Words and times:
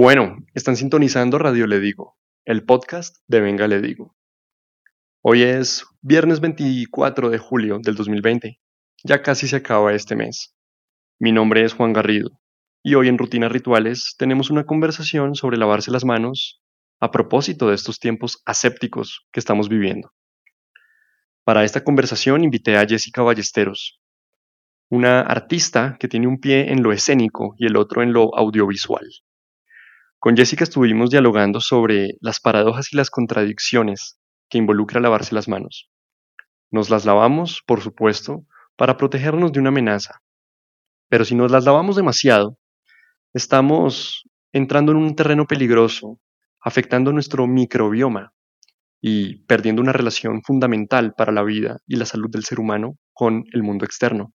Bueno, 0.00 0.36
están 0.54 0.76
sintonizando 0.76 1.38
Radio 1.38 1.66
Le 1.66 1.80
Digo, 1.80 2.16
el 2.44 2.64
podcast 2.64 3.16
de 3.26 3.40
Venga 3.40 3.66
Le 3.66 3.80
Digo. 3.80 4.14
Hoy 5.22 5.42
es 5.42 5.84
viernes 6.02 6.38
24 6.38 7.30
de 7.30 7.38
julio 7.38 7.80
del 7.82 7.96
2020. 7.96 8.60
Ya 9.02 9.22
casi 9.22 9.48
se 9.48 9.56
acaba 9.56 9.92
este 9.92 10.14
mes. 10.14 10.54
Mi 11.18 11.32
nombre 11.32 11.64
es 11.64 11.72
Juan 11.72 11.92
Garrido 11.92 12.30
y 12.80 12.94
hoy 12.94 13.08
en 13.08 13.18
Rutinas 13.18 13.50
Rituales 13.50 14.14
tenemos 14.16 14.50
una 14.50 14.66
conversación 14.66 15.34
sobre 15.34 15.58
lavarse 15.58 15.90
las 15.90 16.04
manos 16.04 16.62
a 17.00 17.10
propósito 17.10 17.66
de 17.68 17.74
estos 17.74 17.98
tiempos 17.98 18.40
asépticos 18.46 19.26
que 19.32 19.40
estamos 19.40 19.68
viviendo. 19.68 20.12
Para 21.42 21.64
esta 21.64 21.82
conversación 21.82 22.44
invité 22.44 22.76
a 22.76 22.86
Jessica 22.86 23.22
Ballesteros, 23.22 24.00
una 24.90 25.22
artista 25.22 25.96
que 25.98 26.06
tiene 26.06 26.28
un 26.28 26.38
pie 26.38 26.70
en 26.70 26.84
lo 26.84 26.92
escénico 26.92 27.56
y 27.58 27.66
el 27.66 27.76
otro 27.76 28.04
en 28.04 28.12
lo 28.12 28.32
audiovisual. 28.36 29.04
Con 30.20 30.36
Jessica 30.36 30.64
estuvimos 30.64 31.10
dialogando 31.10 31.60
sobre 31.60 32.14
las 32.20 32.40
paradojas 32.40 32.92
y 32.92 32.96
las 32.96 33.08
contradicciones 33.08 34.18
que 34.48 34.58
involucra 34.58 35.00
lavarse 35.00 35.32
las 35.32 35.46
manos. 35.46 35.88
Nos 36.72 36.90
las 36.90 37.04
lavamos, 37.04 37.62
por 37.64 37.80
supuesto, 37.80 38.44
para 38.74 38.96
protegernos 38.96 39.52
de 39.52 39.60
una 39.60 39.68
amenaza. 39.68 40.20
Pero 41.08 41.24
si 41.24 41.36
nos 41.36 41.52
las 41.52 41.64
lavamos 41.64 41.94
demasiado, 41.94 42.58
estamos 43.32 44.24
entrando 44.52 44.90
en 44.90 44.98
un 44.98 45.14
terreno 45.14 45.46
peligroso, 45.46 46.18
afectando 46.60 47.12
nuestro 47.12 47.46
microbioma 47.46 48.32
y 49.00 49.44
perdiendo 49.44 49.80
una 49.80 49.92
relación 49.92 50.42
fundamental 50.42 51.14
para 51.16 51.30
la 51.30 51.44
vida 51.44 51.78
y 51.86 51.94
la 51.94 52.06
salud 52.06 52.28
del 52.28 52.42
ser 52.42 52.58
humano 52.58 52.98
con 53.12 53.44
el 53.52 53.62
mundo 53.62 53.84
externo. 53.84 54.32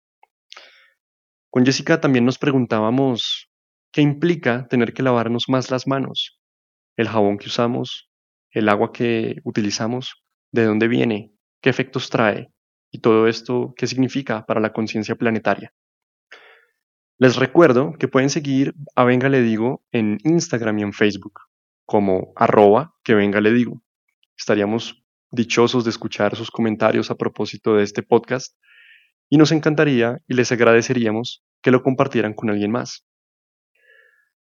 Con 1.49 1.65
Jessica 1.65 1.99
también 1.99 2.23
nos 2.23 2.37
preguntábamos 2.37 3.49
¿Qué 3.93 4.01
implica 4.01 4.67
tener 4.67 4.91
que 4.91 5.03
lavarnos 5.03 5.45
más 5.49 5.69
las 5.69 5.85
manos? 5.85 6.41
El 6.97 7.07
jabón 7.07 7.37
que 7.37 7.45
usamos, 7.45 8.09
el 8.49 8.67
agua 8.67 8.91
que 8.91 9.35
utilizamos, 9.43 10.25
de 10.51 10.65
dónde 10.65 10.87
viene, 10.87 11.31
qué 11.61 11.69
efectos 11.69 12.09
trae 12.09 12.51
y 12.91 13.01
todo 13.01 13.27
esto 13.27 13.75
qué 13.77 13.85
significa 13.85 14.47
para 14.47 14.59
la 14.59 14.73
conciencia 14.73 15.13
planetaria. 15.13 15.71
Les 17.19 17.35
recuerdo 17.35 17.93
que 17.99 18.07
pueden 18.07 18.31
seguir 18.31 18.73
a 18.95 19.03
Venga 19.03 19.29
Le 19.29 19.43
Digo 19.43 19.83
en 19.91 20.17
Instagram 20.23 20.79
y 20.79 20.81
en 20.81 20.93
Facebook 20.93 21.41
como 21.85 22.33
arroba 22.35 22.95
que 23.03 23.13
venga 23.13 23.41
le 23.41 23.53
digo. 23.53 23.83
Estaríamos 24.35 25.03
dichosos 25.29 25.83
de 25.83 25.91
escuchar 25.91 26.35
sus 26.35 26.49
comentarios 26.49 27.11
a 27.11 27.15
propósito 27.15 27.75
de 27.75 27.83
este 27.83 28.01
podcast 28.01 28.57
y 29.29 29.37
nos 29.37 29.51
encantaría 29.51 30.17
y 30.27 30.33
les 30.33 30.51
agradeceríamos 30.51 31.43
que 31.61 31.69
lo 31.69 31.83
compartieran 31.83 32.33
con 32.33 32.49
alguien 32.49 32.71
más. 32.71 33.05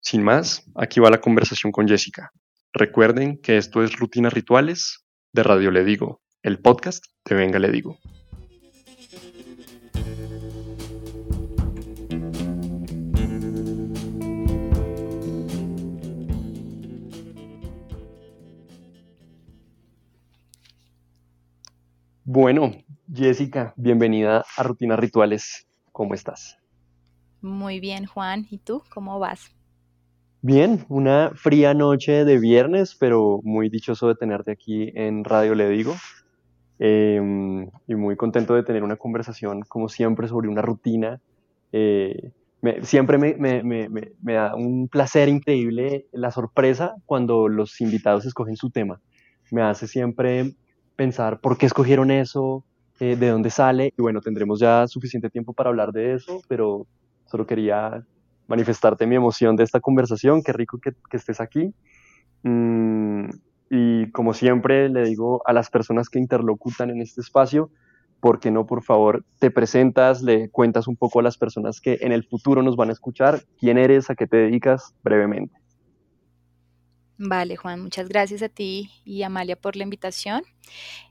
Sin 0.01 0.23
más, 0.23 0.65
aquí 0.77 1.01
va 1.01 1.11
la 1.11 1.21
conversación 1.21 1.73
con 1.73 1.89
Jessica. 1.89 2.31
Recuerden 2.73 3.41
que 3.43 3.57
esto 3.57 3.83
es 3.83 3.99
Rutinas 3.99 4.33
Rituales 4.33 5.05
de 5.33 5.43
Radio 5.43 5.71
Le 5.71 5.85
Digo, 5.85 6.21
el 6.43 6.61
podcast 6.61 7.05
de 7.25 7.35
Venga 7.35 7.59
Le 7.59 7.71
Digo. 7.71 7.99
Bueno, 22.25 22.73
Jessica, 23.13 23.75
bienvenida 23.77 24.45
a 24.57 24.63
Rutinas 24.63 24.99
Rituales. 25.01 25.67
¿Cómo 25.91 26.15
estás? 26.15 26.57
Muy 27.41 27.81
bien, 27.81 28.07
Juan. 28.07 28.47
¿Y 28.49 28.59
tú? 28.59 28.85
¿Cómo 28.91 29.19
vas? 29.19 29.58
Bien, 30.41 30.85
una 30.89 31.33
fría 31.35 31.75
noche 31.75 32.25
de 32.25 32.39
viernes, 32.39 32.95
pero 32.95 33.41
muy 33.43 33.69
dichoso 33.69 34.07
de 34.07 34.15
tenerte 34.15 34.53
aquí 34.53 34.93
en 34.95 35.25
Radio 35.25 35.57
Le 35.57 35.69
Digo. 35.69 35.97
Em, 36.79 37.69
y 37.89 37.95
muy 37.97 38.15
contento 38.15 38.55
de 38.55 38.63
tener 38.63 38.85
una 38.85 38.95
conversación, 38.95 39.63
como 39.63 39.89
siempre, 39.89 40.29
sobre 40.29 40.49
una 40.49 40.63
rutina. 40.63 41.21
Eh, 41.73 42.31
siempre 42.83 43.19
me, 43.19 43.35
me, 43.35 44.33
da 44.33 44.55
un 44.55 44.87
placer 44.87 45.29
increíble 45.29 46.07
la 46.13 46.31
sorpresa 46.31 46.95
cuando 47.05 47.49
los 47.49 47.81
invitados 47.81 48.25
escogen 48.25 48.57
su 48.57 48.71
tema. 48.71 49.01
Me 49.51 49.63
hace 49.63 49.89
siempre 49.89 50.55
pensar 50.95 51.41
por 51.41 51.59
qué 51.59 51.67
escogieron 51.67 52.13
eso, 52.13 52.65
eh, 53.01 53.17
de 53.17 53.29
dónde 53.31 53.51
sale. 53.51 53.93
Y 53.99 54.03
bueno, 54.03 54.21
tendremos 54.21 54.61
ya 54.61 54.87
suficiente 54.87 55.31
tiempo 55.31 55.53
para 55.53 55.71
hablar 55.71 55.91
de 55.91 56.15
eso, 56.15 56.43
pero 56.47 56.87
solo 57.27 57.45
quería 57.45 58.05
manifestarte 58.49 59.07
mi 59.07 59.15
emoción 59.15 59.55
de 59.55 59.63
esta 59.63 59.79
conversación. 59.79 60.43
Qué 60.43 60.53
rico 60.53 60.81
que, 60.81 60.93
estés 61.17 61.41
aquí. 61.41 61.73
Mm, 62.43 63.29
y 63.71 64.11
como 64.11 64.35
siempre 64.35 64.89
le 64.89 65.05
digo 65.05 65.43
a 65.47 65.53
las 65.53 65.71
personas 65.71 66.09
que 66.09 66.19
interlocutan 66.19 66.91
en 66.91 67.01
este 67.01 67.21
espacio, 67.21 67.71
¿por 68.21 68.41
qué 68.41 68.51
no, 68.51 68.67
por 68.67 68.83
favor, 68.83 69.25
te 69.39 69.51
presentas, 69.51 70.23
le 70.23 70.49
cuentas 70.51 70.89
un 70.89 70.97
poco 70.97 71.21
a 71.21 71.23
las 71.23 71.37
personas 71.37 71.81
que 71.81 71.99
en 72.01 72.13
el 72.13 72.25
futuro 72.25 72.63
nos 72.63 72.77
van 72.77 72.89
a 72.89 72.93
escuchar 72.93 73.43
quién 73.61 73.79
eres, 73.79 74.11
a 74.11 74.15
qué 74.15 74.27
te 74.27 74.39
dedicas 74.39 74.95
brevemente? 75.05 75.55
Vale, 77.21 77.57
Juan, 77.57 77.81
muchas 77.81 78.09
gracias 78.09 78.43
a 78.43 78.49
ti 78.49 78.91
y 79.05 79.25
Amalia 79.25 79.57
por 79.57 79.75
la 79.75 79.83
invitación. 79.83 80.43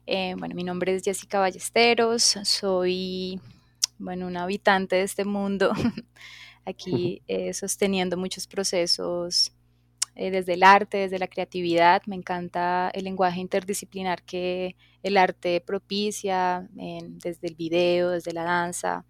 Eh, 0.06 0.34
bueno, 0.38 0.54
mi 0.54 0.64
nombre 0.64 0.94
es 0.94 1.04
Jessica 1.04 1.38
Ballesteros, 1.38 2.38
soy, 2.44 3.38
bueno, 3.98 4.26
una 4.26 4.44
habitante 4.44 4.96
de 4.96 5.02
este 5.02 5.26
mundo 5.26 5.70
aquí 6.68 7.22
eh, 7.28 7.52
sosteniendo 7.54 8.16
muchos 8.16 8.46
procesos 8.46 9.52
eh, 10.14 10.30
desde 10.30 10.54
el 10.54 10.62
arte, 10.62 10.98
desde 10.98 11.18
la 11.18 11.28
creatividad. 11.28 12.02
Me 12.06 12.16
encanta 12.16 12.90
el 12.94 13.04
lenguaje 13.04 13.40
interdisciplinar 13.40 14.22
que 14.22 14.76
el 15.02 15.16
arte 15.16 15.60
propicia, 15.60 16.68
desde 16.72 17.48
el 17.48 17.54
video, 17.54 18.10
desde 18.10 18.32
la 18.32 18.44
danza. 18.44 19.04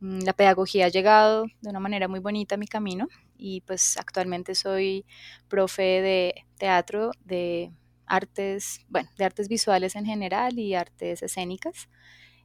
Mm, 0.00 0.20
la 0.20 0.32
pedagogía 0.32 0.86
ha 0.86 0.88
llegado 0.88 1.46
de 1.60 1.70
una 1.70 1.80
manera 1.80 2.08
muy 2.08 2.20
bonita 2.20 2.54
a 2.56 2.58
mi 2.58 2.66
camino 2.66 3.08
y 3.36 3.62
pues 3.62 3.96
actualmente 3.98 4.54
soy 4.54 5.04
profe 5.48 5.82
de 5.82 6.44
teatro, 6.58 7.12
de 7.24 7.72
artes, 8.06 8.80
bueno, 8.88 9.08
de 9.18 9.24
artes 9.24 9.48
visuales 9.48 9.96
en 9.96 10.06
general 10.06 10.58
y 10.58 10.74
artes 10.74 11.22
escénicas 11.22 11.88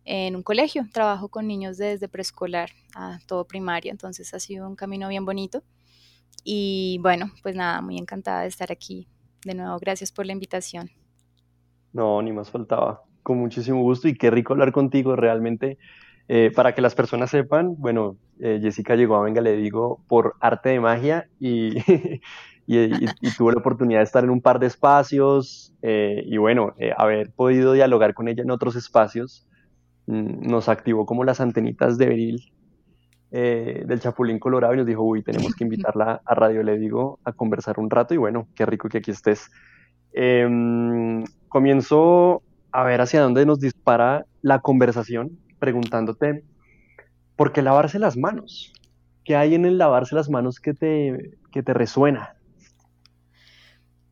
en 0.05 0.35
un 0.35 0.43
colegio. 0.43 0.85
Trabajo 0.91 1.29
con 1.29 1.47
niños 1.47 1.77
desde 1.77 2.07
preescolar 2.07 2.69
a 2.95 3.19
todo 3.27 3.45
primaria, 3.45 3.91
entonces 3.91 4.33
ha 4.33 4.39
sido 4.39 4.67
un 4.67 4.75
camino 4.75 5.07
bien 5.07 5.25
bonito. 5.25 5.63
Y 6.43 6.99
bueno, 7.01 7.31
pues 7.43 7.55
nada, 7.55 7.81
muy 7.81 7.97
encantada 7.97 8.41
de 8.41 8.47
estar 8.47 8.71
aquí. 8.71 9.07
De 9.45 9.53
nuevo, 9.53 9.77
gracias 9.79 10.11
por 10.11 10.25
la 10.25 10.33
invitación. 10.33 10.89
No, 11.93 12.21
ni 12.21 12.31
más 12.31 12.49
faltaba. 12.49 13.03
Con 13.23 13.37
muchísimo 13.37 13.81
gusto 13.81 14.07
y 14.07 14.15
qué 14.15 14.31
rico 14.31 14.53
hablar 14.53 14.71
contigo. 14.71 15.15
Realmente, 15.15 15.77
eh, 16.27 16.51
para 16.55 16.73
que 16.73 16.81
las 16.81 16.95
personas 16.95 17.29
sepan, 17.29 17.75
bueno, 17.77 18.17
eh, 18.39 18.59
Jessica 18.61 18.95
llegó 18.95 19.15
a 19.15 19.23
Venga, 19.23 19.41
le 19.41 19.55
digo, 19.55 20.03
por 20.07 20.35
arte 20.39 20.69
de 20.69 20.79
magia 20.79 21.27
y, 21.39 21.77
y, 22.65 23.35
tuve 23.37 23.53
la 23.53 23.59
oportunidad 23.59 23.99
de 23.99 24.05
estar 24.05 24.23
en 24.23 24.29
un 24.29 24.41
par 24.41 24.59
de 24.59 24.67
espacios 24.67 25.73
eh, 25.81 26.23
y 26.25 26.37
bueno, 26.37 26.73
haber 26.97 27.31
podido 27.31 27.73
dialogar 27.73 28.13
con 28.13 28.27
ella 28.27 28.43
en 28.43 28.51
otros 28.51 28.75
espacios 28.75 29.45
nos 30.07 30.69
activó 30.69 31.05
como 31.05 31.23
las 31.23 31.41
antenitas 31.41 31.97
de 31.97 32.05
Beril 32.07 32.53
eh, 33.31 33.83
del 33.85 34.01
Chapulín 34.01 34.39
Colorado 34.39 34.73
y 34.73 34.77
nos 34.77 34.85
dijo, 34.85 35.03
uy, 35.03 35.23
tenemos 35.23 35.55
que 35.55 35.63
invitarla 35.65 36.21
a 36.25 36.35
Radio 36.35 36.63
Le 36.63 36.77
Digo 36.77 37.19
a 37.23 37.31
conversar 37.31 37.79
un 37.79 37.89
rato 37.89 38.13
y 38.13 38.17
bueno, 38.17 38.47
qué 38.55 38.65
rico 38.65 38.89
que 38.89 38.97
aquí 38.97 39.11
estés. 39.11 39.49
Em, 40.13 41.23
comienzo 41.47 42.43
a 42.71 42.83
ver 42.83 43.01
hacia 43.01 43.21
dónde 43.21 43.45
nos 43.45 43.59
dispara 43.59 44.25
la 44.41 44.59
conversación 44.59 45.39
preguntándote, 45.59 46.43
¿por 47.35 47.53
qué 47.53 47.61
lavarse 47.61 47.99
las 47.99 48.17
manos? 48.17 48.73
¿Qué 49.23 49.35
hay 49.35 49.55
en 49.55 49.65
el 49.65 49.77
lavarse 49.77 50.15
las 50.15 50.29
manos 50.29 50.59
que 50.59 50.73
te, 50.73 51.37
que 51.51 51.63
te 51.63 51.73
resuena? 51.73 52.35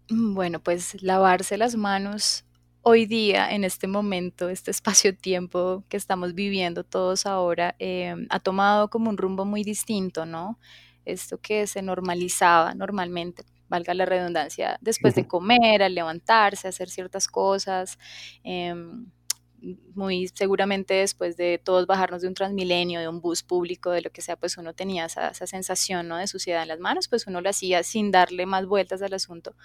Bueno, 0.09 0.59
pues 0.59 1.01
lavarse 1.03 1.57
las 1.57 1.75
manos 1.75 2.45
hoy 2.81 3.05
día, 3.05 3.51
en 3.51 3.63
este 3.63 3.87
momento, 3.87 4.49
este 4.49 4.71
espacio-tiempo 4.71 5.83
que 5.89 5.97
estamos 5.97 6.33
viviendo 6.33 6.83
todos 6.83 7.25
ahora, 7.25 7.75
eh, 7.79 8.15
ha 8.29 8.39
tomado 8.39 8.89
como 8.89 9.09
un 9.09 9.17
rumbo 9.17 9.45
muy 9.45 9.63
distinto, 9.63 10.25
¿no? 10.25 10.59
Esto 11.05 11.39
que 11.41 11.67
se 11.67 11.81
normalizaba 11.81 12.73
normalmente, 12.75 13.43
valga 13.69 13.93
la 13.93 14.05
redundancia, 14.05 14.77
después 14.81 15.15
de 15.15 15.27
comer, 15.27 15.83
al 15.83 15.95
levantarse, 15.95 16.67
hacer 16.67 16.89
ciertas 16.89 17.27
cosas. 17.27 17.97
Em, 18.43 19.07
muy 19.95 20.29
seguramente 20.33 20.93
después 20.93 21.35
de 21.35 21.59
todos 21.63 21.85
bajarnos 21.85 22.21
de 22.21 22.27
un 22.27 22.33
transmilenio, 22.33 22.99
de 22.99 23.07
un 23.07 23.19
bus 23.21 23.43
público, 23.43 23.91
de 23.91 24.01
lo 24.01 24.09
que 24.11 24.21
sea, 24.21 24.35
pues 24.37 24.57
uno 24.57 24.73
tenía 24.73 25.05
esa, 25.05 25.33
sensación 25.33 26.07
¿no? 26.07 26.17
de 26.17 26.27
suciedad 26.27 26.61
en 26.61 26.69
las 26.69 26.79
manos, 26.79 27.07
pues 27.07 27.27
uno 27.27 27.41
lo 27.41 27.49
hacía 27.49 27.83
sin 27.83 28.11
darle 28.11 28.45
más 28.45 28.65
vueltas 28.65 29.01
al 29.01 29.13
asunto. 29.13 29.55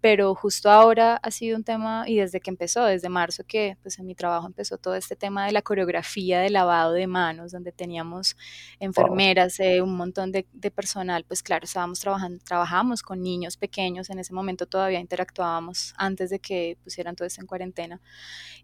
Pero 0.00 0.34
justo 0.34 0.70
ahora 0.70 1.16
ha 1.16 1.30
sido 1.30 1.56
un 1.56 1.64
tema, 1.64 2.04
y 2.06 2.16
desde 2.16 2.40
que 2.40 2.50
empezó, 2.50 2.84
desde 2.84 3.08
marzo, 3.08 3.44
que 3.46 3.76
pues 3.82 3.98
en 3.98 4.06
mi 4.06 4.14
trabajo 4.14 4.46
empezó 4.46 4.78
todo 4.78 4.94
este 4.94 5.16
tema 5.16 5.46
de 5.46 5.52
la 5.52 5.62
coreografía 5.62 6.40
de 6.40 6.50
lavado 6.50 6.92
de 6.92 7.06
manos, 7.06 7.52
donde 7.52 7.72
teníamos 7.72 8.36
enfermeras, 8.78 9.58
eh, 9.60 9.80
un 9.80 9.96
montón 9.96 10.32
de, 10.32 10.46
de, 10.52 10.70
personal, 10.70 11.24
pues 11.24 11.42
claro, 11.42 11.64
estábamos 11.64 12.00
trabajando, 12.00 12.42
trabajábamos 12.44 13.02
con 13.02 13.22
niños 13.22 13.56
pequeños, 13.56 14.10
en 14.10 14.18
ese 14.18 14.32
momento 14.32 14.66
todavía 14.66 15.00
interactuábamos 15.00 15.94
antes 15.96 16.30
de 16.30 16.38
que 16.38 16.76
pusieran 16.84 17.16
todo 17.16 17.26
esto 17.26 17.40
en 17.40 17.46
cuarentena, 17.46 18.00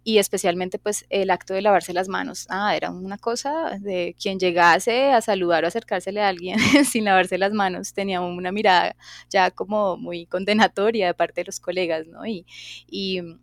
y 0.04 0.18
especialmente 0.18 0.65
pues 0.70 1.06
el 1.10 1.30
acto 1.30 1.54
de 1.54 1.62
lavarse 1.62 1.92
las 1.92 2.08
manos, 2.08 2.46
ah, 2.50 2.76
era 2.76 2.90
una 2.90 3.18
cosa 3.18 3.78
de 3.80 4.14
quien 4.20 4.38
llegase 4.38 5.12
a 5.12 5.20
saludar 5.20 5.64
o 5.64 5.66
acercársele 5.68 6.20
a 6.20 6.28
alguien 6.28 6.58
sin 6.90 7.04
lavarse 7.04 7.38
las 7.38 7.52
manos, 7.52 7.92
tenía 7.94 8.20
una 8.20 8.52
mirada 8.52 8.96
ya 9.30 9.50
como 9.50 9.96
muy 9.96 10.26
condenatoria 10.26 11.06
de 11.06 11.14
parte 11.14 11.40
de 11.42 11.46
los 11.46 11.60
colegas, 11.60 12.06
¿no? 12.06 12.26
Y, 12.26 12.44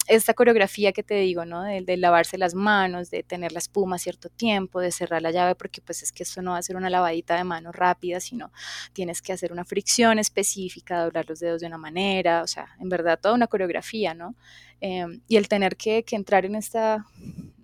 esta 0.08 0.34
coreografía 0.34 0.92
que 0.92 1.04
te 1.04 1.16
digo, 1.16 1.46
¿no? 1.46 1.64
De, 1.64 1.82
de, 1.82 1.98
lavarse 1.98 2.38
las 2.38 2.54
manos, 2.56 3.10
de 3.10 3.24
tener 3.24 3.52
la 3.52 3.60
espuma 3.60 3.98
cierto 3.98 4.30
tiempo, 4.30 4.80
de 4.82 4.92
cerrar 4.92 5.22
la 5.22 5.32
llave, 5.32 5.56
porque 5.56 5.82
pues 5.82 6.04
es 6.04 6.12
que 6.12 6.24
esto 6.24 6.42
no 6.42 6.52
va 6.52 6.58
a 6.58 6.62
ser 6.62 6.76
una 6.76 6.90
lavadita 6.90 7.38
de 7.38 7.44
mano 7.44 7.72
rápida, 7.72 8.20
sino 8.20 8.52
tienes 8.94 9.22
que 9.22 9.34
hacer 9.34 9.52
una 9.52 9.64
fricción 9.66 10.20
específica, 10.20 11.04
doblar 11.04 11.28
los 11.30 11.40
dedos 11.40 11.62
de 11.62 11.68
una 11.68 11.78
manera, 11.78 12.44
o 12.44 12.48
sea, 12.48 12.76
en 12.80 12.90
verdad 12.90 13.20
toda 13.20 13.36
una 13.36 13.48
coreografía, 13.48 14.14
¿no? 14.14 14.36
Em, 14.86 15.22
y 15.30 15.38
el 15.38 15.48
tener 15.48 15.78
que, 15.78 16.04
entrar 16.12 16.46
en 16.46 16.56
esta, 16.56 17.06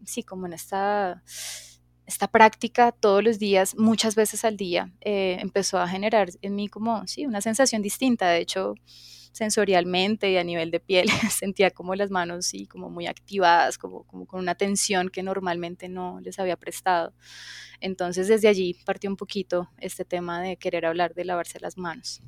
sí, 0.05 0.23
como 0.23 0.45
en 0.45 0.53
esta, 0.53 1.21
esta 2.05 2.29
práctica 2.29 2.93
todos 2.93 3.21
los 3.21 3.39
días, 3.39 3.75
muchas 3.77 4.15
veces 4.15 4.45
al 4.45 4.55
día, 4.55 4.93
eh, 5.01 5.35
empezó 5.41 5.79
a 5.79 5.87
generar 5.89 6.29
en 6.41 6.55
mí 6.55 6.69
como, 6.69 7.05
sí, 7.07 7.25
una 7.25 7.41
sensación 7.41 7.81
distinta. 7.81 8.29
De 8.29 8.39
hecho, 8.39 8.75
sensorialmente 9.33 10.31
y 10.31 10.37
a 10.37 10.45
nivel 10.45 10.71
de 10.71 10.79
piel 10.79 11.07
sentía 11.29 11.71
como 11.71 11.93
las 11.93 12.09
manos 12.09 12.45
sí 12.45 12.65
como 12.65 12.89
muy 12.89 13.05
activadas 13.05 13.77
como, 13.77 14.03
como 14.05 14.25
con 14.25 14.39
una 14.39 14.55
tensión 14.55 15.09
que 15.09 15.21
normalmente 15.21 15.87
no 15.87 16.19
les 16.21 16.39
había 16.39 16.57
prestado 16.57 17.13
entonces 17.79 18.27
desde 18.27 18.47
allí 18.47 18.75
partió 18.85 19.07
un 19.07 19.17
poquito 19.17 19.69
este 19.77 20.03
tema 20.03 20.41
de 20.41 20.57
querer 20.57 20.87
hablar 20.87 21.13
de 21.13 21.25
lavarse 21.25 21.59
las 21.59 21.77
manos 21.77 22.21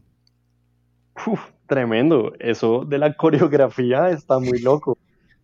tremendo. 1.67 2.33
Eso 2.39 2.85
de 2.85 2.97
la 2.97 3.13
coreografía 3.17 4.09
está 4.09 4.39
muy 4.39 4.59
loco. 4.59 4.97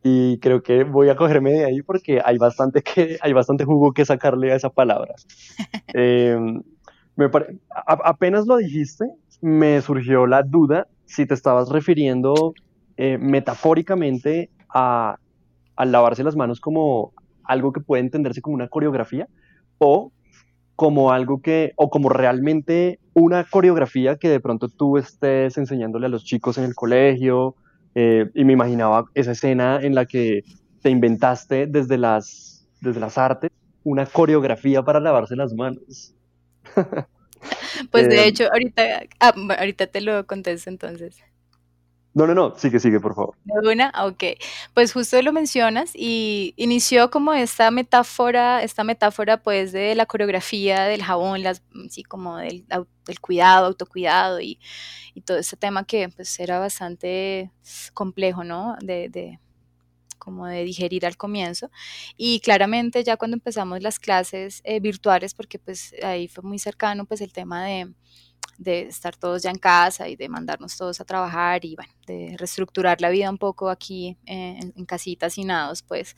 Y 0.04 0.40
creo 0.40 0.62
que 0.62 0.84
voy 0.84 1.10
a 1.10 1.16
cogerme 1.16 1.52
de 1.52 1.66
ahí 1.66 1.82
porque 1.82 2.22
hay 2.24 2.38
bastante, 2.38 2.82
que, 2.82 3.18
hay 3.22 3.34
bastante 3.34 3.66
jugo 3.66 3.94
que 3.94 4.06
sacarle 4.06 4.52
a 4.52 4.56
esa 4.56 4.70
palabra. 4.70 5.16
Em, 5.94 6.62
me 7.16 7.30
apenas 7.88 8.46
lo 8.46 8.58
dijiste, 8.58 9.06
me 9.42 9.82
surgió 9.82 10.28
la 10.28 10.44
duda 10.44 10.88
si 11.06 11.26
te 11.26 11.34
estabas 11.34 11.70
refiriendo 11.70 12.54
eh, 12.98 13.18
metafóricamente 13.18 14.52
a, 14.70 15.18
a 15.76 15.86
lavarse 15.86 16.24
las 16.24 16.36
manos 16.36 16.60
como 16.60 17.14
algo 17.44 17.72
que 17.72 17.80
puede 17.80 18.04
entenderse 18.04 18.42
como 18.42 18.56
una 18.56 18.68
coreografía 18.68 19.28
o 19.80 20.12
como 20.78 21.12
algo 21.12 21.42
que, 21.42 21.74
o 21.76 21.90
como 21.90 22.08
realmente 22.08 23.00
una 23.14 23.44
coreografía 23.44 24.16
que 24.16 24.30
de 24.30 24.40
pronto 24.40 24.70
tú 24.70 24.98
estés 24.98 25.58
enseñándole 25.58 26.06
a 26.06 26.10
los 26.10 26.24
chicos 26.24 26.60
en 26.60 26.66
el 26.66 26.76
colegio, 26.76 27.56
eh, 27.96 28.30
y 28.36 28.46
me 28.46 28.54
imaginaba 28.54 29.06
esa 29.16 29.32
escena 29.32 29.80
en 29.82 29.96
la 29.96 30.06
que 30.06 30.44
te 30.84 30.92
inventaste 30.92 31.66
desde 31.66 31.98
las, 31.98 32.68
desde 32.80 33.00
las 33.00 33.18
artes 33.18 33.50
una 33.84 34.06
coreografía 34.06 34.84
para 34.84 35.00
lavarse 35.00 35.36
las 35.36 35.52
manos. 35.56 36.14
pues 37.92 38.08
de 38.08 38.18
eh, 38.18 38.28
hecho, 38.28 38.44
ahorita, 38.52 38.84
ah, 39.20 39.34
ahorita 39.58 39.88
te 39.88 40.02
lo 40.02 40.28
contesto 40.28 40.70
entonces. 40.70 41.24
No, 42.18 42.26
no, 42.26 42.34
no, 42.34 42.56
sigue, 42.58 42.80
sigue, 42.80 43.00
por 43.00 43.14
favor. 43.14 43.36
¿De 43.44 43.70
una? 43.70 43.94
Ok. 44.04 44.24
Pues 44.74 44.92
justo 44.92 45.22
lo 45.22 45.32
mencionas 45.32 45.92
y 45.94 46.56
inició 46.58 47.12
como 47.12 47.32
esta 47.36 47.70
metáfora, 47.70 48.64
esta 48.64 48.84
metáfora 48.84 49.44
pues 49.44 49.72
de 49.72 49.94
la 49.94 50.08
coreografía 50.08 50.86
del 50.86 51.04
jabón, 51.04 51.44
las, 51.44 51.62
sí, 51.90 52.02
como 52.02 52.38
del, 52.38 52.66
cuidado, 53.22 53.68
autocuidado 53.68 54.42
y, 54.42 54.60
y, 55.14 55.22
todo 55.22 55.38
ese 55.38 55.58
tema 55.58 55.86
que 55.86 56.10
pues 56.10 56.40
era 56.40 56.58
bastante 56.58 57.52
complejo, 57.94 58.44
¿no? 58.44 58.78
De, 58.82 59.10
de, 59.10 59.40
como 60.18 60.48
de 60.48 60.64
digerir 60.64 61.06
al 61.06 61.18
comienzo. 61.18 61.70
Y 62.18 62.40
claramente 62.40 63.04
ya 63.04 63.18
cuando 63.18 63.36
empezamos 63.36 63.84
las 63.84 64.00
clases 64.00 64.62
eh, 64.64 64.80
virtuales, 64.80 65.36
porque 65.36 65.60
pues 65.60 65.94
ahí 66.02 66.28
fue 66.28 66.44
muy 66.44 66.58
cercano 66.58 67.06
pues 67.06 67.22
el 67.22 67.32
tema 67.32 67.64
de 67.64 67.94
de 68.58 68.82
estar 68.82 69.16
todos 69.16 69.44
ya 69.44 69.52
en 69.52 69.58
casa 69.58 70.08
y 70.08 70.16
de 70.16 70.30
mandarnos 70.30 70.78
todos 70.78 71.00
a 71.00 71.06
trabajar 71.06 71.64
y 71.64 71.76
bueno, 71.76 71.92
de 72.08 72.36
reestructurar 72.38 73.02
la 73.02 73.10
vida 73.10 73.30
un 73.30 73.38
poco 73.38 73.70
aquí 73.70 74.18
en, 74.26 74.72
casitas 74.86 75.38
y 75.38 75.44
nados, 75.44 75.84
pues 75.84 76.16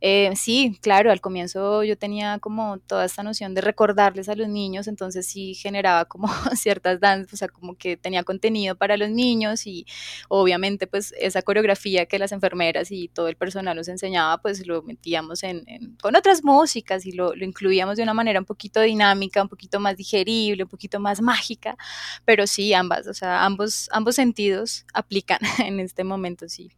eh, 0.00 0.32
sí, 0.36 0.78
claro, 0.80 1.10
al 1.10 1.20
comienzo 1.20 1.82
yo 1.82 1.98
tenía 1.98 2.38
como 2.38 2.78
toda 2.78 3.04
esta 3.04 3.22
noción 3.22 3.52
de 3.54 3.60
recordarles 3.60 4.28
a 4.28 4.36
los 4.36 4.48
niños, 4.48 4.86
entonces 4.86 5.26
sí 5.26 5.54
generaba 5.54 6.04
como 6.04 6.28
ciertas 6.56 7.00
danzas, 7.00 7.32
o 7.32 7.36
sea, 7.36 7.48
como 7.48 7.76
que 7.76 7.96
tenía 7.96 8.22
contenido 8.22 8.76
para 8.76 8.96
los 8.96 9.10
niños 9.10 9.66
y 9.66 9.86
obviamente 10.28 10.86
pues 10.86 11.12
esa 11.18 11.42
coreografía 11.42 12.06
que 12.06 12.18
las 12.18 12.32
enfermeras 12.32 12.90
y 12.90 13.08
todo 13.08 13.28
el 13.28 13.36
personal 13.36 13.76
nos 13.76 13.88
enseñaba, 13.88 14.38
pues 14.38 14.66
lo 14.66 14.82
metíamos 14.82 15.42
en, 15.42 15.64
con 16.00 16.16
otras 16.16 16.44
músicas 16.44 17.04
y 17.06 17.12
lo, 17.12 17.34
lo 17.34 17.44
incluíamos 17.44 17.96
de 17.96 18.04
una 18.04 18.14
manera 18.14 18.38
un 18.38 18.46
poquito 18.46 18.80
dinámica, 18.80 19.42
un 19.42 19.48
poquito 19.48 19.80
más 19.80 19.96
digerible, 19.96 20.62
un 20.62 20.68
poquito 20.68 21.00
más 21.00 21.20
mágica 21.20 21.76
pero 22.24 22.46
sí, 22.46 22.74
ambas, 22.74 23.06
o 23.06 23.14
sea, 23.14 23.44
ambos, 23.44 23.88
ambos 23.92 24.14
sentidos 24.16 24.86
aplican 24.94 25.38
en 25.64 25.80
este 25.80 26.04
momento, 26.04 26.48
sí. 26.48 26.70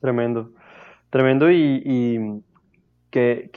Tremendo, 0.00 0.52
tremendo 1.10 1.50
y, 1.50 1.82
y 1.84 2.18
qué, 3.10 3.50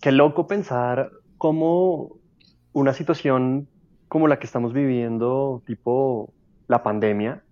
qué 0.00 0.12
loco 0.12 0.46
pensar 0.46 1.10
cómo 1.38 2.16
una 2.72 2.92
situación 2.92 3.68
como 4.08 4.28
la 4.28 4.38
que 4.38 4.46
estamos 4.46 4.72
viviendo, 4.72 5.62
tipo 5.66 6.32
la 6.68 6.82
pandemia, 6.82 7.42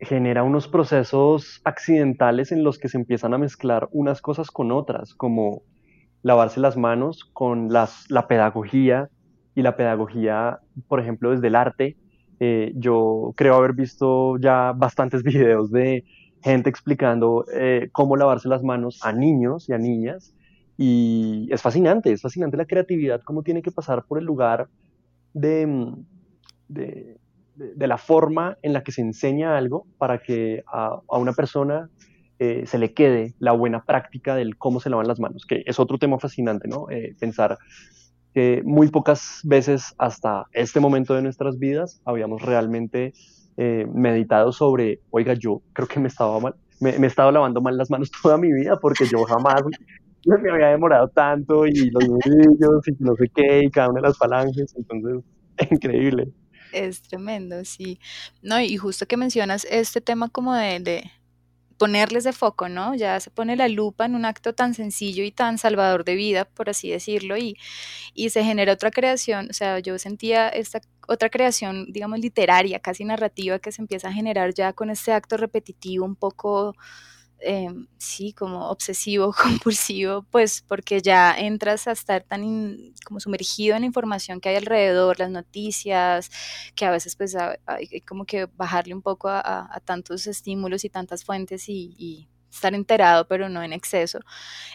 genera 0.00 0.42
unos 0.42 0.68
procesos 0.68 1.60
accidentales 1.64 2.52
en 2.52 2.64
los 2.64 2.78
que 2.78 2.88
se 2.88 2.98
empiezan 2.98 3.34
a 3.34 3.38
mezclar 3.38 3.88
unas 3.92 4.20
cosas 4.20 4.50
con 4.50 4.72
otras, 4.72 5.14
como 5.14 5.62
lavarse 6.22 6.60
las 6.60 6.76
manos 6.76 7.24
con 7.32 7.72
las, 7.72 8.10
la 8.10 8.26
pedagogía, 8.28 9.08
y 9.54 9.62
la 9.62 9.76
pedagogía, 9.76 10.60
por 10.88 11.00
ejemplo, 11.00 11.30
desde 11.30 11.48
el 11.48 11.54
arte. 11.54 11.96
Eh, 12.40 12.72
yo 12.74 13.32
creo 13.36 13.54
haber 13.54 13.72
visto 13.72 14.36
ya 14.38 14.72
bastantes 14.72 15.22
videos 15.22 15.70
de 15.70 16.04
gente 16.42 16.70
explicando 16.70 17.44
eh, 17.54 17.88
cómo 17.92 18.16
lavarse 18.16 18.48
las 18.48 18.64
manos 18.64 18.98
a 19.02 19.12
niños 19.12 19.68
y 19.68 19.72
a 19.72 19.78
niñas. 19.78 20.34
Y 20.76 21.48
es 21.52 21.62
fascinante, 21.62 22.12
es 22.12 22.22
fascinante 22.22 22.56
la 22.56 22.64
creatividad, 22.64 23.20
cómo 23.22 23.42
tiene 23.42 23.62
que 23.62 23.70
pasar 23.70 24.04
por 24.04 24.18
el 24.18 24.24
lugar 24.24 24.68
de, 25.34 25.94
de, 26.68 27.18
de, 27.54 27.86
la 27.86 27.98
forma 27.98 28.56
en 28.62 28.72
la 28.72 28.82
que 28.82 28.90
se 28.90 29.02
enseña 29.02 29.56
algo 29.56 29.86
para 29.98 30.18
que 30.18 30.64
a, 30.66 30.98
a 31.08 31.18
una 31.18 31.34
persona 31.34 31.88
eh, 32.38 32.64
se 32.66 32.78
le 32.78 32.94
quede 32.94 33.34
la 33.38 33.52
buena 33.52 33.84
práctica 33.84 34.34
del 34.34 34.56
cómo 34.56 34.80
se 34.80 34.90
lavan 34.90 35.06
las 35.06 35.20
manos, 35.20 35.44
que 35.46 35.62
es 35.64 35.78
otro 35.78 35.98
tema 35.98 36.18
fascinante, 36.18 36.66
¿no? 36.66 36.86
pensar 37.20 37.58
que 38.34 38.62
muy 38.64 38.88
pocas 38.88 39.40
veces 39.44 39.94
hasta 39.98 40.46
este 40.52 40.80
momento 40.80 41.14
de 41.14 41.22
nuestras 41.22 41.58
vidas 41.58 42.00
habíamos 42.04 42.42
realmente 42.42 43.12
eh, 43.56 43.86
meditado 43.92 44.52
sobre, 44.52 45.00
oiga, 45.10 45.34
yo 45.34 45.62
creo 45.72 45.86
que 45.86 46.00
me 46.00 46.08
estaba 46.08 46.40
mal, 46.40 46.54
me, 46.80 46.90
he 46.90 47.06
estado 47.06 47.30
lavando 47.30 47.60
mal 47.60 47.76
las 47.76 47.90
manos 47.90 48.10
toda 48.22 48.38
mi 48.38 48.52
vida 48.52 48.78
porque 48.80 49.04
yo 49.06 49.22
jamás 49.24 49.62
me 50.24 50.50
había 50.50 50.68
demorado 50.68 51.08
tanto 51.08 51.66
y 51.66 51.90
los 51.90 52.08
nudillos 52.08 52.88
y 52.88 52.96
no 53.00 53.14
sé 53.16 53.30
qué 53.34 53.64
y 53.64 53.70
cada 53.70 53.90
una 53.90 54.00
de 54.00 54.08
las 54.08 54.18
falanges, 54.18 54.74
entonces, 54.76 55.24
increíble. 55.70 56.28
Es 56.72 57.02
tremendo, 57.02 57.64
sí. 57.64 57.98
No, 58.40 58.58
y 58.60 58.76
justo 58.78 59.06
que 59.06 59.18
mencionas 59.18 59.66
este 59.70 60.00
tema 60.00 60.28
como 60.28 60.54
de, 60.54 60.80
de 60.80 61.10
ponerles 61.82 62.22
de 62.22 62.32
foco, 62.32 62.68
¿no? 62.68 62.94
Ya 62.94 63.18
se 63.18 63.28
pone 63.32 63.56
la 63.56 63.66
lupa 63.66 64.04
en 64.06 64.14
un 64.14 64.24
acto 64.24 64.54
tan 64.54 64.72
sencillo 64.72 65.24
y 65.24 65.32
tan 65.32 65.58
salvador 65.58 66.04
de 66.04 66.14
vida, 66.14 66.44
por 66.44 66.70
así 66.70 66.88
decirlo, 66.90 67.36
y, 67.36 67.56
y 68.14 68.30
se 68.30 68.44
genera 68.44 68.72
otra 68.74 68.92
creación, 68.92 69.48
o 69.50 69.52
sea, 69.52 69.80
yo 69.80 69.98
sentía 69.98 70.48
esta 70.48 70.80
otra 71.08 71.28
creación, 71.28 71.86
digamos, 71.92 72.20
literaria, 72.20 72.78
casi 72.78 73.04
narrativa, 73.04 73.58
que 73.58 73.72
se 73.72 73.82
empieza 73.82 74.08
a 74.08 74.12
generar 74.12 74.54
ya 74.54 74.72
con 74.72 74.90
este 74.90 75.12
acto 75.12 75.36
repetitivo 75.36 76.04
un 76.06 76.14
poco 76.14 76.76
Em, 77.44 77.88
sí, 77.98 78.32
como 78.32 78.68
obsesivo, 78.70 79.32
compulsivo, 79.60 80.22
pues 80.30 80.62
porque 80.68 81.00
ya 81.02 81.34
entras 81.36 81.88
a 81.88 81.92
estar 81.92 82.22
tan 82.22 82.42
como 83.04 83.18
sumergido 83.20 83.74
en 83.74 83.82
la 83.82 83.86
información 83.86 84.40
que 84.40 84.50
hay 84.50 84.56
alrededor, 84.56 85.18
las 85.18 85.30
noticias, 85.30 86.30
que 86.76 86.84
a 86.84 86.90
veces 86.92 87.16
pues 87.16 87.36
hay 87.66 88.00
como 88.02 88.26
que 88.26 88.46
bajarle 88.46 88.94
un 88.94 89.02
poco 89.02 89.28
a, 89.28 89.80
tantos 89.84 90.26
estímulos 90.28 90.84
y 90.84 90.90
tantas 90.90 91.24
fuentes 91.24 91.68
y, 91.68 92.28
estar 92.52 92.74
enterado, 92.74 93.26
pero 93.28 93.48
no 93.48 93.62
en 93.62 93.72
exceso. 93.72 94.20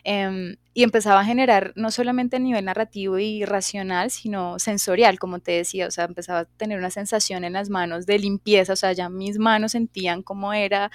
Em, 0.03 0.57
y 0.73 0.81
empezaba 0.83 1.19
a 1.19 1.25
generar 1.25 1.73
no 1.75 1.91
solamente 1.91 2.37
a 2.37 2.39
nivel 2.39 2.65
narrativo 2.65 3.19
y 3.19 3.45
racional, 3.45 4.09
sino 4.09 4.57
sensorial, 4.57 5.19
como 5.19 5.39
te 5.39 5.51
decía, 5.51 5.87
o 5.87 5.91
sea, 5.91 6.05
empezaba 6.05 6.39
a 6.39 6.45
tener 6.45 6.79
una 6.79 6.89
sensación 6.89 7.43
en 7.43 7.53
las 7.53 7.69
manos 7.69 8.07
de 8.07 8.17
limpieza, 8.17 8.73
o 8.73 8.75
sea, 8.75 8.93
ya 8.93 9.09
mis 9.09 9.37
manos 9.37 9.73
sentían 9.73 10.23
cómo 10.23 10.53
era 10.53 10.89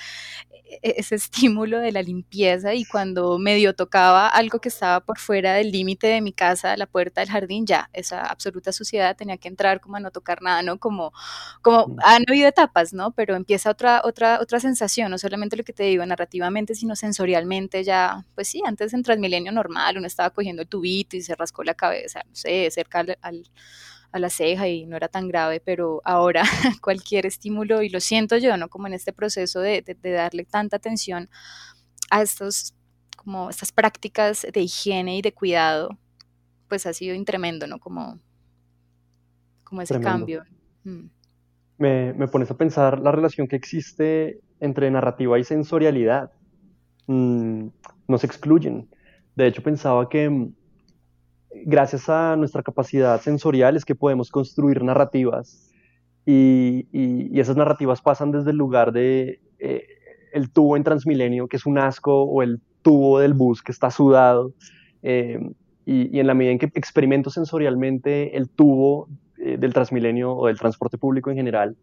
ese 0.83 1.15
estímulo 1.17 1.79
de 1.79 1.93
la 1.93 2.03
limpieza 2.03 2.75
y 2.75 2.85
cuando 2.85 3.39
medio 3.39 3.75
tocaba 3.75 4.29
algo 4.29 4.61
que 4.61 4.69
estaba 4.69 5.01
por 5.01 5.19
fuera 5.19 5.55
del 5.55 5.71
límite 5.71 6.07
de 6.07 6.21
mi 6.21 6.33
casa, 6.33 6.77
la 6.77 6.87
puerta 6.87 7.21
del 7.21 7.31
jardín, 7.31 7.67
ya 7.67 7.91
esa 7.93 8.27
absoluta 8.27 8.73
suciedad 8.73 9.17
tenía 9.17 9.37
que 9.37 9.49
entrar 9.49 9.81
como 9.81 9.97
a 9.97 10.01
no 10.01 10.11
tocar 10.11 10.43
nada, 10.43 10.63
¿no? 10.63 10.79
Como, 10.79 11.13
como 11.63 11.97
han 12.05 12.25
habido 12.29 12.49
etapas, 12.49 12.93
¿no? 12.93 13.13
Pero 13.13 13.37
empieza 13.37 13.71
otra, 13.71 14.03
otra, 14.05 14.41
otra 14.41 14.61
sensación, 14.61 15.11
no 15.11 15.19
solamente 15.19 15.57
lo 15.57 15.65
que 15.65 15.73
te 15.73 15.85
digo 15.85 16.05
narrativamente, 16.07 16.75
sino 16.75 16.97
sensorialmente 16.97 17.85
ya, 17.85 18.25
pues 18.35 18.49
sí, 18.49 18.63
antes 18.67 18.95
en 18.95 19.03
Transmilenio 19.03 19.53
normal, 19.53 19.99
uno 19.99 20.07
estaba 20.07 20.31
cogiendo 20.31 20.63
el 20.63 20.69
tubito 20.69 21.17
y 21.17 21.23
se 21.23 21.35
rascó 21.35 21.65
la 21.65 21.75
cabeza, 21.75 22.23
no 22.27 22.35
sé, 22.35 22.71
cerca 22.71 23.05
al 23.21 23.51
a 24.13 24.19
la 24.19 24.29
ceja 24.29 24.69
y 24.69 24.87
no 24.87 24.97
era 24.97 25.09
tan 25.09 25.27
grave, 25.27 25.61
pero 25.65 26.03
ahora 26.05 26.43
cualquier 26.83 27.27
estímulo, 27.27 27.83
y 27.83 27.89
lo 27.89 28.01
siento 28.01 28.37
yo, 28.37 28.57
¿no? 28.57 28.69
Como 28.69 28.87
en 28.87 28.93
este 28.93 29.13
proceso 29.13 29.61
de, 29.61 29.83
darle 30.03 30.45
tanta 30.45 30.77
atención 30.77 31.29
a 32.11 32.23
estos, 32.23 32.75
como 33.17 33.49
estas 33.51 33.73
prácticas 33.73 34.47
de 34.53 34.61
higiene 34.61 35.17
y 35.17 35.23
de 35.23 35.33
cuidado, 35.33 35.99
pues 36.69 36.87
ha 36.87 36.93
sido 36.93 37.23
tremendo, 37.25 37.67
¿no? 37.67 37.79
Como, 37.79 38.19
como 39.65 39.83
ese 39.83 39.99
cambio. 39.99 40.45
Mm. 40.85 41.07
Me, 41.79 42.13
me, 42.13 42.29
pones 42.29 42.51
a 42.51 42.57
pensar 42.57 43.01
la 43.01 43.13
relación 43.13 43.49
que 43.49 43.57
existe 43.57 44.41
entre 44.61 44.91
narrativa 44.91 45.39
y 45.39 45.45
sensorialidad. 45.45 46.31
Mm, 47.07 47.69
no 48.07 48.19
se 48.19 48.27
excluyen. 48.27 48.89
De 49.35 49.47
hecho, 49.47 49.63
pensaba 49.63 50.09
que 50.09 50.53
gracias 51.67 52.09
a 52.09 52.37
nuestra 52.37 52.63
capacidad 52.63 53.21
sensorial 53.21 53.77
es 53.77 53.85
que 53.85 53.95
podemos 53.95 54.31
construir 54.31 54.83
narrativas 54.83 55.73
y, 56.25 57.39
esas 57.39 57.57
narrativas 57.57 58.01
pasan 58.01 58.31
desde 58.31 58.51
el 58.51 58.57
lugar 58.57 58.93
de 58.93 59.41
eh, 59.59 59.87
el 60.33 60.51
tubo 60.51 60.77
en 60.77 60.85
Transmilenio, 60.85 61.49
que 61.49 61.57
es 61.57 61.67
un 61.67 61.79
asco, 61.79 62.23
o 62.23 62.43
el 62.43 62.61
tubo 62.83 63.19
del 63.19 63.35
bus 63.35 63.63
que 63.63 63.73
está 63.73 63.91
sudado. 63.91 64.53
Eh, 65.03 65.41
y, 65.85 66.21
en 66.21 66.27
la 66.27 66.35
medida 66.35 66.53
en 66.53 66.59
que 66.59 66.71
experimento 66.75 67.31
sensorialmente 67.31 68.37
el 68.37 68.49
tubo 68.49 69.09
eh, 69.39 69.57
del 69.59 69.73
Transmilenio 69.73 70.33
o 70.33 70.47
del 70.47 70.59
transporte 70.59 70.97
público 70.97 71.31
en 71.31 71.37
general, 71.37 71.77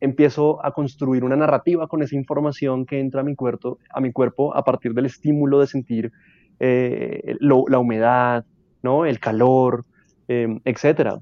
empiezo 0.00 0.64
a 0.64 0.72
construir 0.72 1.24
una 1.24 1.36
narrativa 1.36 1.86
con 1.86 2.02
esa 2.02 2.16
información 2.16 2.84
que 2.84 3.00
entra 3.00 3.20
a 3.20 3.24
mi 3.24 3.36
cuerpo 3.36 3.78
a, 3.88 4.00
mi 4.00 4.12
cuerpo 4.12 4.54
a 4.54 4.64
partir 4.64 4.92
del 4.94 5.06
estímulo 5.06 5.60
de 5.60 5.66
sentir 5.68 6.12
la 6.58 7.78
humedad, 7.78 8.44
¿no? 8.82 9.06
El 9.06 9.20
calor, 9.20 9.84
eh, 10.28 10.60
etcétera. 10.64 11.18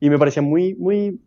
Y 0.00 0.10
me 0.10 0.18
parecía 0.18 0.42
muy, 0.42 0.74
muy, 0.74 1.20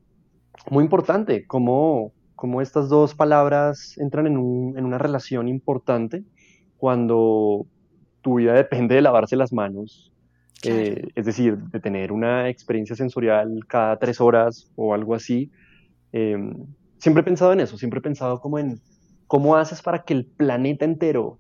muy 0.70 0.84
importante 0.84 1.46
cómo, 1.46 2.12
cómo 2.36 2.62
estas 2.62 2.90
dos 2.90 3.16
palabras 3.16 3.98
entran 3.98 4.28
en, 4.28 4.38
una 4.38 4.98
relación 4.98 5.48
importante 5.48 6.24
cuando 6.78 7.66
tu 8.22 8.36
vida 8.36 8.54
depende 8.54 8.96
de 8.96 9.02
lavarse 9.02 9.36
las 9.36 9.54
manos, 9.54 10.12
eh, 10.64 11.08
es 11.16 11.26
decir, 11.26 11.58
de 11.58 11.80
tener 11.80 12.12
una 12.12 12.50
experiencia 12.50 12.96
sensorial 12.96 13.60
cada 13.68 13.98
tres 13.98 14.20
horas 14.20 14.72
o 14.76 14.94
algo 14.94 15.16
así. 15.16 15.52
Em, 16.12 16.66
siempre 16.98 17.22
he 17.22 17.24
pensado 17.24 17.54
en 17.54 17.60
eso, 17.60 17.78
siempre 17.78 18.00
he 18.00 18.04
pensado 18.04 18.40
como 18.40 18.60
en 18.60 18.82
cómo 19.28 19.56
haces 19.56 19.82
para 19.82 20.04
que 20.04 20.14
el 20.14 20.26
planeta 20.26 20.86
entero, 20.86 21.40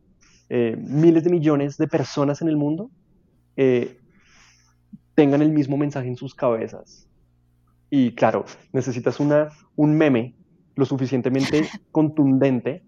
eh, 0.50 0.77
miles 0.77 1.24
de 1.24 1.32
millones 1.32 1.77
de 1.77 1.88
personas 1.88 2.41
en 2.41 2.48
el 2.48 2.55
mundo, 2.55 2.91
tengan 5.15 5.41
el 5.41 5.51
mismo 5.51 5.77
mensaje 5.77 6.07
en 6.07 6.17
sus 6.17 6.36
cabezas. 6.36 7.07
Y 7.89 8.12
claro, 8.12 8.45
necesitas 8.74 9.19
una, 9.19 9.50
un 9.75 9.98
meme 9.98 10.36
lo 10.75 10.86
suficientemente 10.86 11.67
contundente 11.91 12.84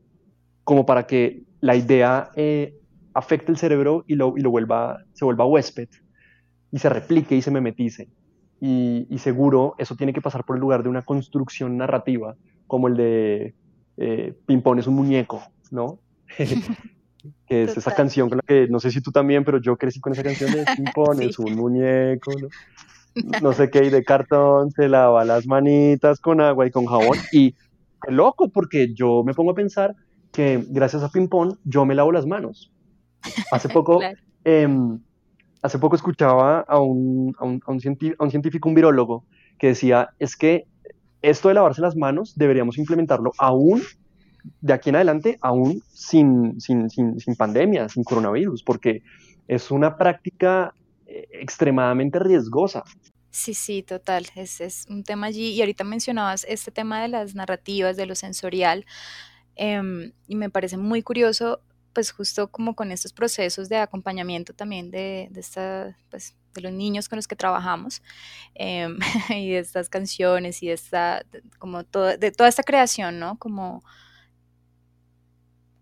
como 0.64 0.86
para 0.86 1.08
que 1.08 1.44
la 1.62 1.76
idea 1.76 2.30
eh, 2.36 2.78
afecte 3.14 3.52
el 3.52 3.58
cerebro 3.58 4.04
y, 4.08 4.16
lo, 4.16 4.34
y 4.38 4.42
lo 4.42 4.52
vuelva, 4.52 5.04
se 5.14 5.26
vuelva 5.26 5.46
huésped 5.46 5.88
y 6.72 6.80
se 6.80 6.90
replique 6.90 7.36
y 7.36 7.42
se 7.42 7.52
memetice. 7.52 8.10
Y, 8.60 9.08
y, 9.10 9.20
seguro 9.20 9.76
eso 9.78 9.96
tiene 9.96 10.14
que 10.14 10.22
pasar 10.22 10.44
por 10.44 10.56
el 10.56 10.62
lugar 10.62 10.82
de 10.82 10.90
una 10.90 11.04
construcción 11.04 11.78
narrativa, 11.78 12.36
como 12.66 12.88
el 12.88 12.98
de 12.98 13.54
eh, 13.98 14.36
Pimpón 14.46 14.80
es 14.80 14.88
un 14.88 14.96
muñeco, 14.96 15.44
¿no? 15.72 16.00
que 17.48 17.64
es 17.64 17.78
esa 17.78 17.94
canción 17.94 18.30
con 18.30 18.38
la 18.38 18.44
que, 18.44 18.68
no 18.68 18.80
sé 18.80 18.92
si 18.92 19.02
tú 19.02 19.12
también, 19.12 19.44
pero 19.44 19.60
yo 19.60 19.78
crecí 19.78 20.00
con 20.00 20.14
esa 20.14 20.24
canción 20.24 20.52
de 20.52 20.66
pones 20.96 21.40
un 21.40 21.56
muñeco, 21.56 22.32
¿no? 23.42 23.54
sé 23.54 23.70
qué, 23.70 23.86
y 23.86 23.90
de 23.90 24.04
cartón, 24.04 24.72
se 24.72 24.88
lava 24.88 25.26
las 25.26 25.48
manitas 25.48 26.20
con 26.20 26.42
agua 26.42 26.68
y 26.68 26.72
con 26.72 26.86
jabón, 26.86 27.18
y 27.32 27.54
qué 27.54 28.12
loco, 28.12 28.50
porque 28.50 28.94
yo 28.94 29.24
me 29.24 29.34
pongo 29.34 29.52
a 29.52 29.56
pensar 29.56 29.96
que 30.32 30.64
gracias 30.70 31.04
a 31.04 31.10
Pimpón 31.10 31.58
yo 31.64 31.86
me 31.86 31.96
lavo 31.96 32.12
las 32.12 32.26
manos. 32.26 32.72
Hace 33.52 33.70
poco, 33.70 34.00
em, 34.44 35.00
hace 35.62 35.80
poco 35.80 35.96
escuchaba 35.96 36.62
a 36.62 36.80
un, 36.80 37.36
a, 37.40 37.46
un, 37.46 37.62
a 37.66 37.72
un 37.72 38.32
científico, 38.32 38.70
un 38.70 38.76
virólogo, 38.76 39.26
que 39.58 39.68
decía, 39.68 40.10
es 40.20 40.36
que 40.36 40.66
esto 41.22 41.48
de 41.48 41.56
lavarse 41.56 41.82
las 41.82 41.96
manos 41.96 42.36
deberíamos 42.36 42.78
implementarlo 42.78 43.32
aún 43.38 43.82
de 44.62 44.74
aquí 44.74 44.90
en 44.90 44.96
adelante 44.96 45.38
aún 45.42 45.82
sin, 45.92 46.60
sin, 46.60 46.90
sin, 46.90 47.20
sin 47.20 47.36
pandemia, 47.36 47.90
sin 47.90 48.04
coronavirus, 48.04 48.64
porque 48.64 49.04
es 49.48 49.72
una 49.72 49.98
práctica 49.98 50.74
eh, 51.06 51.28
extremadamente 51.32 52.20
riesgosa. 52.20 52.84
Sí, 53.32 53.54
sí, 53.54 53.84
total. 53.84 54.26
Es, 54.36 54.62
es, 54.62 54.86
un 54.90 55.04
tema 55.04 55.28
allí. 55.28 55.54
Y 55.54 55.62
ahorita 55.62 55.84
mencionabas 55.84 56.46
este 56.50 56.72
tema 56.72 57.02
de 57.02 57.08
las 57.08 57.36
narrativas, 57.36 57.96
de 57.96 58.06
lo 58.06 58.16
sensorial. 58.16 58.86
Em, 59.56 60.12
y 60.28 60.36
me 60.36 60.50
parece 60.50 60.78
muy 60.78 61.04
curioso, 61.04 61.62
pues 61.94 62.12
justo 62.12 62.50
como 62.50 62.76
con 62.76 62.92
estos 62.92 63.14
procesos 63.14 63.70
de 63.70 63.78
acompañamiento 63.78 64.54
también 64.54 64.92
de, 64.92 65.28
de, 65.32 65.40
esta, 65.40 65.98
pues, 66.10 66.36
de 66.54 66.62
los 66.62 66.72
niños 66.72 67.10
con 67.10 67.18
los 67.18 67.28
que 67.28 67.36
trabajamos 67.36 68.02
em, 68.56 69.00
y 69.30 69.52
de 69.52 69.60
estas 69.60 69.90
canciones 69.90 70.62
y 70.64 70.68
de 70.68 70.74
esta, 70.74 71.24
como 71.60 71.84
todo, 71.84 72.18
de 72.18 72.32
toda 72.32 72.50
esta 72.50 72.64
creación, 72.64 73.20
¿no? 73.20 73.38
Como 73.40 73.84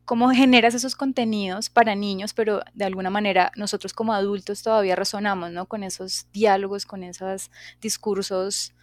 cómo 0.06 0.30
generas 0.30 0.74
esos 0.76 0.96
contenidos 0.96 1.70
para 1.70 1.96
niños, 1.96 2.34
pero 2.34 2.62
de 2.74 2.86
alguna 2.86 3.10
manera 3.10 3.52
nosotros 3.56 3.94
como 3.94 4.14
adultos 4.14 4.64
todavía 4.64 4.96
resonamos, 4.96 5.52
¿no? 5.52 5.66
Con 5.66 5.84
esos 5.84 6.28
diálogos, 6.32 6.86
con 6.86 7.04
esos 7.04 7.52
discursos, 7.82 8.74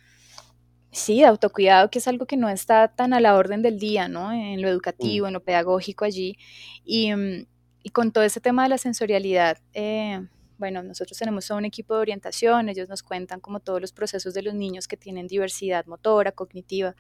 sí, 0.91 1.21
de 1.21 1.27
autocuidado, 1.27 1.91
que 1.91 2.01
es 2.01 2.09
algo 2.09 2.27
que 2.27 2.37
no 2.37 2.49
está 2.49 2.89
tan 2.89 3.15
a 3.15 3.21
la 3.21 3.37
orden 3.37 3.63
del 3.63 3.79
día, 3.79 4.09
¿no? 4.09 4.33
En 4.33 4.61
lo 4.61 4.69
educativo, 4.69 5.27
mm. 5.27 5.29
en 5.29 5.33
lo 5.35 5.43
pedagógico 5.43 6.05
allí. 6.05 6.37
Y, 6.85 7.15
mm, 7.15 7.47
y, 7.85 7.91
con 7.91 8.13
todo 8.13 8.25
ese 8.25 8.41
tema 8.41 8.65
de 8.65 8.69
la 8.71 8.79
sensorialidad, 8.79 9.59
eh, 9.75 10.27
bueno, 10.59 10.83
nosotros 10.83 11.19
tenemos 11.19 11.51
un 11.51 11.65
equipo 11.65 11.95
de 11.95 12.01
orientación, 12.01 12.69
ellos 12.69 12.89
nos 12.89 13.03
cuentan 13.03 13.41
como 13.41 13.61
todos 13.61 13.81
los 13.81 13.93
procesos 13.93 14.35
de 14.35 14.43
los 14.43 14.55
niños 14.55 14.89
que 14.89 14.97
tienen 14.97 15.27
diversidad 15.27 15.87
motora, 15.87 16.33
cognitiva, 16.33 16.95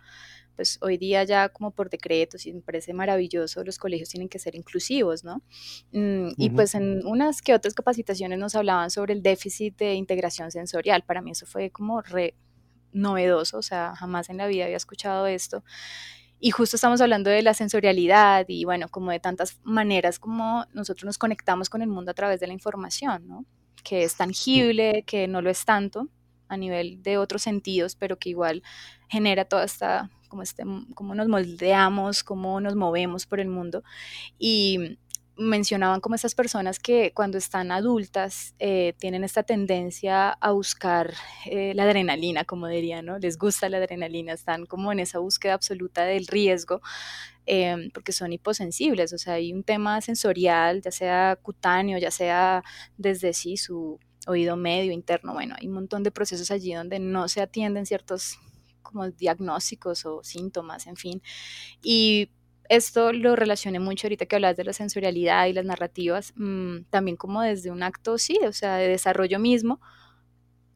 pues 0.57 0.79
hoy 0.83 0.99
día 0.99 1.25
ya 1.25 1.49
como 1.49 1.71
por 1.71 1.91
decretos 1.91 2.47
y 2.47 2.53
me 2.53 2.61
parece 2.61 2.93
maravilloso, 2.93 3.65
los 3.65 3.79
colegios 3.79 4.09
tienen 4.11 4.29
que 4.29 4.39
ser 4.39 4.55
inclusivos, 4.55 5.25
¿no? 5.25 5.43
Mm, 5.93 6.31
y 6.37 6.51
pues 6.51 6.75
en 6.75 7.07
unas 7.07 7.43
que 7.43 7.55
otras 7.55 7.75
capacitaciones 7.75 8.39
nos 8.39 8.55
hablaban 8.55 8.91
sobre 8.91 9.15
el 9.15 9.23
déficit 9.23 9.77
de 9.79 9.95
integración 9.95 10.51
sensorial. 10.51 11.03
Para 11.03 11.23
mí 11.23 11.31
eso 11.31 11.47
fue 11.47 11.71
como 11.71 12.03
re 12.03 12.35
novedoso, 12.93 13.59
o 13.59 13.63
sea, 13.63 13.95
jamás 13.97 14.29
en 14.29 14.37
la 14.37 14.47
vida 14.47 14.65
había 14.65 14.77
escuchado 14.77 15.27
esto. 15.27 15.65
Y 16.45 16.51
justo 16.51 16.75
estamos 16.75 17.01
hablando 17.01 17.31
de 17.31 17.41
la 17.41 17.55
sensorialidad 17.55 18.47
y 18.49 18.65
bueno, 18.65 18.89
como 18.89 19.13
de 19.13 19.21
tantas 19.21 19.61
maneras 19.63 20.19
como 20.19 20.67
nosotros 20.73 21.05
nos 21.05 21.17
conectamos 21.17 21.71
con 21.71 21.83
el 21.83 21.89
mundo 21.89 22.11
a 22.11 22.15
través 22.15 22.41
de 22.41 22.49
la 22.49 22.53
información, 22.53 23.29
¿no? 23.29 23.45
Que 23.85 24.03
es 24.03 24.17
tangible, 24.17 25.05
que 25.07 25.29
no 25.29 25.41
lo 25.41 25.51
es 25.51 25.65
tanto 25.65 26.09
a 26.49 26.57
nivel 26.57 27.01
de 27.01 27.17
otros 27.17 27.43
sentidos, 27.43 27.95
pero 27.95 28.19
que 28.19 28.31
igual 28.31 28.65
genera 29.09 29.45
toda 29.45 29.63
esta 29.63 30.11
cómo, 30.27 30.43
este, 30.43 30.65
cómo 30.97 31.15
nos 31.15 31.29
moldeamos, 31.29 32.25
cómo 32.25 32.61
nos 32.61 32.75
movemos 32.75 33.25
por 33.25 33.39
el 33.39 33.49
mundo. 33.49 33.85
Y 34.37 34.99
mencionaban 35.37 36.01
como 36.01 36.15
estas 36.15 36.35
personas 36.35 36.79
que 36.79 37.13
cuando 37.15 37.39
están 37.39 37.73
adultas 37.73 38.55
eh, 38.59 38.95
tienen 38.99 39.25
esta 39.25 39.43
tendencia 39.43 40.31
a 40.31 40.53
buscar 40.53 41.15
eh, 41.47 41.73
la 41.75 41.85
adrenalina, 41.85 42.45
como 42.45 42.69
diría, 42.69 43.03
¿no? 43.03 43.19
Les 43.19 43.39
gusta 43.39 43.69
la 43.69 43.79
adrenalina, 43.79 44.33
están 44.35 44.67
como 44.67 44.93
en 44.93 45.01
esa 45.01 45.19
búsqueda 45.19 45.55
absoluta 45.55 46.05
del 46.05 46.27
riesgo, 46.27 46.83
em, 47.47 47.91
porque 47.91 48.13
son 48.13 48.33
hiposensibles, 48.33 49.13
o 49.13 49.19
sea, 49.19 49.35
hay 49.35 49.53
un 49.53 49.65
tema 49.65 50.01
sensorial, 50.01 50.83
ya 50.83 50.91
sea 50.91 51.39
cutáneo, 51.41 51.99
ya 51.99 52.11
sea 52.11 52.63
desde 52.99 53.33
sí 53.33 53.57
su 53.57 53.99
oído 54.27 54.57
medio, 54.57 54.93
interno, 54.93 55.33
bueno, 55.33 55.55
hay 55.59 55.67
un 55.67 55.75
montón 55.75 56.03
de 56.03 56.11
procesos 56.11 56.51
allí 56.51 56.75
donde 56.75 56.99
no 56.99 57.29
se 57.29 57.41
atienden 57.41 57.87
ciertos 57.87 58.39
como 58.83 59.11
diagnósticos 59.11 60.05
o 60.05 60.23
síntomas, 60.23 60.87
en 60.87 60.97
fin. 60.97 61.23
Y 61.83 62.31
esto 62.73 63.13
lo 63.13 63.37
relacioné 63.37 63.81
mucho 63.81 64.07
ahorita 64.07 64.25
que 64.25 64.37
hablas 64.37 64.57
de 64.57 64.65
la 64.65 64.73
sensorialidad 64.73 65.47
y 65.47 65.53
las 65.53 65.67
narrativas, 65.67 66.33
mm, 66.37 66.85
también 66.89 67.19
como 67.19 67.43
desde 67.43 67.71
un 67.71 67.83
acto, 67.83 68.17
sí, 68.17 68.39
o 68.47 68.53
sea, 68.53 68.77
de 68.77 68.89
desarrollo 68.89 69.39
mismo, 69.39 69.79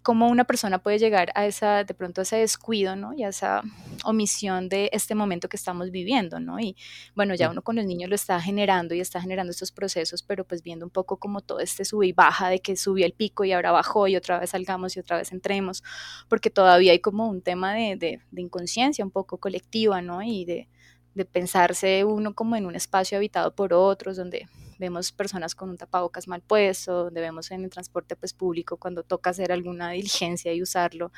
cómo 0.03 0.29
una 0.29 0.45
persona 0.45 0.79
puede 0.79 0.99
llegar 0.99 1.33
a 1.35 1.47
esa, 1.47 1.85
de 1.85 1.95
pronto 1.95 2.21
a 2.21 2.23
ese 2.23 2.37
descuido, 2.37 2.97
¿no? 2.97 3.15
Y 3.15 3.25
a 3.25 3.29
esa 3.31 3.63
omisión 4.05 4.69
de 4.69 4.91
este 4.93 5.15
momento 5.15 5.49
que 5.49 5.57
estamos 5.57 5.91
viviendo, 5.91 6.39
¿no? 6.39 6.61
Y 6.61 6.77
bueno, 7.15 7.35
ya 7.35 7.51
uno 7.51 7.63
con 7.63 7.77
los 7.77 7.87
niños 7.87 8.11
lo 8.11 8.15
está 8.15 8.41
generando 8.41 8.95
y 8.95 9.01
está 9.01 9.21
generando 9.21 9.51
estos 9.51 9.73
procesos, 9.73 10.23
pero 10.23 10.45
pues 10.45 10.63
viendo 10.63 10.85
un 10.85 10.91
poco 10.91 11.17
como 11.17 11.41
todo 11.41 11.61
este 11.61 11.85
sube 11.87 12.07
y 12.07 12.13
baja 12.13 12.51
de 12.51 12.61
que 12.61 12.77
subió 12.77 13.07
el 13.07 13.15
pico 13.15 13.45
y 13.45 13.53
ahora 13.53 13.73
bajó 13.73 14.07
y 14.07 14.17
otra 14.17 14.39
vez 14.39 14.51
salgamos 14.51 14.97
y 14.97 15.01
otra 15.01 15.17
vez 15.17 15.33
entremos, 15.33 15.83
porque 16.29 16.51
todavía 16.51 16.93
hay 16.93 17.01
como 17.01 17.29
un 17.29 17.41
tema 17.43 17.75
de, 17.75 17.97
de, 17.97 18.21
de 18.31 18.43
inconsciencia 18.43 19.05
un 19.05 19.11
poco 19.11 19.39
colectiva, 19.39 20.03
¿no? 20.03 20.23
Y 20.23 20.45
de, 20.45 20.69
de 21.17 21.25
pensarse 21.25 22.05
uno 22.05 22.35
como 22.35 22.57
en 22.57 22.67
un 22.67 22.77
espacio 22.77 23.17
habitado 23.17 23.55
por 23.55 23.73
otros, 23.73 24.19
donde 24.19 24.47
vemos 24.79 25.13
personas 25.13 25.55
con 25.55 25.71
un 25.71 25.79
tapabocas 25.79 26.29
mal 26.29 26.43
puesto, 26.43 27.05
donde 27.05 27.23
vemos 27.23 27.51
en 27.51 27.65
el 27.65 27.71
transporte 27.71 28.17
pues, 28.17 28.35
público 28.35 28.77
cuando 28.77 29.03
toca 29.03 29.31
hacer 29.31 29.51
alguna 29.51 29.91
diligencia 29.91 30.53
y 30.53 30.61
usarlo. 30.61 31.11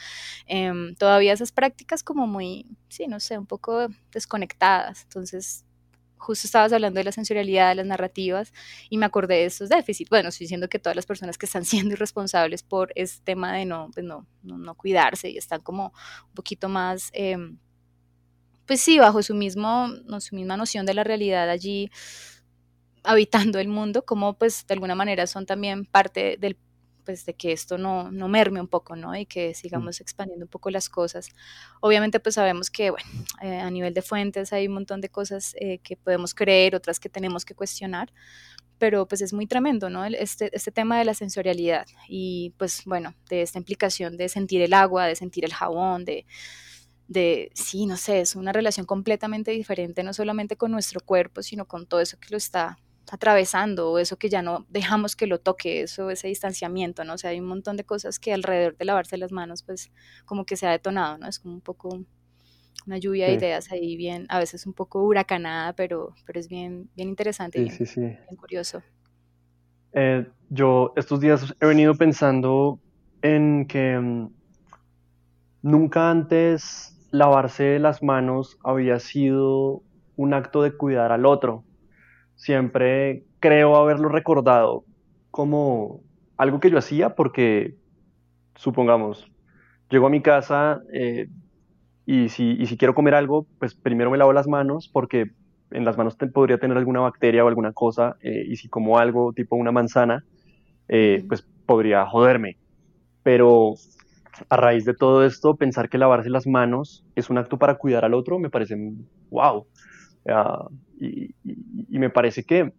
Em, 0.47 0.95
todavía 0.95 1.33
esas 1.33 1.51
prácticas 1.51 2.05
como 2.05 2.29
muy, 2.29 2.65
sí, 2.89 3.09
no 3.09 3.19
sé, 3.19 3.37
un 3.37 3.47
poco 3.47 3.89
desconectadas. 4.13 5.03
Entonces, 5.03 5.65
justo 6.17 6.47
estabas 6.47 6.73
hablando 6.73 6.99
de 6.99 7.05
la 7.05 7.13
sensorialidad, 7.13 7.71
de 7.71 7.75
las 7.75 7.87
narrativas, 7.87 8.53
y 8.89 8.99
me 8.99 9.07
acordé 9.07 9.35
de 9.35 9.47
esos 9.47 9.69
déficits. 9.69 10.11
Bueno, 10.11 10.29
estoy 10.29 10.45
diciendo 10.45 10.69
que 10.69 10.79
todas 10.79 10.95
las 10.95 11.07
personas 11.07 11.39
que 11.39 11.47
están 11.47 11.65
siendo 11.65 11.95
irresponsables 11.95 12.63
por 12.63 12.93
este 12.95 13.25
tema 13.25 13.53
de 13.53 13.65
no, 13.65 13.91
pues 13.93 14.07
no, 14.07 14.27
no, 14.45 14.75
cuidarse 14.77 15.29
y 15.29 15.39
están 15.39 15.61
como 15.61 15.93
un 16.29 16.35
poquito 16.35 16.69
más... 16.69 17.11
Em, 17.13 17.59
pues 18.69 18.83
sí, 18.83 18.99
bajo 18.99 19.23
su, 19.23 19.35
mismo, 19.35 19.89
su 20.21 20.37
misma 20.37 20.59
noción 20.59 20.85
de 20.85 20.93
la 20.93 21.03
realidad 21.03 21.49
allí, 21.49 21.91
habitando 23.03 23.59
el 23.59 23.69
mundo, 23.69 24.05
como 24.05 24.35
pues 24.35 24.67
de 24.67 24.75
alguna 24.75 24.95
manera 24.95 25.27
son 25.27 25.47
también 25.47 25.87
parte 25.87 26.37
del 26.39 26.59
pues 27.07 27.25
de 27.25 27.33
que 27.33 27.53
esto 27.53 27.79
no, 27.79 28.11
no 28.11 28.29
merme 28.29 28.61
un 28.61 28.69
poco, 28.69 28.95
¿no? 28.95 29.17
Y 29.17 29.25
que 29.25 29.55
sigamos 29.55 30.03
expandiendo 30.03 30.45
un 30.45 30.51
poco 30.51 30.69
las 30.69 30.91
cosas. 30.91 31.31
Obviamente 31.81 32.21
pues 32.21 32.35
sabemos 32.35 32.69
que, 32.69 32.91
bueno, 32.91 33.09
eh, 33.41 33.61
a 33.61 33.71
nivel 33.71 33.95
de 33.95 34.03
fuentes 34.03 34.53
hay 34.53 34.67
un 34.69 34.75
montón 34.75 35.01
de 35.01 35.09
cosas 35.09 35.57
eh, 35.59 35.79
que 35.79 35.97
podemos 35.97 36.35
creer, 36.35 36.75
otras 36.75 37.01
que 37.01 37.09
tenemos 37.09 37.47
que 37.47 37.55
cuestionar, 37.55 38.13
pero 38.77 39.09
pues 39.09 39.23
es 39.23 39.33
muy 39.33 39.47
tremendo, 39.47 39.89
¿no? 39.89 40.05
Este, 40.05 40.51
este 40.55 40.71
tema 40.71 40.99
de 40.99 41.07
la 41.07 41.15
sensorialidad 41.15 41.87
y 42.07 42.53
pues 42.59 42.83
bueno, 42.85 43.15
de 43.31 43.41
esta 43.41 43.57
implicación 43.57 44.19
de 44.19 44.29
sentir 44.29 44.61
el 44.61 44.75
agua, 44.75 45.07
de 45.07 45.17
sentir 45.17 45.47
el 45.47 45.55
jabón, 45.55 46.05
de 46.05 46.27
de, 47.09 47.51
sí, 47.55 47.87
no 47.87 47.97
sé, 47.97 48.21
es 48.21 48.37
una 48.37 48.53
relación 48.53 48.87
completamente 48.87 49.51
diferente, 49.51 50.03
no 50.03 50.13
solamente 50.13 50.57
con 50.57 50.71
nuestro 50.71 51.01
cuerpo, 51.01 51.43
sino 51.43 51.65
con 51.67 51.87
todo 51.87 52.01
eso 52.01 52.19
que 52.21 52.29
lo 52.31 52.37
está 52.37 52.79
atravesando 53.11 53.91
o 53.91 53.99
eso 53.99 54.19
que 54.19 54.29
ya 54.29 54.43
no 54.43 54.67
dejamos 54.69 55.17
que 55.17 55.27
lo 55.27 55.41
toque, 55.41 55.81
eso, 55.83 56.11
ese 56.11 56.29
distanciamiento, 56.29 57.05
¿no? 57.05 57.15
O 57.15 57.19
sea, 57.19 57.31
hay 57.31 57.41
un 57.41 57.47
montón 57.47 57.79
de 57.79 57.85
cosas 57.85 58.19
que 58.19 58.35
alrededor 58.35 58.77
de 58.77 58.85
lavarse 58.85 59.17
las 59.17 59.33
manos, 59.33 59.63
pues 59.63 59.91
como 60.27 60.45
que 60.45 60.57
se 60.57 60.67
ha 60.67 60.71
detonado, 60.71 61.17
¿no? 61.17 61.27
Es 61.27 61.39
como 61.39 61.55
un 61.55 61.63
poco 61.63 62.05
una 62.87 62.99
lluvia 62.99 63.27
de 63.27 63.35
ideas 63.35 63.73
ahí 63.73 63.97
bien, 63.97 64.27
a 64.29 64.39
veces 64.39 64.67
un 64.67 64.75
poco 64.75 65.03
huracanada, 65.03 65.73
pero, 65.75 66.15
pero 66.27 66.39
es 66.39 66.49
bien, 66.49 66.91
bien 66.95 67.09
interesante 67.09 67.59
y 67.59 67.71
bien, 67.71 68.19
curioso. 68.37 68.83
Eh, 69.93 70.27
yo 70.51 70.93
estos 70.97 71.21
días 71.21 71.55
he 71.61 71.67
venido 71.67 71.95
pensando 71.95 72.79
en 73.23 73.67
que 73.67 73.99
mm, 73.99 74.31
nunca 75.63 76.11
antes 76.11 76.98
lavarse 77.11 77.79
las 77.79 78.03
manos 78.03 78.59
había 78.65 78.99
sido 78.99 79.83
un 80.17 80.35
acto 80.35 80.63
de 80.63 80.77
cuidar 80.77 81.13
al 81.13 81.27
otro 81.27 81.65
siempre 82.39 83.25
creo 83.41 83.77
haberlo 83.77 84.09
recordado 84.09 84.85
como 85.31 86.01
algo 86.37 86.61
que 86.61 86.71
yo 86.71 86.79
hacía 86.79 87.15
porque, 87.15 87.75
supongamos, 88.55 89.31
llego 89.91 90.07
a 90.07 90.11
mi 90.11 90.23
casa 90.23 90.81
eh, 90.93 91.29
y, 92.07 92.29
si, 92.31 92.65
si 92.65 92.77
quiero 92.79 92.95
comer 92.95 93.15
algo, 93.15 93.47
pues 93.59 93.75
primero 93.75 94.11
me 94.11 94.19
lavo 94.19 94.33
las 94.33 94.47
manos 94.47 94.89
porque 94.89 95.33
en 95.71 95.85
las 95.85 95.99
manos 95.99 96.17
podría 96.33 96.59
tener 96.59 96.79
alguna 96.79 97.01
bacteria 97.01 97.45
o 97.45 97.49
alguna 97.49 97.73
cosa 97.73 98.17
eh, 98.23 98.45
y 98.49 98.57
si 98.57 98.69
como 98.69 98.99
algo 98.99 99.33
tipo 99.33 99.57
una 99.57 99.73
manzana, 99.73 100.25
eh, 100.89 101.25
pues 101.29 101.43
podría 101.67 102.07
joderme. 102.07 102.57
Pero 103.23 103.75
a 104.49 104.57
raíz 104.57 104.85
de 104.85 104.95
todo 104.95 105.25
esto, 105.25 105.57
pensar 105.57 105.89
que 105.89 105.99
lavarse 105.99 106.31
las 106.31 106.47
manos 106.47 107.05
es 107.15 107.31
un 107.31 107.39
acto 107.39 107.59
para 107.59 107.77
cuidar 107.77 108.05
al 108.05 108.15
otro 108.15 108.39
me 108.39 108.51
parece 108.51 108.77
wow. 109.31 109.67
Ah, 110.29 110.69
y, 111.01 111.35
me 111.89 112.11
parece 112.11 112.45
que 112.45 112.73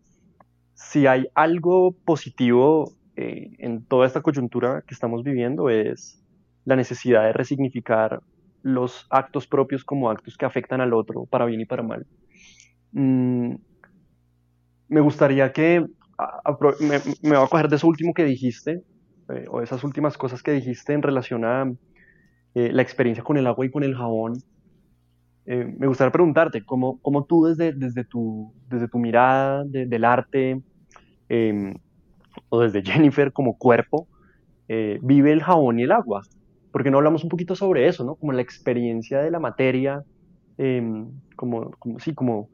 si 0.74 1.08
hay 1.08 1.28
algo 1.36 1.94
positivo 2.06 2.94
eh, 3.16 3.52
en 3.58 3.84
toda 3.86 4.08
esta 4.08 4.22
coyuntura 4.22 4.84
que 4.88 4.94
estamos 4.94 5.24
viviendo 5.24 5.70
es 5.70 6.24
la 6.66 6.76
necesidad 6.76 7.24
de 7.24 7.34
resignificar 7.34 8.22
los 8.62 9.08
actos 9.10 9.48
propios 9.48 9.84
como 9.84 10.10
actos 10.10 10.38
que 10.38 10.46
afectan 10.46 10.82
al 10.82 10.94
otro 10.94 11.26
para 11.26 11.46
bien 11.46 11.62
y 11.62 11.66
para 11.66 11.84
mal. 11.84 12.06
Mm, 12.92 13.56
me 14.90 15.02
gustaría 15.02 15.52
que, 15.52 15.86
me, 16.80 17.00
me, 17.22 17.36
a 17.36 17.48
coger 17.48 17.70
de 17.70 17.76
eso 17.76 17.88
último 17.88 18.14
que 18.14 18.26
dijiste, 18.26 18.84
eh, 19.34 19.46
o 19.50 19.62
esas 19.62 19.84
últimas 19.84 20.18
cosas 20.18 20.44
que 20.44 20.52
dijiste 20.52 20.94
en 20.94 21.02
relación 21.02 21.46
a 21.46 21.72
eh, 22.56 22.72
la 22.74 22.82
experiencia 22.82 23.24
con 23.24 23.38
el 23.38 23.46
agua 23.48 23.66
y 23.66 23.70
con 23.70 23.84
el 23.84 23.96
jabón. 23.96 24.34
Eh, 25.46 25.72
me 25.78 25.88
gustaría 25.88 26.12
preguntarte, 26.12 26.64
¿cómo, 26.66 27.00
cómo 27.02 27.26
tú 27.26 27.46
desde, 27.46 27.74
desde, 27.74 28.04
tu, 28.04 28.54
desde 28.68 28.88
tu 28.88 28.98
mirada 28.98 29.64
del 29.66 30.04
arte 30.04 30.62
em, 31.28 31.76
o 32.50 32.62
desde 32.62 32.82
Jennifer 32.86 33.32
como 33.32 33.58
cuerpo, 33.58 34.08
eh, 34.68 35.00
vive 35.02 35.32
el 35.32 35.44
jabón 35.44 35.80
y 35.80 35.84
el 35.84 35.92
agua? 35.92 36.24
Porque 36.72 36.92
no 36.92 36.98
hablamos 36.98 37.24
un 37.24 37.30
poquito 37.30 37.56
sobre 37.56 37.88
eso, 37.88 38.04
¿no? 38.04 38.16
Como 38.16 38.32
la 38.32 38.42
experiencia 38.42 39.22
de 39.22 39.32
la 39.32 39.40
materia, 39.40 40.04
em, 40.58 41.08
como, 41.36 41.72
como, 41.80 42.00
sí, 42.00 42.14
como, 42.14 42.50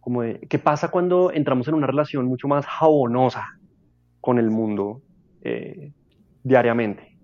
como 0.00 0.22
qué 0.48 0.58
pasa 0.58 0.88
cuando 0.88 1.32
entramos 1.32 1.66
en 1.68 1.74
una 1.74 1.86
relación 1.86 2.26
mucho 2.26 2.48
más 2.48 2.64
jabonosa 2.64 3.58
con 4.20 4.38
el 4.38 4.50
mundo 4.50 5.02
eh, 5.46 5.92
diariamente. 6.42 7.16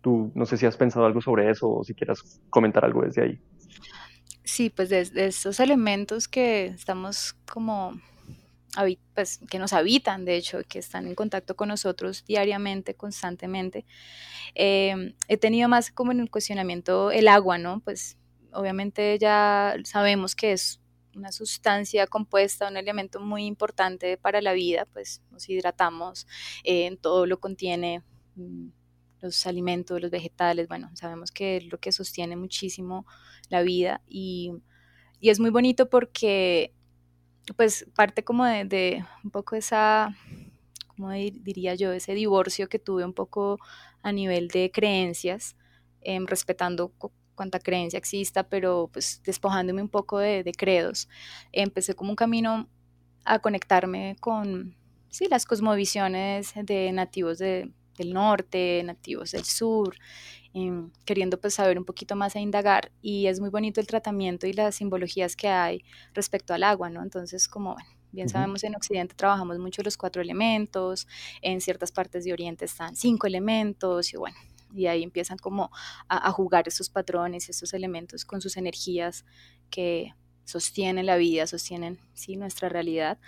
Tú 0.00 0.30
no 0.34 0.44
sé 0.46 0.56
si 0.56 0.66
has 0.66 0.76
pensado 0.76 1.06
algo 1.06 1.20
sobre 1.20 1.50
eso 1.50 1.70
o 1.70 1.84
si 1.84 1.94
quieras 1.94 2.40
comentar 2.50 2.84
algo 2.84 3.02
desde 3.02 3.22
ahí. 3.22 3.40
Sí, 4.44 4.68
pues 4.68 4.90
de, 4.90 5.08
esos 5.14 5.60
elementos 5.60 6.28
que 6.28 6.66
estamos 6.66 7.34
como, 7.50 7.98
pues, 9.14 9.40
que 9.48 9.58
nos 9.58 9.72
habitan, 9.72 10.24
de 10.26 10.36
hecho, 10.36 10.58
que 10.68 10.78
están 10.78 11.06
en 11.06 11.14
contacto 11.14 11.56
con 11.56 11.68
nosotros 11.68 12.24
diariamente, 12.26 12.94
constantemente. 12.94 13.86
Em, 14.54 15.14
he 15.28 15.38
tenido 15.38 15.68
más 15.68 15.90
como 15.90 16.12
en 16.12 16.20
el 16.20 16.30
cuestionamiento 16.30 17.10
el 17.10 17.28
agua, 17.28 17.56
¿no? 17.56 17.80
Pues 17.80 18.18
obviamente 18.52 19.16
ya 19.18 19.76
sabemos 19.84 20.36
que 20.36 20.52
es 20.52 20.81
una 21.16 21.32
sustancia 21.32 22.06
compuesta, 22.06 22.68
un 22.68 22.76
elemento 22.76 23.20
muy 23.20 23.44
importante 23.44 24.16
para 24.16 24.40
la 24.40 24.52
vida, 24.52 24.86
pues 24.92 25.22
nos 25.30 25.48
hidratamos, 25.48 26.26
en 26.64 26.96
todo 26.96 27.26
lo 27.26 27.40
contiene 27.40 28.02
mm, 28.36 28.68
los 29.20 29.46
alimentos, 29.46 30.00
los 30.00 30.10
vegetales, 30.10 30.68
bueno, 30.68 30.90
sabemos 30.94 31.30
que 31.30 31.58
es 31.58 31.66
lo 31.66 31.78
que 31.78 31.92
sostiene 31.92 32.36
muchísimo 32.36 33.06
la 33.48 33.62
vida 33.62 34.02
y, 34.06 34.52
es 35.20 35.38
muy 35.38 35.50
bonito 35.50 35.88
porque 35.88 36.74
pues 37.56 37.86
parte 37.94 38.24
como 38.24 38.44
de, 38.44 39.04
un 39.22 39.30
poco 39.30 39.54
esa, 39.54 40.16
como 40.88 41.10
diría 41.12 41.76
yo, 41.76 41.92
ese 41.92 42.14
divorcio 42.14 42.68
que 42.68 42.80
tuve 42.80 43.04
un 43.04 43.14
poco 43.14 43.58
a 44.02 44.10
nivel 44.10 44.48
de 44.48 44.72
creencias, 44.72 45.56
em, 46.00 46.26
respetando 46.26 46.92
cuanta 47.34 47.58
creencia 47.58 47.98
exista, 47.98 48.48
pero 48.48 48.90
pues 48.92 49.22
despojándome 49.24 49.82
un 49.82 49.88
poco 49.88 50.18
de, 50.18 50.42
de, 50.42 50.52
credos. 50.52 51.08
Empecé 51.52 51.94
como 51.94 52.10
un 52.10 52.16
camino 52.16 52.68
a 53.24 53.38
conectarme 53.38 54.16
con, 54.20 54.76
sí, 55.10 55.26
las 55.28 55.46
cosmovisiones 55.46 56.52
de 56.54 56.92
nativos 56.92 57.38
de, 57.38 57.72
del 57.96 58.12
norte, 58.12 58.82
nativos 58.84 59.32
del 59.32 59.44
sur, 59.44 59.96
em, 60.54 60.90
queriendo 61.04 61.40
pues 61.40 61.54
saber 61.54 61.78
un 61.78 61.84
poquito 61.84 62.16
más 62.16 62.36
e 62.36 62.40
indagar 62.40 62.92
y 63.00 63.26
es 63.26 63.40
muy 63.40 63.50
bonito 63.50 63.80
el 63.80 63.86
tratamiento 63.86 64.46
y 64.46 64.52
las 64.52 64.76
simbologías 64.76 65.36
que 65.36 65.48
hay 65.48 65.84
respecto 66.14 66.54
al 66.54 66.62
agua, 66.64 66.90
¿no? 66.90 67.02
Entonces 67.02 67.48
como 67.48 67.76
bien 68.10 68.28
sabemos 68.28 68.62
en 68.64 68.74
Occidente 68.76 69.14
trabajamos 69.14 69.58
mucho 69.58 69.82
los 69.82 69.96
cuatro 69.96 70.20
elementos, 70.20 71.06
en 71.40 71.60
ciertas 71.60 71.92
partes 71.92 72.24
de 72.24 72.32
Oriente 72.32 72.66
están 72.66 72.94
cinco 72.96 73.26
elementos 73.26 74.12
y 74.12 74.16
bueno, 74.16 74.36
y 74.74 74.86
ahí 74.86 75.02
empiezan 75.02 75.38
como 75.38 75.70
a, 76.08 76.30
jugar 76.32 76.68
esos 76.68 76.88
patrones, 76.88 77.48
esos 77.48 77.72
elementos 77.74 78.24
con 78.24 78.40
sus 78.40 78.56
energías 78.56 79.24
que 79.70 80.14
sostienen 80.44 81.06
la 81.06 81.16
vida, 81.16 81.46
sostienen 81.46 81.98
sí 82.14 82.36
nuestra 82.36 82.68
realidad 82.68 83.18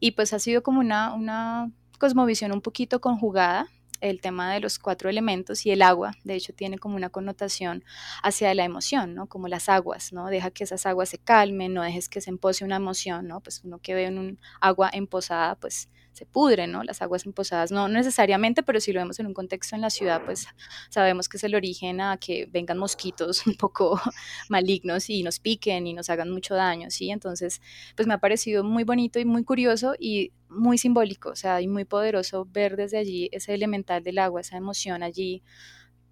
y 0.00 0.12
pues 0.12 0.32
ha 0.32 0.38
sido 0.38 0.62
como 0.62 0.80
una, 0.80 1.14
una 1.14 1.70
cosmovisión 1.98 2.52
un 2.52 2.60
poquito 2.60 3.00
conjugada 3.00 3.68
el 4.02 4.20
tema 4.20 4.52
de 4.52 4.60
los 4.60 4.78
cuatro 4.78 5.08
elementos 5.08 5.64
y 5.64 5.70
el 5.70 5.80
agua, 5.80 6.16
de 6.24 6.34
hecho, 6.34 6.52
tiene 6.52 6.76
como 6.76 6.96
una 6.96 7.08
connotación 7.08 7.84
hacia 8.22 8.52
la 8.52 8.64
emoción, 8.64 9.14
¿no? 9.14 9.28
Como 9.28 9.46
las 9.46 9.68
aguas, 9.68 10.12
¿no? 10.12 10.26
Deja 10.26 10.50
que 10.50 10.64
esas 10.64 10.86
aguas 10.86 11.08
se 11.08 11.18
calmen, 11.18 11.72
no 11.72 11.82
dejes 11.82 12.08
que 12.08 12.20
se 12.20 12.30
empose 12.30 12.64
una 12.64 12.76
emoción, 12.76 13.28
¿no? 13.28 13.40
Pues 13.40 13.62
uno 13.64 13.78
que 13.78 13.94
ve 13.94 14.06
en 14.06 14.18
un 14.18 14.40
agua 14.60 14.90
emposada, 14.92 15.54
pues 15.54 15.88
se 16.12 16.26
pudren, 16.26 16.72
¿no? 16.72 16.84
Las 16.84 17.02
aguas 17.02 17.24
emposadas, 17.26 17.72
no 17.72 17.88
necesariamente, 17.88 18.62
pero 18.62 18.80
si 18.80 18.92
lo 18.92 19.00
vemos 19.00 19.18
en 19.18 19.26
un 19.26 19.34
contexto 19.34 19.74
en 19.74 19.80
la 19.80 19.90
ciudad, 19.90 20.22
pues 20.24 20.46
sabemos 20.90 21.28
que 21.28 21.38
es 21.38 21.44
el 21.44 21.54
origen 21.54 22.00
a 22.00 22.18
que 22.18 22.46
vengan 22.50 22.78
mosquitos 22.78 23.46
un 23.46 23.54
poco 23.54 24.00
malignos 24.48 25.08
y 25.10 25.22
nos 25.22 25.38
piquen 25.38 25.86
y 25.86 25.94
nos 25.94 26.10
hagan 26.10 26.30
mucho 26.30 26.54
daño, 26.54 26.90
¿sí? 26.90 27.10
Entonces, 27.10 27.60
pues 27.96 28.06
me 28.06 28.14
ha 28.14 28.18
parecido 28.18 28.62
muy 28.62 28.84
bonito 28.84 29.18
y 29.18 29.24
muy 29.24 29.44
curioso 29.44 29.94
y 29.98 30.32
muy 30.48 30.76
simbólico, 30.76 31.30
o 31.30 31.36
sea, 31.36 31.60
y 31.62 31.68
muy 31.68 31.84
poderoso 31.84 32.46
ver 32.50 32.76
desde 32.76 32.98
allí 32.98 33.30
ese 33.32 33.54
elemental 33.54 34.02
del 34.02 34.18
agua, 34.18 34.42
esa 34.42 34.58
emoción 34.58 35.02
allí 35.02 35.42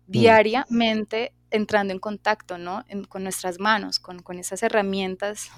mm. 0.07 0.11
diariamente 0.11 1.35
entrando 1.51 1.93
en 1.93 1.99
contacto, 1.99 2.59
¿no? 2.59 2.85
con 3.09 3.25
nuestras 3.25 3.59
manos, 3.59 3.99
con, 3.99 4.21
con 4.21 4.39
esas 4.39 4.63
herramientas, 4.63 5.51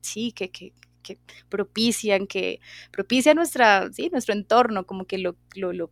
sí, 0.00 0.32
que, 0.32 0.50
que, 0.50 0.72
que 1.06 1.18
propician, 1.48 2.26
que 2.26 2.60
propician 2.90 3.36
nuestra, 3.36 3.90
sí, 3.92 4.08
nuestro 4.10 4.34
entorno, 4.34 4.86
como 4.86 5.06
que 5.06 5.18
lo, 5.18 5.36
lo, 5.54 5.72
lo, 5.72 5.90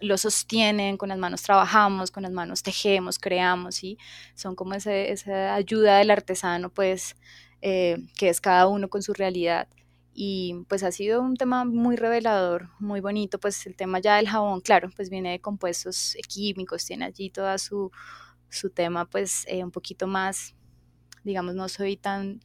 lo, 0.00 0.18
sostienen, 0.18 0.96
con 0.96 1.10
las 1.10 1.18
manos 1.18 1.42
trabajamos, 1.42 2.10
con 2.10 2.24
las 2.24 2.32
manos 2.32 2.62
tejemos, 2.62 3.18
creamos, 3.18 3.76
¿sí? 3.76 3.98
Son 4.34 4.54
como 4.56 4.74
ese, 4.74 5.12
esa 5.12 5.54
ayuda 5.54 5.98
del 5.98 6.10
artesano, 6.10 6.70
pues, 6.70 7.16
eh, 7.62 7.98
que 8.18 8.28
es 8.28 8.40
cada 8.40 8.66
uno 8.66 8.88
con 8.88 9.02
su 9.02 9.14
realidad. 9.14 9.68
Y 10.16 10.64
pues 10.68 10.84
ha 10.84 10.92
sido 10.92 11.20
un 11.22 11.36
tema 11.36 11.64
muy 11.64 11.96
revelador, 11.96 12.70
muy 12.78 13.00
bonito, 13.00 13.40
pues 13.40 13.66
el 13.66 13.74
tema 13.74 13.98
ya 14.00 14.16
del 14.16 14.28
jabón, 14.28 14.60
claro, 14.60 14.88
pues 14.94 15.10
viene 15.10 15.32
de 15.32 15.40
compuestos 15.40 16.16
químicos, 16.28 16.84
tiene 16.84 17.04
allí 17.06 17.30
toda 17.30 17.58
su, 17.58 17.90
su 18.48 18.70
tema, 18.70 19.06
pues 19.06 19.44
eh, 19.48 19.64
un 19.64 19.72
poquito 19.72 20.06
más, 20.06 20.54
digamos, 21.24 21.54
no 21.56 21.68
soy 21.68 21.96
tan 21.96 22.40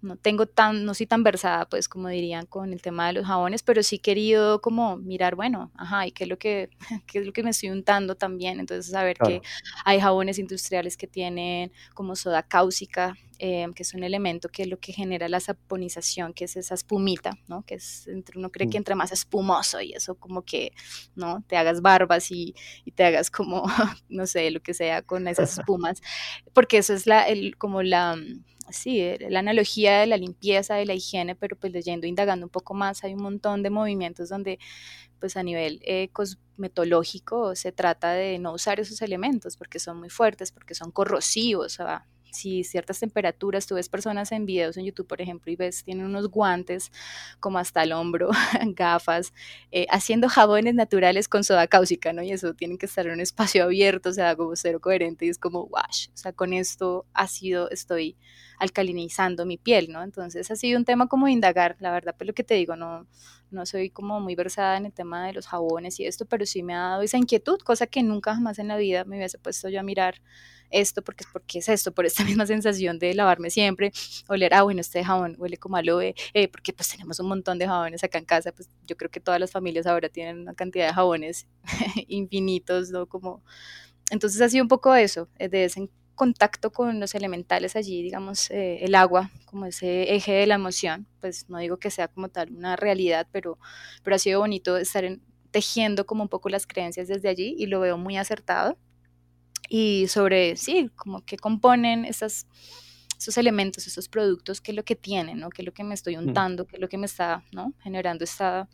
no 0.00 0.16
tengo 0.16 0.46
tan, 0.46 0.84
no 0.84 0.94
soy 0.94 1.06
tan 1.06 1.22
versada, 1.22 1.68
pues, 1.68 1.88
como 1.88 2.08
dirían 2.08 2.46
con 2.46 2.72
el 2.72 2.82
tema 2.82 3.06
de 3.08 3.14
los 3.14 3.26
jabones, 3.26 3.62
pero 3.62 3.82
sí 3.82 3.96
he 3.96 4.00
querido 4.00 4.60
como 4.60 4.96
mirar, 4.96 5.34
bueno, 5.34 5.70
ajá, 5.76 6.06
y 6.06 6.12
qué 6.12 6.24
es 6.24 6.30
lo 6.30 6.38
que, 6.38 6.70
qué 7.06 7.20
es 7.20 7.26
lo 7.26 7.32
que 7.32 7.42
me 7.42 7.50
estoy 7.50 7.70
untando 7.70 8.14
también. 8.16 8.60
Entonces, 8.60 8.90
saber 8.90 9.16
que 9.18 9.42
hay 9.84 10.00
jabones 10.00 10.38
industriales 10.38 10.96
que 10.96 11.06
tienen 11.06 11.72
como 11.94 12.16
soda 12.16 12.42
cáusica, 12.42 13.16
eh, 13.44 13.66
que 13.74 13.82
es 13.82 13.92
un 13.92 14.04
elemento 14.04 14.48
que 14.48 14.62
es 14.62 14.68
lo 14.68 14.78
que 14.78 14.92
genera 14.92 15.28
la 15.28 15.40
saponización, 15.40 16.32
que 16.32 16.44
es 16.44 16.54
esa 16.54 16.74
espumita, 16.74 17.36
¿no? 17.48 17.64
Que 17.64 17.74
es, 17.74 18.06
entre, 18.06 18.38
uno 18.38 18.50
cree 18.50 18.70
que 18.70 18.78
mm. 18.78 18.82
entre 18.82 18.94
más 18.94 19.10
espumoso 19.10 19.80
y 19.80 19.94
eso 19.94 20.14
como 20.14 20.42
que, 20.42 20.72
¿no? 21.16 21.42
Te 21.48 21.56
hagas 21.56 21.82
barbas 21.82 22.30
y, 22.30 22.54
y 22.84 22.92
te 22.92 23.02
hagas 23.02 23.32
como, 23.32 23.64
no 24.08 24.28
sé, 24.28 24.48
lo 24.52 24.60
que 24.60 24.74
sea 24.74 25.02
con 25.02 25.26
esas 25.26 25.58
espumas, 25.58 26.00
porque 26.52 26.78
eso 26.78 26.94
es 26.94 27.08
la, 27.08 27.26
el, 27.26 27.56
como 27.56 27.82
la 27.82 28.16
sí, 28.70 29.02
la 29.18 29.40
analogía 29.40 29.98
de 29.98 30.06
la 30.06 30.16
limpieza, 30.16 30.76
de 30.76 30.86
la 30.86 30.94
higiene, 30.94 31.34
pero 31.34 31.56
pues 31.56 31.72
leyendo, 31.72 32.06
indagando 32.06 32.46
un 32.46 32.50
poco 32.50 32.74
más, 32.74 33.02
hay 33.02 33.14
un 33.14 33.22
montón 33.22 33.64
de 33.64 33.70
movimientos 33.70 34.28
donde 34.28 34.60
pues 35.18 35.36
a 35.36 35.42
nivel 35.42 35.80
eh, 35.84 36.10
cosmetológico 36.12 37.56
se 37.56 37.72
trata 37.72 38.12
de 38.12 38.38
no 38.38 38.52
usar 38.52 38.78
esos 38.78 39.02
elementos 39.02 39.56
porque 39.56 39.80
son 39.80 39.98
muy 39.98 40.10
fuertes, 40.10 40.52
porque 40.52 40.74
son 40.76 40.92
corrosivos, 40.92 41.80
o 41.80 42.02
si 42.32 42.64
ciertas 42.64 42.98
temperaturas, 43.00 43.66
tú 43.66 43.76
ves 43.76 43.88
personas 43.88 44.32
en 44.32 44.46
videos 44.46 44.76
en 44.76 44.84
YouTube, 44.84 45.06
por 45.06 45.20
ejemplo, 45.20 45.52
y 45.52 45.56
ves, 45.56 45.84
tienen 45.84 46.06
unos 46.06 46.28
guantes 46.28 46.90
como 47.40 47.58
hasta 47.58 47.82
el 47.82 47.92
hombro, 47.92 48.30
gafas, 48.74 49.32
eh, 49.70 49.86
haciendo 49.90 50.28
jabones 50.28 50.74
naturales 50.74 51.28
con 51.28 51.44
soda 51.44 51.66
cáusica, 51.66 52.12
¿no? 52.12 52.22
Y 52.22 52.32
eso 52.32 52.54
tienen 52.54 52.78
que 52.78 52.86
estar 52.86 53.06
en 53.06 53.12
un 53.12 53.20
espacio 53.20 53.64
abierto, 53.64 54.08
o 54.10 54.12
sea, 54.12 54.34
como 54.36 54.56
cero 54.56 54.80
coherente, 54.80 55.26
y 55.26 55.28
es 55.28 55.38
como, 55.38 55.64
wash, 55.64 56.08
o 56.14 56.16
sea, 56.16 56.32
con 56.32 56.52
esto 56.52 57.06
ha 57.12 57.26
sido, 57.28 57.70
estoy 57.70 58.16
alcalinizando 58.58 59.44
mi 59.46 59.58
piel, 59.58 59.90
¿no? 59.90 60.02
Entonces 60.02 60.50
ha 60.50 60.56
sido 60.56 60.78
un 60.78 60.84
tema 60.84 61.08
como 61.08 61.28
indagar, 61.28 61.76
la 61.80 61.90
verdad, 61.90 62.14
pues 62.16 62.26
lo 62.26 62.34
que 62.34 62.44
te 62.44 62.54
digo, 62.54 62.76
no, 62.76 63.06
no 63.52 63.66
soy 63.66 63.90
como 63.90 64.20
muy 64.20 64.34
versada 64.34 64.76
en 64.76 64.86
el 64.86 64.92
tema 64.92 65.26
de 65.26 65.32
los 65.32 65.46
jabones 65.46 65.98
y 66.00 66.06
esto, 66.06 66.26
pero 66.26 66.46
sí 66.46 66.62
me 66.62 66.74
ha 66.74 66.80
dado 66.80 67.02
esa 67.02 67.18
inquietud, 67.18 67.58
cosa 67.60 67.86
que 67.86 68.02
nunca 68.02 68.34
jamás 68.34 68.58
en 68.58 68.68
la 68.68 68.76
vida 68.76 69.04
me 69.04 69.16
hubiese 69.16 69.38
puesto 69.38 69.68
yo 69.68 69.80
a 69.80 69.82
mirar 69.82 70.16
esto, 70.72 71.02
porque 71.02 71.24
es 71.24 71.30
porque 71.32 71.58
es 71.58 71.68
esto, 71.68 71.92
por 71.92 72.06
esta 72.06 72.24
misma 72.24 72.46
sensación 72.46 72.98
de 72.98 73.14
lavarme 73.14 73.50
siempre, 73.50 73.92
oler, 74.28 74.54
ah, 74.54 74.62
bueno, 74.62 74.80
este 74.80 75.04
jabón 75.04 75.36
huele 75.38 75.58
como 75.58 75.76
aloe, 75.76 76.14
eh, 76.34 76.48
porque 76.48 76.72
pues 76.72 76.88
tenemos 76.88 77.20
un 77.20 77.28
montón 77.28 77.58
de 77.58 77.66
jabones 77.66 78.02
acá 78.02 78.18
en 78.18 78.24
casa, 78.24 78.52
pues 78.52 78.68
yo 78.86 78.96
creo 78.96 79.10
que 79.10 79.20
todas 79.20 79.38
las 79.38 79.50
familias 79.50 79.86
ahora 79.86 80.08
tienen 80.08 80.40
una 80.40 80.54
cantidad 80.54 80.86
de 80.86 80.94
jabones 80.94 81.46
infinitos, 82.08 82.90
¿no? 82.90 83.06
Como, 83.06 83.42
entonces 84.10 84.40
ha 84.40 84.48
sido 84.48 84.64
un 84.64 84.68
poco 84.68 84.94
eso, 84.94 85.28
eh, 85.38 85.48
de 85.48 85.64
ese 85.64 85.88
contacto 86.14 86.72
con 86.72 87.00
los 87.00 87.14
elementales 87.14 87.76
allí, 87.76 88.02
digamos, 88.02 88.50
eh, 88.50 88.84
el 88.84 88.94
agua, 88.94 89.30
como 89.46 89.66
ese 89.66 90.14
eje 90.14 90.32
de 90.32 90.46
la 90.46 90.54
emoción, 90.54 91.06
pues 91.20 91.48
no 91.48 91.58
digo 91.58 91.78
que 91.78 91.90
sea 91.90 92.08
como 92.08 92.28
tal 92.28 92.52
una 92.52 92.76
realidad, 92.76 93.26
pero, 93.32 93.58
pero 94.02 94.16
ha 94.16 94.18
sido 94.18 94.40
bonito 94.40 94.76
estar 94.76 95.04
tejiendo 95.50 96.06
como 96.06 96.22
un 96.22 96.28
poco 96.28 96.48
las 96.48 96.66
creencias 96.66 97.08
desde 97.08 97.28
allí 97.28 97.54
y 97.58 97.66
lo 97.66 97.80
veo 97.80 97.98
muy 97.98 98.16
acertado 98.16 98.78
y 99.68 100.06
sobre, 100.08 100.56
sí, 100.56 100.90
como 100.96 101.24
que 101.24 101.38
componen 101.38 102.04
esas, 102.04 102.46
esos 103.16 103.38
elementos, 103.38 103.86
esos 103.86 104.08
productos, 104.08 104.60
qué 104.60 104.72
es 104.72 104.76
lo 104.76 104.84
que 104.84 104.96
tienen, 104.96 105.38
¿no? 105.40 105.48
qué 105.48 105.62
es 105.62 105.66
lo 105.66 105.72
que 105.72 105.82
me 105.82 105.94
estoy 105.94 106.16
mm. 106.16 106.28
untando, 106.28 106.66
qué 106.66 106.76
es 106.76 106.80
lo 106.80 106.90
que 106.90 106.98
me 106.98 107.06
está 107.06 107.42
¿no? 107.52 107.72
generando 107.82 108.22
esta 108.24 108.68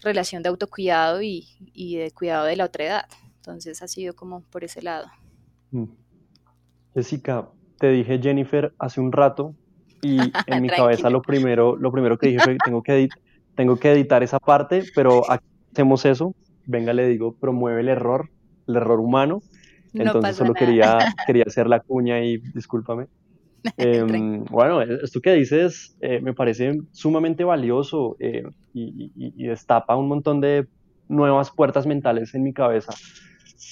relación 0.00 0.42
de 0.42 0.48
autocuidado 0.48 1.22
y, 1.22 1.46
y, 1.72 1.96
de 1.96 2.10
cuidado 2.10 2.46
de 2.46 2.56
la 2.56 2.64
otra 2.64 2.84
edad. 2.84 3.08
Entonces 3.36 3.82
ha 3.82 3.88
sido 3.88 4.16
como 4.16 4.42
por 4.42 4.64
ese 4.64 4.82
lado. 4.82 5.10
Mm. 5.70 5.84
Jessica, 6.94 7.48
te 7.78 7.90
dije 7.90 8.20
Jennifer 8.22 8.72
hace 8.78 9.00
un 9.00 9.12
rato 9.12 9.54
y 10.02 10.18
en 10.46 10.62
mi 10.62 10.68
cabeza 10.68 11.10
lo 11.10 11.22
primero, 11.22 11.76
lo 11.76 11.92
primero 11.92 12.18
que 12.18 12.28
dije 12.28 12.40
fue 12.40 12.56
tengo 12.64 12.82
que, 12.82 13.08
tengo 13.54 13.78
que 13.78 13.92
editar 13.92 14.22
esa 14.22 14.38
parte, 14.38 14.82
pero 14.94 15.22
hacemos 15.72 16.04
eso. 16.04 16.34
Venga, 16.64 16.92
le 16.92 17.08
digo, 17.08 17.34
promueve 17.34 17.80
el 17.80 17.88
error, 17.88 18.28
el 18.66 18.76
error 18.76 19.00
humano 19.00 19.40
entonces 19.94 20.36
solo 20.36 20.54
quería, 20.54 20.98
quería 21.26 21.44
hacer 21.46 21.66
la 21.66 21.80
cuña 21.80 22.20
y 22.20 22.38
discúlpame. 22.54 23.06
Em, 23.76 24.44
bueno, 24.46 24.82
esto 24.82 25.20
que 25.20 25.34
dices 25.34 25.96
eh, 26.00 26.20
me 26.20 26.34
parece 26.34 26.80
sumamente 26.90 27.44
valioso 27.44 28.16
eh, 28.18 28.42
y, 28.74 29.46
destapa 29.46 29.94
un 29.94 30.08
montón 30.08 30.40
de 30.40 30.66
nuevas 31.06 31.52
puertas 31.52 31.86
mentales 31.86 32.34
en 32.34 32.42
mi 32.42 32.52
cabeza. 32.52 32.92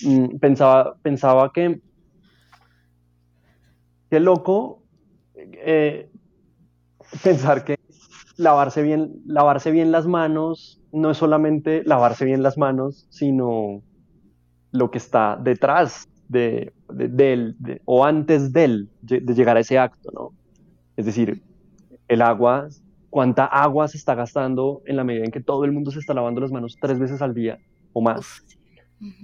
Mm, 0.03 0.39
pensaba, 0.39 0.95
pensaba 1.03 1.51
que 1.53 1.81
qué 4.11 4.21
loco 4.21 4.83
eh, 5.35 6.11
pensar 7.23 7.65
que 7.65 7.79
lavarse 8.37 8.83
bien, 8.83 9.23
lavarse 9.27 9.71
bien 9.71 9.93
las 9.93 10.07
manos 10.07 10.81
no 10.93 11.11
es 11.11 11.19
solamente 11.19 11.83
lavarse 11.85 12.25
bien 12.25 12.43
las 12.43 12.59
manos, 12.59 13.07
sino 13.11 13.83
lo 14.73 14.91
que 14.91 14.99
está 14.99 15.39
detrás 15.41 16.09
de, 16.29 16.73
de, 16.89 17.81
o 17.85 18.05
antes 18.05 18.53
de 18.53 18.65
él, 18.65 18.91
de 19.03 19.35
llegar 19.35 19.57
a 19.57 19.61
ese 19.61 19.79
acto, 19.79 20.11
¿no? 20.13 20.33
Es 20.97 21.07
decir, 21.07 21.43
el 22.09 22.23
agua, 22.23 22.69
cuánta 23.09 23.45
agua 23.45 23.89
se 23.89 23.97
está 23.97 24.15
gastando 24.15 24.83
en 24.87 24.97
la 24.97 25.05
medida 25.05 25.25
en 25.25 25.31
que 25.31 25.41
todo 25.41 25.65
el 25.65 25.73
mundo 25.73 25.91
se 25.91 26.01
está 26.01 26.15
lavando 26.15 26.41
las 26.41 26.53
manos 26.53 26.77
tres 26.81 26.99
veces 26.99 27.23
al 27.23 27.35
día 27.35 27.59
o 27.93 28.01
más. 28.01 28.45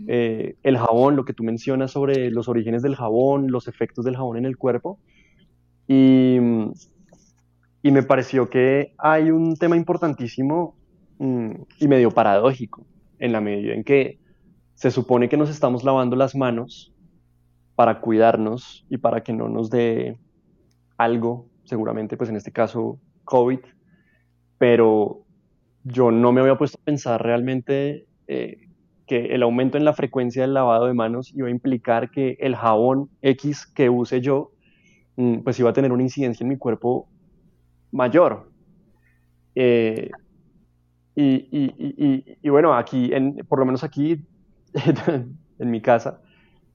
Eh, 0.08 0.56
el 0.62 0.78
jabón, 0.78 1.16
lo 1.16 1.24
que 1.24 1.34
tú 1.34 1.44
mencionas 1.44 1.90
sobre 1.90 2.30
los 2.30 2.48
orígenes 2.48 2.82
del 2.82 2.96
jabón, 2.96 3.50
los 3.50 3.68
efectos 3.68 4.04
del 4.04 4.16
jabón 4.16 4.38
en 4.38 4.46
el 4.46 4.56
cuerpo. 4.56 4.98
Y, 5.86 6.38
y 7.82 7.90
me 7.90 8.02
pareció 8.02 8.48
que 8.48 8.94
hay 8.98 9.30
un 9.30 9.56
tema 9.56 9.76
importantísimo 9.76 10.76
mm, 11.18 11.50
y 11.78 11.88
medio 11.88 12.10
paradójico 12.10 12.86
en 13.18 13.32
la 13.32 13.40
medida 13.40 13.74
en 13.74 13.84
que 13.84 14.18
se 14.74 14.90
supone 14.90 15.28
que 15.28 15.36
nos 15.36 15.50
estamos 15.50 15.84
lavando 15.84 16.16
las 16.16 16.34
manos 16.34 16.92
para 17.74 18.00
cuidarnos 18.00 18.84
y 18.88 18.98
para 18.98 19.22
que 19.22 19.32
no 19.32 19.48
nos 19.48 19.70
dé 19.70 20.18
algo, 20.96 21.48
seguramente 21.64 22.16
pues 22.16 22.30
en 22.30 22.36
este 22.36 22.52
caso 22.52 22.98
COVID, 23.24 23.60
pero 24.58 25.24
yo 25.84 26.10
no 26.10 26.32
me 26.32 26.40
había 26.40 26.58
puesto 26.58 26.78
a 26.80 26.84
pensar 26.84 27.22
realmente 27.22 28.06
eh, 28.26 28.65
que 29.06 29.34
el 29.34 29.42
aumento 29.42 29.78
en 29.78 29.84
la 29.84 29.92
frecuencia 29.92 30.42
del 30.42 30.54
lavado 30.54 30.86
de 30.86 30.94
manos 30.94 31.32
iba 31.34 31.48
a 31.48 31.50
implicar 31.50 32.10
que 32.10 32.36
el 32.40 32.56
jabón 32.56 33.10
X 33.22 33.66
que 33.66 33.88
use 33.88 34.20
yo, 34.20 34.52
mm, 35.16 35.40
pues 35.40 35.58
iba 35.58 35.70
a 35.70 35.72
tener 35.72 35.92
una 35.92 36.02
incidencia 36.02 36.44
en 36.44 36.48
mi 36.48 36.56
cuerpo 36.56 37.08
mayor. 37.92 38.50
Eh, 39.54 40.10
y, 41.14 42.48
bueno, 42.50 42.74
aquí, 42.74 43.10
en, 43.12 43.36
por 43.48 43.58
lo 43.58 43.64
menos 43.64 43.84
aquí, 43.84 44.20
en 45.58 45.70
mi 45.70 45.80
casa, 45.80 46.20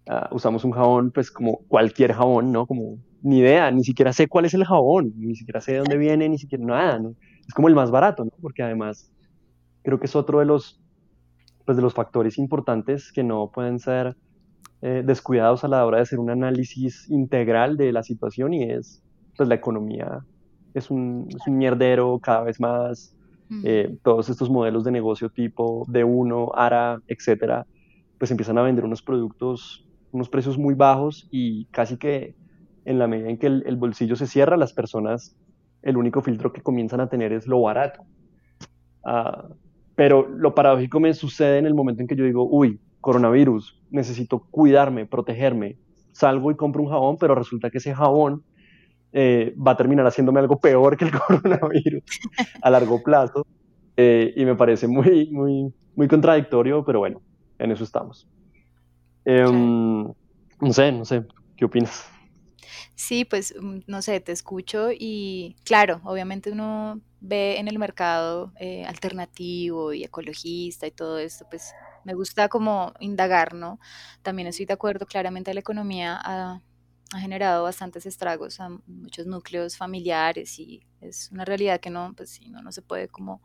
Ah, 0.08 0.30
usamos 0.32 0.64
un 0.66 0.72
jabón, 0.72 1.12
pues 1.12 1.30
como 1.30 1.60
cualquier 1.68 2.14
jabón, 2.14 2.52
¿no? 2.52 2.66
Como 2.66 2.98
ni 3.22 3.40
idea, 3.40 3.70
ni 3.70 3.84
siquiera 3.84 4.12
sé 4.14 4.28
cuál 4.28 4.46
es 4.46 4.54
el 4.54 4.66
jabón, 4.66 5.14
ni 5.16 5.36
siquiera 5.36 5.62
sé 5.62 5.74
de 5.74 5.78
dónde 5.78 5.98
viene, 5.98 6.28
ni 6.28 6.40
siquiera 6.40 6.66
nada, 6.66 7.00
¿no? 7.00 7.16
Es 7.48 7.54
como 7.54 7.68
el 7.68 7.76
más 7.76 7.92
barato, 7.92 8.26
¿no? 8.26 8.32
Porque 8.42 8.64
además 8.64 9.12
creo 9.84 10.00
que 10.00 10.08
es 10.08 10.16
otro 10.16 10.40
de 10.40 10.46
los, 10.46 10.82
pues, 11.72 11.78
de 11.78 11.84
los 11.84 11.94
factores 11.94 12.38
importantes 12.38 13.14
que 13.14 13.24
no 13.24 13.50
pueden 13.50 13.80
ser 13.80 14.18
eh, 14.82 15.04
descuidados 15.06 15.64
a 15.64 15.70
la 15.70 15.86
hora 15.86 16.00
de 16.00 16.04
hacer 16.04 16.20
un 16.20 16.30
análisis 16.30 17.10
integral 17.10 17.78
de 17.78 17.94
la 17.94 18.04
situación 18.04 18.54
y 18.54 18.64
es 18.64 19.02
pues 19.38 19.48
la 19.48 19.56
economía 19.56 20.20
es 20.74 20.92
un, 20.92 21.30
es 21.30 21.48
un 21.48 21.58
mierdero 21.58 22.20
cada 22.20 22.44
vez 22.44 22.60
más, 22.60 23.16
eh, 23.64 23.96
todos 24.04 24.28
estos 24.28 24.50
modelos 24.50 24.84
de 24.84 24.92
negocio 24.92 25.30
tipo 25.30 25.86
de 25.88 26.04
uno, 26.04 26.52
ARA, 26.54 27.00
etcétera, 27.08 27.66
pues 28.18 28.32
empiezan 28.32 28.58
a 28.58 28.64
vender 28.64 28.84
unos 28.84 29.02
productos, 29.02 29.88
unos 30.12 30.28
precios 30.28 30.58
muy 30.58 30.74
bajos 30.74 31.30
y 31.32 31.68
casi 31.68 31.96
que 31.96 32.36
en 32.84 33.00
la 33.00 33.08
medida 33.08 33.30
en 33.30 33.38
que 33.38 33.48
el, 33.48 33.78
bolsillo 33.78 34.18
se 34.18 34.28
cierra, 34.28 34.58
las 34.58 34.74
personas, 34.74 35.38
el 35.84 35.96
único 35.96 36.22
filtro 36.22 36.52
que 36.52 36.62
comienzan 36.62 37.00
a 37.00 37.08
tener 37.08 37.32
es 37.32 37.48
lo 37.48 37.62
barato. 37.62 38.04
Ah, 39.06 39.48
pero 39.96 40.28
lo 40.28 40.56
paradójico 40.56 41.00
me 41.00 41.14
sucede 41.14 41.58
en 41.58 41.66
el 41.66 41.74
momento 41.74 42.02
en 42.02 42.08
que 42.08 42.16
yo 42.16 42.26
digo, 42.26 42.48
uy, 42.50 42.80
coronavirus, 43.02 43.80
necesito 43.90 44.40
cuidarme, 44.52 45.06
protegerme. 45.06 45.78
Salgo 46.12 46.52
y 46.52 46.56
compro 46.56 46.84
un 46.84 46.90
jabón, 46.90 47.18
pero 47.18 47.36
resulta 47.36 47.70
que 47.70 47.80
ese 47.80 47.94
jabón 47.94 48.44
eh, 49.14 49.54
va 49.56 49.72
a 49.72 49.78
terminar 49.78 50.06
haciéndome 50.06 50.40
algo 50.40 50.60
peor 50.60 50.98
que 50.98 51.06
el 51.06 51.12
coronavirus 51.20 52.04
a 52.62 52.70
largo 52.70 53.02
plazo. 53.04 53.46
Eh, 53.98 54.34
y 54.36 54.46
me 54.46 54.56
parece 54.56 54.88
muy, 54.88 55.30
muy, 55.32 55.74
muy 55.96 56.08
contradictorio, 56.08 56.84
pero 56.86 57.00
bueno, 57.00 57.22
en 57.60 57.72
eso 57.72 57.84
estamos. 57.84 58.28
Em, 59.26 60.04
no 60.04 60.74
sé, 60.74 60.92
no 60.92 61.06
sé, 61.06 61.24
¿qué 61.56 61.66
opinas? 61.66 62.10
Sí, 62.96 63.26
pues 63.26 63.54
mm, 63.60 63.80
no 63.88 64.02
sé, 64.02 64.20
te 64.20 64.32
escucho 64.32 64.90
y 64.92 65.56
claro, 65.64 66.02
obviamente 66.04 66.52
uno 66.52 67.02
ve 67.22 67.60
en 67.60 67.68
el 67.68 67.80
mercado 67.80 68.52
eh, 68.60 68.84
alternativo 68.86 69.94
y 69.94 70.04
ecologista 70.04 70.88
y 70.88 70.92
todo 70.92 71.20
esto, 71.20 71.46
pues 71.50 71.74
me 72.04 72.16
gusta 72.16 72.50
como 72.50 72.94
indagar, 73.00 73.54
¿no? 73.54 73.80
También 74.24 74.48
estoy 74.48 74.66
de 74.66 74.74
acuerdo, 74.74 75.06
claramente 75.06 75.54
la 75.54 75.60
economía 75.62 76.20
ha, 76.24 76.62
generado 77.20 77.64
bastantes 77.64 78.06
estragos 78.06 78.62
a 78.62 78.70
muchos 78.88 79.28
núcleos 79.28 79.76
familiares 79.76 80.58
y 80.60 80.82
es 81.02 81.30
una 81.30 81.44
realidad 81.44 81.82
que 81.82 81.90
no, 81.90 82.14
pues 82.16 82.30
sí, 82.30 82.50
no, 82.50 82.62
no 82.62 82.72
se 82.72 82.82
puede 82.82 83.10
como 83.10 83.42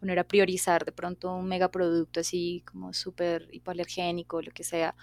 poner 0.00 0.18
a 0.18 0.24
priorizar 0.24 0.84
de 0.84 0.90
pronto 0.90 1.32
un 1.32 1.46
megaproducto 1.46 2.18
así 2.18 2.64
como 2.66 2.92
súper 2.92 3.48
hipoalergénico, 3.52 4.42
lo 4.42 4.50
que 4.50 4.64
sea, 4.64 4.96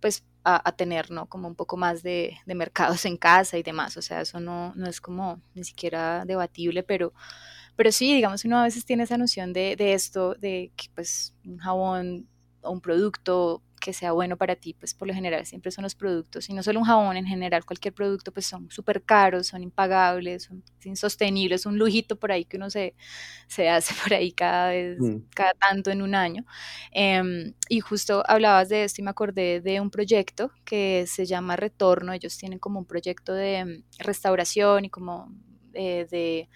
pues 0.00 0.24
a, 0.44 0.72
tener, 0.72 1.10
¿no? 1.10 1.26
Como 1.26 1.46
un 1.46 1.54
poco 1.54 1.76
más 1.76 2.02
de, 2.02 2.38
de, 2.46 2.54
mercados 2.54 3.04
en 3.04 3.18
casa 3.18 3.58
y 3.58 3.62
demás, 3.62 3.96
o 3.98 4.02
sea, 4.02 4.22
eso 4.22 4.40
no, 4.40 4.72
no 4.76 4.86
es 4.86 5.00
como 5.00 5.42
ni 5.54 5.62
siquiera 5.62 6.24
debatible, 6.24 6.82
pero 6.82 7.12
pero 7.78 7.92
sí, 7.92 8.12
digamos, 8.12 8.44
uno 8.44 8.58
a 8.58 8.64
veces 8.64 8.84
tiene 8.84 9.04
esa 9.04 9.16
noción 9.16 9.52
de, 9.52 9.76
de 9.76 9.94
esto, 9.94 10.34
de 10.34 10.72
que 10.74 10.88
pues 10.96 11.32
un 11.44 11.58
jabón 11.58 12.28
o 12.60 12.72
un 12.72 12.80
producto 12.80 13.62
que 13.78 13.92
sea 13.92 14.12
bueno 14.12 14.36
para 14.36 14.56
ti, 14.56 14.74
pues 14.74 14.94
por 14.94 15.08
lo 15.08 15.14
general 15.14 15.46
siempre 15.46 15.70
son 15.70 15.82
los 15.82 15.94
productos, 15.94 16.48
y 16.48 16.54
no 16.54 16.62
solo 16.62 16.80
un 16.80 16.86
jabón, 16.86 17.16
en 17.16 17.26
general 17.26 17.64
cualquier 17.64 17.94
producto, 17.94 18.32
pues 18.32 18.46
son 18.46 18.70
súper 18.70 19.02
caros, 19.02 19.48
son 19.48 19.62
impagables, 19.62 20.44
son 20.44 20.62
insostenibles, 20.84 21.66
un 21.66 21.78
lujito 21.78 22.16
por 22.16 22.32
ahí 22.32 22.44
que 22.44 22.56
uno 22.56 22.70
se, 22.70 22.94
se 23.46 23.68
hace 23.68 23.94
por 24.02 24.14
ahí 24.14 24.32
cada 24.32 24.70
vez, 24.70 24.98
mm. 25.00 25.16
cada 25.34 25.52
tanto 25.54 25.90
en 25.90 26.02
un 26.02 26.14
año. 26.14 26.44
Em, 26.92 27.54
y 27.68 27.80
justo 27.80 28.22
hablabas 28.26 28.68
de 28.68 28.84
esto 28.84 29.00
y 29.00 29.04
me 29.04 29.10
acordé 29.10 29.60
de 29.60 29.80
un 29.80 29.90
proyecto 29.90 30.50
que 30.64 31.04
se 31.06 31.26
llama 31.26 31.56
Retorno, 31.56 32.12
ellos 32.12 32.36
tienen 32.36 32.58
como 32.58 32.78
un 32.78 32.86
proyecto 32.86 33.32
de 33.34 33.64
mm, 33.64 34.02
restauración 34.04 34.84
y 34.84 34.90
como 34.90 35.32
eh, 35.74 36.06
de 36.10 36.48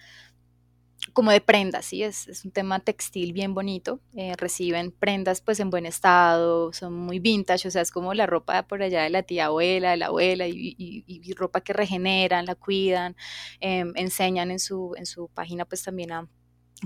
como 1.13 1.31
de 1.31 1.41
prendas, 1.41 1.85
¿sí? 1.85 2.03
Es, 2.03 2.43
un 2.43 2.51
tema 2.51 2.79
textil 2.79 3.33
bien 3.33 3.53
bonito. 3.53 3.99
Eh, 4.15 4.33
reciben 4.35 4.91
prendas 4.91 5.41
pues 5.41 5.59
en 5.59 5.69
buen 5.69 5.85
estado, 5.85 6.73
son 6.73 6.93
muy 6.93 7.19
vintage, 7.19 7.67
o 7.67 7.71
sea, 7.71 7.81
es 7.81 7.91
como 7.91 8.13
la 8.13 8.25
ropa 8.25 8.63
por 8.67 8.81
allá 8.81 9.03
de 9.03 9.09
la 9.09 9.23
tía 9.23 9.45
abuela, 9.45 9.91
de 9.91 9.97
la 9.97 10.07
abuela, 10.07 10.47
y, 10.47 11.33
ropa 11.35 11.61
que 11.61 11.73
regeneran, 11.73 12.45
la 12.45 12.55
cuidan, 12.55 13.15
em, 13.59 13.91
enseñan 13.95 14.51
en 14.51 14.59
su, 14.59 14.93
en 14.97 15.05
su 15.05 15.29
página 15.29 15.65
pues 15.65 15.83
también 15.83 16.11
a 16.11 16.27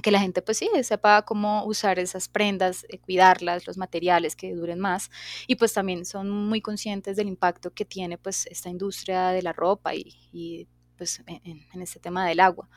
que 0.01 0.11
la 0.11 0.19
gente 0.19 0.41
pues 0.41 0.57
sí 0.59 0.69
sepa 0.83 1.23
cómo 1.23 1.65
usar 1.65 1.99
esas 1.99 2.29
prendas, 2.29 2.85
eh, 2.89 2.99
cuidarlas, 2.99 3.67
los 3.67 3.77
materiales 3.77 4.35
que 4.35 4.53
duren 4.53 4.79
más 4.79 5.09
y 5.47 5.55
pues 5.55 5.73
también 5.73 6.05
son 6.05 6.29
muy 6.29 6.61
conscientes 6.61 7.17
del 7.17 7.27
impacto 7.27 7.73
que 7.73 7.85
tiene 7.85 8.17
pues 8.17 8.45
esta 8.47 8.69
industria 8.69 9.29
de 9.29 9.41
la 9.41 9.53
ropa 9.53 9.95
y, 9.95 10.13
y 10.31 10.67
pues 10.97 11.21
en, 11.25 11.65
en, 11.73 11.81
este 11.81 11.99
tema 11.99 12.27
del 12.27 12.39
agua 12.39 12.69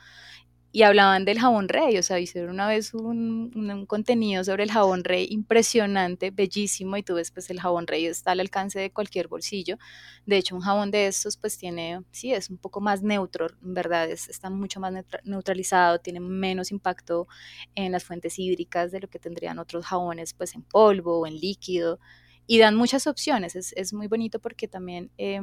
y 0.73 0.83
hablaban 0.83 1.25
del 1.25 1.39
jabón 1.39 1.67
rey, 1.67 1.97
o 1.97 2.03
sea, 2.03 2.19
hicieron 2.19 2.51
una 2.51 2.65
vez 2.67 2.93
un, 2.93 3.51
un, 3.55 3.85
contenido 3.85 4.43
sobre 4.45 4.63
el 4.63 4.71
jabón 4.71 5.03
rey 5.03 5.27
impresionante, 5.29 6.31
bellísimo, 6.31 6.95
y 6.95 7.03
tú 7.03 7.15
ves, 7.15 7.29
pues 7.31 7.49
el 7.49 7.59
jabón 7.59 7.87
rey 7.87 8.05
está 8.05 8.31
al 8.31 8.39
alcance 8.39 8.79
de 8.79 8.89
cualquier 8.89 9.27
bolsillo. 9.27 9.77
De 10.25 10.37
hecho, 10.37 10.55
un 10.55 10.61
jabón 10.61 10.89
de 10.89 11.07
estos, 11.07 11.35
pues 11.35 11.57
tiene, 11.57 12.01
sí, 12.11 12.31
es 12.33 12.49
un 12.49 12.57
poco 12.57 12.79
más 12.79 13.03
neutro, 13.03 13.47
en 13.61 13.73
verdad, 13.73 14.09
es, 14.09 14.29
está 14.29 14.49
mucho 14.49 14.79
más 14.79 14.93
neutralizado, 15.25 15.99
tiene 15.99 16.21
menos 16.21 16.71
impacto 16.71 17.27
en 17.75 17.91
las 17.91 18.05
fuentes 18.05 18.39
hídricas 18.39 18.91
de 18.91 19.01
lo 19.01 19.09
que 19.09 19.19
tendrían 19.19 19.59
otros 19.59 19.85
jabones, 19.85 20.33
pues 20.33 20.55
en 20.55 20.61
polvo 20.63 21.19
o 21.19 21.27
en 21.27 21.37
líquido, 21.37 21.99
y 22.47 22.59
dan 22.59 22.75
muchas 22.75 23.07
opciones, 23.07 23.57
es, 23.57 23.73
es 23.75 23.91
muy 23.91 24.07
bonito 24.07 24.39
porque 24.39 24.69
también... 24.69 25.11
Eh, 25.17 25.41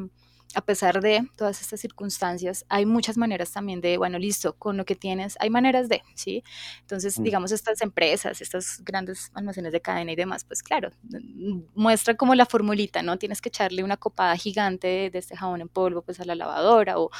a 0.54 0.62
pesar 0.62 1.02
de 1.02 1.28
todas 1.36 1.60
estas 1.60 1.80
circunstancias, 1.80 2.64
hay 2.70 2.86
muchas 2.86 3.18
maneras 3.18 3.52
también 3.52 3.82
de, 3.82 3.98
bueno, 3.98 4.18
listo, 4.18 4.54
con 4.54 4.78
lo 4.78 4.86
que 4.86 4.96
tienes, 4.96 5.36
hay 5.40 5.50
maneras 5.50 5.90
de, 5.90 6.02
¿sí? 6.14 6.42
Entonces, 6.80 7.18
mm. 7.18 7.22
digamos, 7.22 7.52
estas 7.52 7.82
empresas, 7.82 8.40
estas 8.40 8.82
grandes 8.82 9.30
almacenes 9.34 9.72
de 9.72 9.80
cadena 9.82 10.12
y 10.12 10.16
demás, 10.16 10.44
pues 10.44 10.62
claro, 10.62 10.90
muestra 11.74 12.14
como 12.14 12.34
la 12.34 12.46
formulita, 12.46 13.02
¿no? 13.02 13.18
Tienes 13.18 13.42
que 13.42 13.50
echarle 13.50 13.84
una 13.84 13.98
copada 13.98 14.36
gigante 14.36 15.10
de, 15.10 15.18
este 15.18 15.36
jabón 15.36 15.60
en 15.60 15.68
polvo, 15.68 16.00
pues 16.00 16.18
a 16.20 16.24
la 16.24 16.34
lavadora, 16.34 16.98
o, 16.98 17.10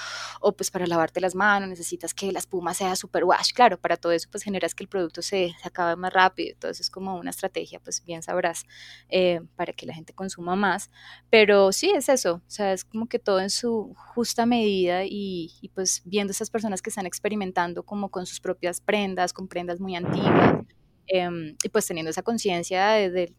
o, 0.41 0.53
pues 0.53 0.71
para 0.71 0.87
lavarte 0.87 1.21
las 1.21 1.35
manos 1.35 1.69
necesitas 1.69 2.15
que 2.15 2.33
la 2.33 2.39
espuma 2.39 2.73
sea 2.73 2.97
super 2.97 3.25
wash, 3.25 3.53
claro, 3.53 3.79
para 3.79 3.97
todo 3.99 4.13
eso 4.13 4.29
pues 4.31 4.43
generas 4.43 4.75
que 4.75 4.85
el 4.85 4.89
producto 4.89 5.21
se, 5.21 5.55
se 5.61 5.69
acabe 5.69 5.97
más 5.97 6.13
rápido, 6.13 6.53
entonces 6.53 6.81
es 6.81 6.91
como 6.91 7.17
una 7.17 7.31
estrategia, 7.31 7.79
pues 7.81 8.03
bien 8.05 8.23
sabrás, 8.23 8.65
eh, 9.11 9.41
para 9.57 9.73
que 9.75 9.85
la 9.85 9.93
gente 9.93 10.15
consuma 10.15 10.57
más, 10.57 10.91
pero 11.29 11.73
sí 11.73 11.91
es 11.91 12.09
eso, 12.09 12.37
o 12.37 12.51
sea, 12.51 12.73
es 12.73 12.85
como 12.85 13.07
que 13.07 13.18
todo 13.19 13.41
en 13.41 13.51
su 13.51 13.95
justa 13.97 14.47
medida 14.47 15.05
y, 15.05 15.71
pues 15.75 16.03
viendo 16.05 16.33
esas 16.33 16.51
personas 16.51 16.83
que 16.83 16.91
están 16.91 17.07
experimentando 17.07 17.83
como 17.85 18.11
con 18.11 18.27
sus 18.27 18.41
propias 18.41 18.81
prendas, 18.81 19.33
con 19.33 19.49
prendas 19.49 19.81
muy 19.81 19.97
antiguas, 19.97 20.65
em, 21.07 21.57
y 21.63 21.69
pues 21.69 21.87
teniendo 21.87 22.11
esa 22.11 22.23
conciencia 22.23 22.91
de, 22.93 23.35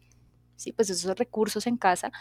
sí, 0.56 0.72
pues 0.72 0.90
esos 0.90 1.16
recursos 1.16 1.66
en 1.66 1.76
casa, 1.76 2.12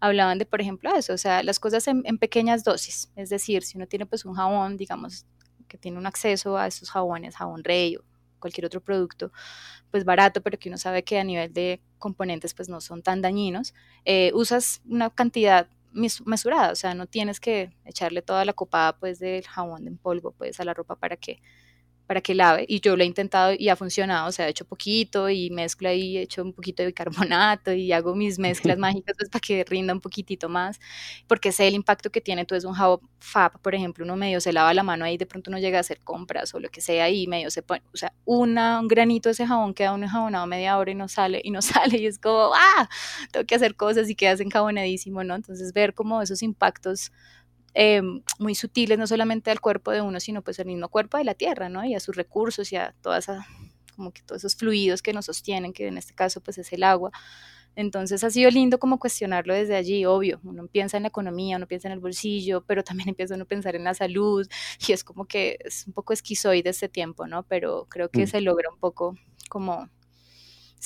hablaban 0.00 0.38
de, 0.38 0.46
por 0.46 0.60
ejemplo, 0.60 0.94
eso, 0.94 1.14
o 1.14 1.18
sea, 1.18 1.42
las 1.42 1.58
cosas 1.58 1.88
en, 1.88 2.02
pequeñas 2.18 2.62
dosis, 2.64 3.10
es 3.16 3.30
decir, 3.30 3.62
si 3.62 3.78
uno 3.78 3.86
tiene 3.86 4.06
pues 4.06 4.24
un 4.24 4.34
jabón, 4.34 4.76
digamos, 4.76 5.26
que 5.68 5.78
tiene 5.78 5.98
un 5.98 6.06
acceso 6.06 6.56
a 6.58 6.66
esos 6.66 6.90
jabones, 6.90 7.36
jabón 7.36 7.64
rey 7.64 7.96
o 7.96 8.04
cualquier 8.38 8.66
otro 8.66 8.80
producto, 8.82 9.32
pues 9.90 10.04
barato, 10.04 10.42
pero 10.42 10.58
que 10.58 10.68
uno 10.68 10.78
sabe 10.78 11.04
que 11.04 11.18
a 11.18 11.24
nivel 11.24 11.52
de 11.52 11.80
componentes 11.98 12.54
pues 12.54 12.68
no 12.68 12.80
son 12.80 13.02
tan 13.02 13.22
dañinos, 13.22 13.74
eh, 14.04 14.30
usas 14.34 14.82
una 14.86 15.10
cantidad 15.10 15.68
mesurada, 15.92 16.72
o 16.72 16.76
sea, 16.76 16.94
no 16.94 17.06
tienes 17.06 17.40
que 17.40 17.72
echarle 17.84 18.22
toda 18.22 18.44
la 18.44 18.52
copada 18.52 18.98
pues 18.98 19.18
del 19.18 19.46
jabón 19.46 19.86
en 19.86 19.98
polvo 19.98 20.32
pues 20.32 20.60
a 20.60 20.64
la 20.64 20.74
ropa 20.74 20.96
para 20.96 21.16
que 21.16 21.40
para 22.06 22.20
que 22.20 22.34
lave 22.34 22.64
y 22.68 22.80
yo 22.80 22.96
lo 22.96 23.02
he 23.02 23.06
intentado 23.06 23.52
y 23.58 23.68
ha 23.68 23.76
funcionado, 23.76 24.28
o 24.28 24.32
sea, 24.32 24.46
he 24.46 24.50
hecho 24.50 24.64
poquito 24.64 25.28
y 25.28 25.50
mezclo 25.50 25.88
ahí, 25.88 26.16
he 26.18 26.22
hecho 26.22 26.42
un 26.42 26.52
poquito 26.52 26.82
de 26.82 26.88
bicarbonato 26.88 27.72
y 27.72 27.92
hago 27.92 28.14
mis 28.14 28.38
mezclas 28.74 28.78
mágicas 28.78 29.16
pues 29.18 29.30
para 29.30 29.40
que 29.40 29.64
rinda 29.64 29.92
un 29.92 30.00
poquitito 30.00 30.48
más, 30.48 30.78
porque 31.26 31.52
sé 31.52 31.68
el 31.68 31.74
impacto 31.74 32.10
que 32.10 32.20
tiene, 32.20 32.42
entonces 32.42 32.64
un 32.64 32.74
jabón 32.74 33.00
FAB, 33.20 33.60
por 33.60 33.74
ejemplo, 33.74 34.04
uno 34.04 34.16
medio 34.16 34.40
se 34.40 34.52
lava 34.52 34.72
la 34.74 34.82
mano 34.82 35.04
ahí, 35.04 35.16
de 35.18 35.26
pronto 35.26 35.50
uno 35.50 35.58
llega 35.58 35.78
a 35.78 35.80
hacer 35.80 36.00
compras 36.00 36.54
o 36.54 36.60
lo 36.60 36.68
que 36.68 36.80
sea 36.80 37.10
y 37.10 37.26
medio 37.26 37.50
se 37.50 37.62
pone, 37.62 37.82
o 37.92 37.96
sea, 37.96 38.12
una, 38.24 38.80
un 38.80 38.88
granito 38.88 39.28
de 39.28 39.32
ese 39.32 39.46
jabón 39.46 39.74
queda 39.74 39.92
un 39.92 40.04
enjabonado 40.04 40.46
media 40.46 40.78
hora 40.78 40.90
y 40.90 40.94
no 40.94 41.08
sale, 41.08 41.40
y 41.42 41.50
no 41.50 41.60
sale 41.62 41.98
y 41.98 42.06
es 42.06 42.18
como, 42.18 42.52
ah, 42.54 42.88
tengo 43.32 43.46
que 43.46 43.54
hacer 43.54 43.74
cosas 43.76 44.08
y 44.08 44.14
quedas 44.14 44.40
enjabonadísimo, 44.40 45.24
¿no? 45.24 45.34
Entonces 45.34 45.72
ver 45.72 45.94
como 45.94 46.22
esos 46.22 46.42
impactos 46.42 47.10
eh, 47.78 48.00
muy 48.38 48.54
sutiles, 48.54 48.98
no 48.98 49.06
solamente 49.06 49.50
al 49.50 49.60
cuerpo 49.60 49.90
de 49.90 50.00
uno, 50.00 50.18
sino 50.18 50.40
pues 50.40 50.58
al 50.58 50.64
mismo 50.64 50.88
cuerpo 50.88 51.18
de 51.18 51.24
la 51.24 51.34
tierra, 51.34 51.68
¿no? 51.68 51.84
Y 51.84 51.94
a 51.94 52.00
sus 52.00 52.16
recursos 52.16 52.72
y 52.72 52.76
a 52.76 52.94
toda 53.02 53.18
esa, 53.18 53.46
como 53.94 54.12
que 54.12 54.22
todos 54.22 54.40
esos 54.40 54.56
fluidos 54.56 55.02
que 55.02 55.12
nos 55.12 55.26
sostienen, 55.26 55.74
que 55.74 55.86
en 55.86 55.98
este 55.98 56.14
caso 56.14 56.40
pues 56.40 56.56
es 56.56 56.72
el 56.72 56.82
agua. 56.82 57.12
Entonces 57.74 58.24
ha 58.24 58.30
sido 58.30 58.50
lindo 58.50 58.78
como 58.78 58.98
cuestionarlo 58.98 59.52
desde 59.52 59.76
allí, 59.76 60.06
obvio, 60.06 60.40
uno 60.42 60.66
piensa 60.68 60.96
en 60.96 61.02
la 61.02 61.10
economía, 61.10 61.58
uno 61.58 61.66
piensa 61.66 61.88
en 61.88 61.92
el 61.92 62.00
bolsillo, 62.00 62.64
pero 62.64 62.82
también 62.82 63.08
empieza 63.10 63.34
uno 63.34 63.44
a 63.44 63.46
pensar 63.46 63.76
en 63.76 63.84
la 63.84 63.92
salud 63.92 64.48
y 64.88 64.92
es 64.92 65.04
como 65.04 65.26
que 65.26 65.58
es 65.62 65.86
un 65.86 65.92
poco 65.92 66.14
esquizoide 66.14 66.70
este 66.70 66.88
tiempo, 66.88 67.26
¿no? 67.26 67.42
Pero 67.42 67.86
creo 67.90 68.08
que 68.08 68.24
mm. 68.24 68.28
se 68.28 68.40
logra 68.40 68.70
un 68.70 68.78
poco 68.78 69.16
como 69.50 69.90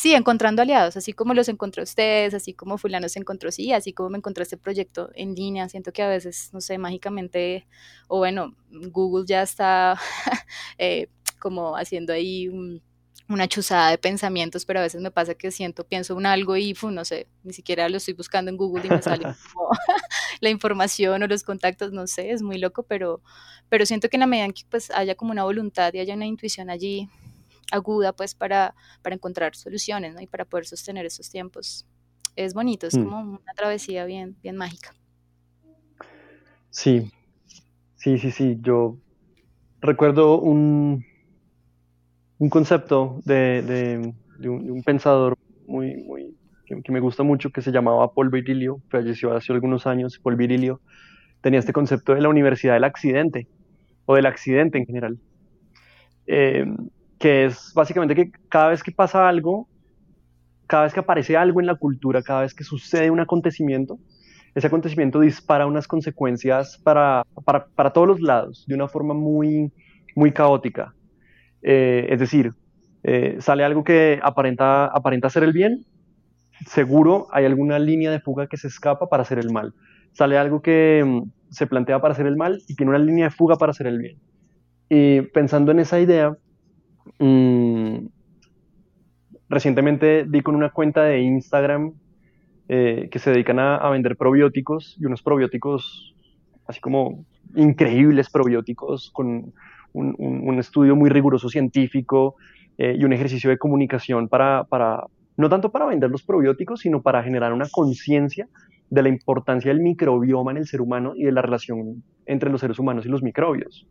sí, 0.00 0.14
encontrando 0.14 0.62
aliados, 0.62 0.96
así 0.96 1.12
como 1.12 1.34
los 1.34 1.48
encontró 1.50 1.82
ustedes, 1.82 2.32
así 2.32 2.54
como 2.54 2.78
fulano 2.78 3.06
se 3.10 3.18
encontró, 3.18 3.52
sí, 3.52 3.70
así 3.72 3.92
como 3.92 4.08
me 4.08 4.16
encontró 4.16 4.42
este 4.42 4.56
proyecto 4.56 5.10
en 5.14 5.34
línea, 5.34 5.68
siento 5.68 5.92
que 5.92 6.02
a 6.02 6.08
veces, 6.08 6.48
no 6.54 6.62
sé, 6.62 6.78
mágicamente, 6.78 7.66
o 8.08 8.16
bueno, 8.16 8.54
Google 8.70 9.26
ya 9.26 9.42
está 9.42 10.00
eh, 10.78 11.08
como 11.38 11.76
haciendo 11.76 12.14
ahí 12.14 12.48
un, 12.48 12.82
una 13.28 13.46
chuzada 13.46 13.90
de 13.90 13.98
pensamientos, 13.98 14.64
pero 14.64 14.80
a 14.80 14.84
veces 14.84 15.02
me 15.02 15.10
pasa 15.10 15.34
que 15.34 15.50
siento, 15.50 15.84
pienso 15.84 16.16
un 16.16 16.24
algo 16.24 16.56
y, 16.56 16.74
no 16.82 17.04
sé, 17.04 17.28
ni 17.42 17.52
siquiera 17.52 17.86
lo 17.90 17.98
estoy 17.98 18.14
buscando 18.14 18.50
en 18.50 18.56
Google 18.56 18.86
y 18.86 18.88
me 18.88 19.02
sale 19.02 19.26
la 20.40 20.48
información 20.48 21.22
o 21.22 21.26
los 21.26 21.42
contactos, 21.42 21.92
no 21.92 22.06
sé, 22.06 22.30
es 22.30 22.40
muy 22.40 22.56
loco, 22.56 22.84
pero, 22.84 23.20
pero 23.68 23.84
siento 23.84 24.08
que 24.08 24.16
en 24.16 24.20
la 24.20 24.26
medida 24.26 24.46
en 24.46 24.54
que 24.54 24.62
pues 24.70 24.90
haya 24.92 25.14
como 25.14 25.30
una 25.30 25.44
voluntad 25.44 25.92
y 25.92 25.98
haya 25.98 26.14
una 26.14 26.24
intuición 26.24 26.70
allí 26.70 27.10
aguda, 27.70 28.12
pues 28.12 28.34
para, 28.34 28.74
para 29.02 29.14
encontrar 29.14 29.54
soluciones, 29.54 30.14
¿no? 30.14 30.20
Y 30.20 30.26
para 30.26 30.44
poder 30.44 30.66
sostener 30.66 31.06
esos 31.06 31.30
tiempos. 31.30 31.86
Es 32.36 32.54
bonito, 32.54 32.86
es 32.86 32.96
mm. 32.96 33.04
como 33.04 33.20
una 33.20 33.54
travesía 33.56 34.04
bien, 34.04 34.36
bien 34.42 34.56
mágica. 34.56 34.94
Sí, 36.70 37.10
sí, 37.96 38.18
sí, 38.18 38.30
sí. 38.30 38.58
Yo 38.60 38.96
recuerdo 39.80 40.40
un, 40.40 41.04
un 42.38 42.50
concepto 42.50 43.20
de, 43.24 44.14
un, 44.42 44.82
pensador 44.82 45.36
muy, 45.66 45.96
muy 45.96 46.36
que, 46.64 46.92
me 46.92 47.00
gusta 47.00 47.22
mucho 47.22 47.50
que 47.50 47.62
se 47.62 47.72
llamaba 47.72 48.12
Paul 48.12 48.30
Virilio, 48.30 48.80
falleció 48.88 49.34
hace 49.34 49.52
algunos 49.52 49.86
años, 49.86 50.18
Paul 50.18 50.36
Virilio, 50.36 50.80
tenía 51.40 51.58
este 51.58 51.72
concepto 51.72 52.14
de 52.14 52.20
la 52.20 52.28
universidad 52.28 52.74
del 52.74 52.84
accidente, 52.84 53.48
o 54.06 54.14
del 54.14 54.26
accidente 54.26 54.78
en 54.78 54.86
general, 54.86 55.18
eh, 56.26 56.64
que 57.20 57.44
es 57.44 57.72
básicamente 57.74 58.14
que 58.14 58.32
cada 58.48 58.70
vez 58.70 58.82
que 58.82 58.92
pasa 58.92 59.28
algo, 59.28 59.68
cada 60.66 60.84
vez 60.84 60.94
que 60.94 61.00
aparece 61.00 61.36
algo 61.36 61.60
en 61.60 61.66
la 61.66 61.74
cultura, 61.74 62.22
cada 62.22 62.40
vez 62.40 62.54
que 62.54 62.64
sucede 62.64 63.10
un 63.10 63.20
acontecimiento, 63.20 63.98
ese 64.54 64.66
acontecimiento 64.66 65.20
dispara 65.20 65.66
unas 65.66 65.86
consecuencias 65.86 66.80
para, 66.82 67.24
para, 67.44 67.66
para 67.66 67.92
todos 67.92 68.08
los 68.08 68.20
lados, 68.22 68.64
de 68.66 68.74
una 68.74 68.88
forma 68.88 69.12
muy, 69.12 69.70
muy 70.16 70.32
caótica. 70.32 70.94
Eh, 71.62 72.06
es 72.08 72.18
decir, 72.18 72.54
eh, 73.02 73.36
sale 73.38 73.64
algo 73.64 73.84
que 73.84 74.18
aparenta, 74.22 74.86
aparenta 74.86 75.28
ser 75.28 75.44
el 75.44 75.52
bien, 75.52 75.84
seguro 76.66 77.26
hay 77.32 77.44
alguna 77.44 77.78
línea 77.78 78.10
de 78.10 78.20
fuga 78.20 78.46
que 78.46 78.56
se 78.56 78.68
escapa 78.68 79.10
para 79.10 79.24
hacer 79.24 79.38
el 79.38 79.52
mal. 79.52 79.74
Sale 80.12 80.38
algo 80.38 80.62
que 80.62 81.04
mm, 81.04 81.30
se 81.50 81.66
plantea 81.66 82.00
para 82.00 82.12
hacer 82.12 82.26
el 82.26 82.36
mal 82.36 82.62
y 82.66 82.76
tiene 82.76 82.90
una 82.90 82.98
línea 82.98 83.26
de 83.26 83.30
fuga 83.30 83.56
para 83.56 83.72
hacer 83.72 83.86
el 83.88 83.98
bien. 83.98 84.18
Y 84.88 85.20
pensando 85.20 85.70
en 85.70 85.80
esa 85.80 86.00
idea, 86.00 86.34
mm, 87.18 88.06
recientemente 89.48 90.24
di 90.26 90.42
con 90.42 90.54
una 90.54 90.70
cuenta 90.70 91.02
de 91.02 91.20
Instagram 91.20 91.92
eh, 92.68 93.08
que 93.10 93.18
se 93.18 93.30
dedican 93.30 93.58
a, 93.58 93.88
vender 93.90 94.16
probióticos 94.16 94.96
y 95.00 95.06
unos 95.06 95.22
probióticos 95.22 96.14
así 96.66 96.80
como 96.80 97.24
increíbles 97.56 98.30
probióticos 98.30 99.10
con 99.10 99.52
un, 99.92 100.58
estudio 100.60 100.94
muy 100.94 101.10
riguroso 101.10 101.48
científico 101.48 102.36
eh, 102.78 102.94
y 102.96 103.04
un 103.04 103.12
ejercicio 103.12 103.50
de 103.50 103.58
comunicación 103.58 104.28
para, 104.28 104.62
para, 104.64 105.04
no 105.36 105.48
tanto 105.48 105.72
para 105.72 105.86
vender 105.86 106.10
los 106.10 106.22
probióticos, 106.22 106.80
sino 106.80 107.02
para 107.02 107.24
generar 107.24 107.52
una 107.52 107.68
conciencia 107.68 108.48
de 108.88 109.02
la 109.02 109.08
importancia 109.08 109.72
del 109.72 109.80
microbioma 109.80 110.52
en 110.52 110.58
el 110.58 110.66
ser 110.66 110.80
humano 110.80 111.14
y 111.16 111.24
de 111.24 111.32
la 111.32 111.42
relación 111.42 112.04
entre 112.26 112.50
los 112.50 112.60
seres 112.60 112.78
humanos 112.78 113.06
y 113.06 113.08
los 113.08 113.22
microbios. 113.22 113.88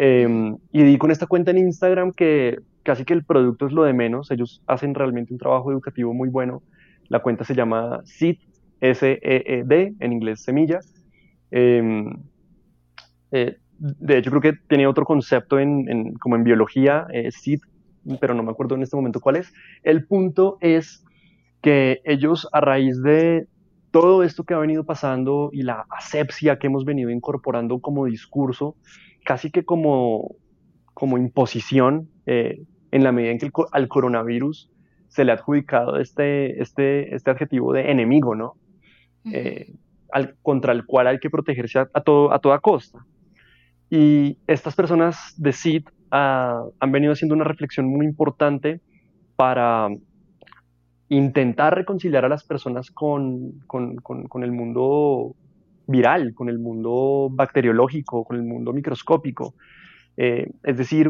Em, 0.00 0.58
y 0.70 0.96
con 0.96 1.10
esta 1.10 1.26
cuenta 1.26 1.50
en 1.50 1.58
Instagram 1.58 2.12
que 2.12 2.60
casi 2.84 3.04
que 3.04 3.14
el 3.14 3.24
producto 3.24 3.66
es 3.66 3.72
lo 3.72 3.82
de 3.82 3.92
menos, 3.92 4.30
ellos 4.30 4.62
hacen 4.68 4.94
realmente 4.94 5.32
un 5.32 5.40
trabajo 5.40 5.72
educativo 5.72 6.14
muy 6.14 6.28
bueno. 6.28 6.62
La 7.08 7.20
cuenta 7.20 7.42
se 7.42 7.56
llama 7.56 8.00
SEED, 8.04 8.36
S-E-E-D, 8.80 9.94
en 9.98 10.12
inglés 10.12 10.44
semilla. 10.44 10.78
Em, 11.50 12.12
eh, 13.32 13.56
de 13.80 14.18
hecho 14.18 14.30
creo 14.30 14.40
que 14.40 14.52
tiene 14.68 14.86
otro 14.86 15.04
concepto 15.04 15.58
en, 15.58 16.14
como 16.14 16.36
en 16.36 16.44
biología, 16.44 17.08
eh, 17.12 17.30
pero 18.20 18.34
no 18.34 18.44
me 18.44 18.52
acuerdo 18.52 18.76
en 18.76 18.84
este 18.84 18.94
momento 18.94 19.18
cuál 19.18 19.34
es. 19.34 19.52
El 19.82 20.06
punto 20.06 20.58
es 20.60 21.04
que 21.60 22.02
ellos 22.04 22.48
a 22.52 22.60
raíz 22.60 23.02
de 23.02 23.48
todo 23.90 24.22
esto 24.22 24.44
que 24.44 24.54
ha 24.54 24.58
venido 24.58 24.84
pasando 24.84 25.50
y 25.52 25.62
la 25.62 25.86
asepsia 25.90 26.60
que 26.60 26.68
hemos 26.68 26.84
venido 26.84 27.10
incorporando 27.10 27.80
como 27.80 28.04
discurso, 28.04 28.76
casi 29.28 29.50
que 29.50 29.62
como, 29.62 30.36
como 30.94 31.18
imposición, 31.18 32.08
eh, 32.24 32.62
en 32.90 33.04
la 33.04 33.12
medida 33.12 33.32
en 33.32 33.38
que 33.38 33.50
al 33.72 33.86
coronavirus 33.86 34.70
se 35.08 35.22
le 35.22 35.32
ha 35.32 35.34
adjudicado 35.34 35.98
este, 35.98 36.62
este, 36.62 37.14
este 37.14 37.30
adjetivo 37.30 37.74
de 37.74 37.90
enemigo, 37.90 38.34
¿no? 38.34 38.54
Eh, 39.30 39.74
al, 40.12 40.34
contra 40.40 40.72
el 40.72 40.86
cual 40.86 41.08
hay 41.08 41.18
que 41.18 41.28
protegerse 41.28 41.78
a, 41.78 42.00
todo, 42.00 42.32
a 42.32 42.38
toda 42.38 42.58
costa. 42.60 43.04
Y 43.90 44.38
estas 44.46 44.74
personas 44.74 45.34
de 45.36 45.52
SID 45.52 45.84
ah, 46.10 46.64
han 46.80 46.90
venido 46.90 47.12
haciendo 47.12 47.34
una 47.34 47.44
reflexión 47.44 47.86
muy 47.86 48.06
importante 48.06 48.80
para 49.36 49.90
intentar 51.10 51.74
reconciliar 51.74 52.24
a 52.24 52.30
las 52.30 52.44
personas 52.44 52.90
con, 52.90 53.60
con, 53.66 54.42
el 54.42 54.52
mundo 54.52 55.36
viral, 55.88 56.34
con 56.34 56.48
el 56.48 56.58
mundo 56.58 57.28
bacteriológico, 57.32 58.24
con 58.24 58.36
el 58.36 58.44
mundo 58.44 58.72
microscópico. 58.72 59.54
Eh, 60.16 60.50
es 60.62 60.76
decir, 60.76 61.08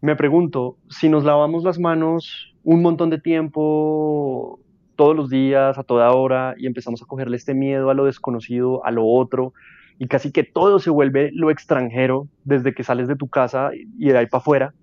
me 0.00 0.14
pregunto, 0.14 0.76
si 0.88 1.08
nos 1.08 1.24
lavamos 1.24 1.64
las 1.64 1.78
manos 1.80 2.54
un 2.62 2.82
montón 2.82 3.10
de 3.10 3.18
tiempo, 3.18 4.60
todos 4.94 5.16
los 5.16 5.30
días, 5.30 5.78
a 5.78 5.82
toda 5.82 6.12
hora, 6.12 6.54
y 6.58 6.66
empezamos 6.66 7.02
a 7.02 7.06
cogerle 7.06 7.36
este 7.36 7.54
miedo 7.54 7.90
a 7.90 7.94
lo 7.94 8.04
desconocido, 8.04 8.84
a 8.84 8.90
lo 8.90 9.06
otro, 9.06 9.54
y 9.98 10.06
casi 10.06 10.30
que 10.30 10.44
todo 10.44 10.78
se 10.78 10.90
vuelve 10.90 11.30
lo 11.32 11.50
extranjero 11.50 12.28
desde 12.44 12.74
que 12.74 12.84
sales 12.84 13.08
de 13.08 13.16
tu 13.16 13.28
casa 13.28 13.70
y 13.74 14.08
de 14.08 14.18
ahí 14.18 14.26
para 14.26 14.40
afuera. 14.40 14.74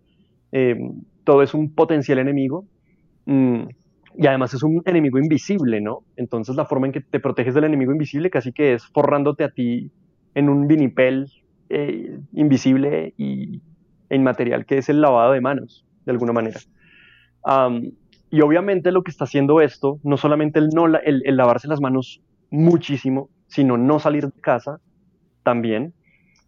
Eh, 0.52 0.76
todo 1.24 1.44
es 1.44 1.54
un 1.54 1.74
potencial 1.74 2.20
enemigo 2.20 2.66
mm, 3.26 3.64
y 4.18 4.28
además 4.28 4.54
es 4.54 4.64
un 4.64 4.82
enemigo 4.86 5.20
invisible, 5.20 5.82
¿no? 5.82 6.04
Entonces 6.16 6.56
la 6.56 6.66
forma 6.66 6.88
en 6.88 6.94
que 6.94 7.02
te 7.02 7.20
proteges 7.20 7.54
del 7.54 7.66
enemigo 7.66 7.92
invisible 7.92 8.30
casi 8.30 8.52
que 8.52 8.74
es 8.74 8.86
forrándote 8.86 9.44
a 9.44 9.50
ti 9.50 9.92
en 10.36 10.50
un 10.50 10.68
vinipel 10.68 11.32
eh, 11.70 12.20
invisible 12.34 13.14
y 13.18 13.62
inmaterial 14.10 14.66
que 14.66 14.78
es 14.78 14.90
el 14.90 15.02
lavado 15.02 15.34
de 15.34 15.42
manos, 15.42 15.86
de 16.06 16.12
alguna 16.12 16.34
manera. 16.34 16.60
y 18.30 18.42
obviamente 18.42 18.92
lo 18.92 19.04
que 19.04 19.12
está 19.12 19.26
haciendo 19.26 19.62
esto, 19.62 20.00
no 20.04 20.18
solamente 20.18 20.60
el 20.60 21.38
lavarse 21.38 21.68
las 21.68 21.82
manos 21.82 22.22
muchísimo, 22.50 23.30
sino 23.48 23.78
no 23.78 24.00
salir 24.00 24.28
de 24.28 24.42
casa, 24.42 24.80
también, 25.44 25.94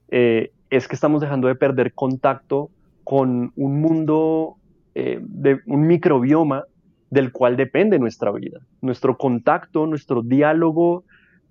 eh, 0.09 0.51
es 0.69 0.87
que 0.87 0.95
estamos 0.95 1.21
dejando 1.21 1.47
de 1.47 1.55
perder 1.55 1.93
contacto 1.93 2.69
con 3.03 3.51
un 3.55 3.81
mundo, 3.81 4.55
eh, 4.95 5.19
de 5.21 5.59
un 5.67 5.87
microbioma 5.87 6.65
del 7.13 7.31
cual 7.31 7.55
depende 7.55 7.99
nuestra 7.99 8.31
vida, 8.31 8.59
nuestro 8.81 9.17
contacto, 9.17 9.85
nuestro 9.85 10.23
diálogo 10.23 11.03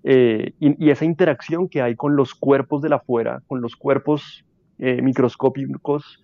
eh, 0.03 0.53
y, 0.59 0.89
esa 0.89 1.05
interacción 1.05 1.69
que 1.69 1.81
hay 1.81 1.95
con 1.95 2.15
los 2.15 2.35
cuerpos 2.35 2.81
de 2.81 2.89
la 2.89 2.97
afuera, 2.97 3.41
con 3.47 3.61
los 3.61 3.75
cuerpos 3.75 4.45
microscópicos, 4.77 6.21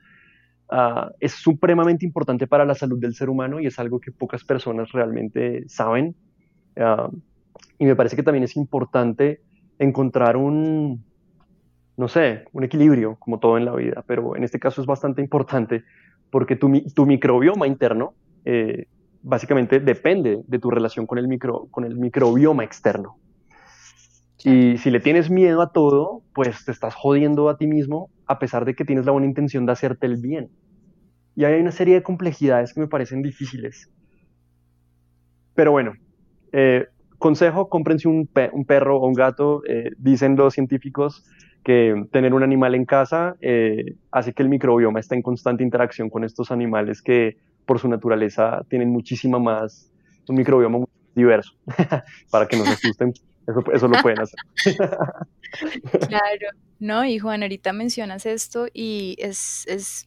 ah, 0.69 1.11
es 1.21 1.31
supremamente 1.31 2.05
importante 2.05 2.45
para 2.45 2.65
la 2.65 2.75
salud 2.75 2.99
del 2.99 3.13
ser 3.13 3.29
humano 3.29 3.61
y 3.61 3.67
es 3.67 3.79
algo 3.79 4.01
que 4.01 4.11
pocas 4.11 4.43
personas 4.43 4.91
realmente 4.91 5.63
saben. 5.69 6.13
Ah, 6.75 7.09
y 7.77 7.85
me 7.85 7.95
parece 7.95 8.17
que 8.17 8.23
también 8.23 8.43
es 8.43 8.57
importante 8.57 9.41
encontrar 9.77 10.35
un, 10.35 11.05
no 11.95 12.07
sé, 12.09 12.43
un 12.51 12.65
equilibrio, 12.65 13.15
como 13.15 13.39
todo 13.39 13.57
en 13.57 13.63
la 13.63 13.73
vida, 13.73 14.03
pero 14.05 14.35
en 14.35 14.43
este 14.43 14.59
caso 14.59 14.81
es 14.81 14.87
bastante 14.87 15.21
importante 15.21 15.85
porque 16.29 16.57
tu, 16.57 16.81
tu 16.93 17.05
microbioma 17.05 17.65
interno 17.65 18.13
eh, 18.45 18.87
básicamente 19.21 19.79
depende 19.79 20.41
de 20.47 20.59
tu 20.59 20.69
relación 20.69 21.05
con 21.05 21.17
el, 21.17 21.27
micro, 21.27 21.67
con 21.71 21.85
el 21.85 21.95
microbioma 21.95 22.63
externo. 22.63 23.17
Y 24.43 24.77
si 24.77 24.89
le 24.89 24.99
tienes 25.01 25.29
miedo 25.29 25.61
a 25.61 25.71
todo, 25.71 26.21
pues 26.33 26.63
te 26.63 26.71
estás 26.71 26.95
jodiendo 26.95 27.49
a 27.49 27.57
ti 27.57 27.67
mismo 27.67 28.09
a 28.25 28.39
pesar 28.39 28.63
de 28.63 28.73
que 28.73 28.85
tienes 28.85 29.05
la 29.05 29.11
buena 29.11 29.27
intención 29.27 29.65
de 29.65 29.73
hacerte 29.73 30.05
el 30.05 30.17
bien. 30.17 30.49
Y 31.35 31.43
hay 31.43 31.59
una 31.59 31.71
serie 31.71 31.95
de 31.95 32.03
complejidades 32.03 32.73
que 32.73 32.79
me 32.79 32.87
parecen 32.87 33.21
difíciles. 33.21 33.91
Pero 35.55 35.71
bueno, 35.71 35.93
eh, 36.53 36.87
consejo, 37.17 37.67
cómprense 37.67 38.07
un, 38.07 38.29
un, 38.53 38.65
perro 38.65 38.97
o 38.97 39.07
un 39.07 39.13
gato, 39.13 39.61
eh, 39.67 39.91
dicen 39.97 40.37
los 40.37 40.53
científicos, 40.53 41.25
que 41.63 42.05
tener 42.11 42.33
un 42.33 42.43
animal 42.43 42.75
en 42.75 42.85
casa 42.85 43.35
eh, 43.41 43.95
hace 44.11 44.33
que 44.33 44.43
el 44.43 44.49
microbioma 44.49 44.99
esté 44.99 45.15
en 45.15 45.21
constante 45.21 45.63
interacción 45.63 46.09
con 46.09 46.23
estos 46.23 46.51
animales 46.51 47.01
que 47.01 47.37
por 47.69 47.79
su 47.79 47.87
naturaleza 47.87 48.65
tienen 48.67 48.89
muchísima 48.89 49.37
más, 49.37 49.91
un 50.27 50.37
microbioma 50.37 50.79
muy 50.79 50.87
diverso, 51.13 51.53
para 52.31 52.47
que 52.47 52.57
no 52.57 52.65
se 52.65 52.71
asusten, 52.71 53.13
eso, 53.45 53.63
eso 53.71 53.87
lo 53.87 54.01
pueden 54.01 54.19
hacer. 54.21 54.39
claro, 56.07 56.47
no, 56.79 57.05
y 57.05 57.19
Juan, 57.19 57.43
ahorita 57.43 57.71
mencionas 57.71 58.25
esto 58.25 58.65
y 58.73 59.15
es, 59.19 59.67
es 59.67 60.05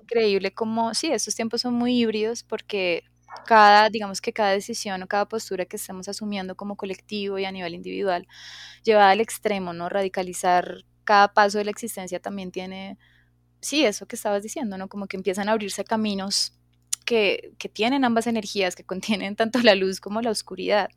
increíble 0.00 0.54
como, 0.54 0.94
sí, 0.94 1.12
estos 1.12 1.34
tiempos 1.34 1.60
son 1.60 1.74
muy 1.74 2.00
híbridos 2.00 2.44
porque 2.44 3.04
cada, 3.44 3.90
digamos 3.90 4.22
que 4.22 4.32
cada 4.32 4.52
decisión 4.52 5.02
o 5.02 5.06
cada 5.06 5.28
postura 5.28 5.66
que 5.66 5.76
estemos 5.76 6.08
asumiendo 6.08 6.54
como 6.54 6.76
colectivo 6.76 7.38
y 7.38 7.44
a 7.44 7.52
nivel 7.52 7.74
individual, 7.74 8.26
llevada 8.84 9.10
al 9.10 9.20
extremo, 9.20 9.74
¿no? 9.74 9.90
Radicalizar 9.90 10.86
cada 11.04 11.34
paso 11.34 11.58
de 11.58 11.66
la 11.66 11.72
existencia 11.72 12.20
también 12.20 12.52
tiene, 12.52 12.96
sí, 13.60 13.84
eso 13.84 14.06
que 14.06 14.16
estabas 14.16 14.42
diciendo, 14.42 14.78
¿no? 14.78 14.88
Como 14.88 15.08
que 15.08 15.18
empiezan 15.18 15.50
a 15.50 15.52
abrirse 15.52 15.84
caminos 15.84 16.58
que, 17.02 17.54
que, 17.58 17.68
tienen 17.68 18.04
ambas 18.04 18.26
energías, 18.26 18.76
que 18.76 18.84
contienen 18.84 19.36
tanto 19.36 19.60
la 19.60 19.74
luz 19.74 20.00
como 20.00 20.20
la 20.22 20.30
oscuridad. 20.30 20.90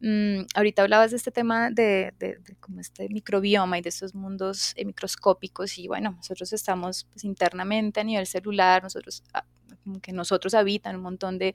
Mm, 0.00 0.42
ahorita 0.54 0.82
hablabas 0.82 1.10
de 1.10 1.16
este 1.16 1.30
tema 1.30 1.70
de, 1.70 2.12
de, 2.18 2.38
como 2.60 2.80
este 2.80 3.08
microbioma 3.08 3.78
y 3.78 3.82
de 3.82 3.88
estos 3.88 4.14
mundos 4.14 4.72
eh, 4.76 4.84
microscópicos 4.84 5.78
y 5.78 5.88
bueno, 5.88 6.12
nosotros 6.12 6.52
estamos 6.52 7.04
pues, 7.12 7.24
internamente 7.24 8.00
a 8.00 8.04
nivel 8.04 8.26
celular, 8.26 8.82
nosotros 8.82 9.22
ah, 9.34 9.44
como 9.84 10.00
que 10.00 10.12
nosotros 10.12 10.54
habitan 10.54 10.96
un 10.96 11.02
montón 11.02 11.38
de, 11.38 11.54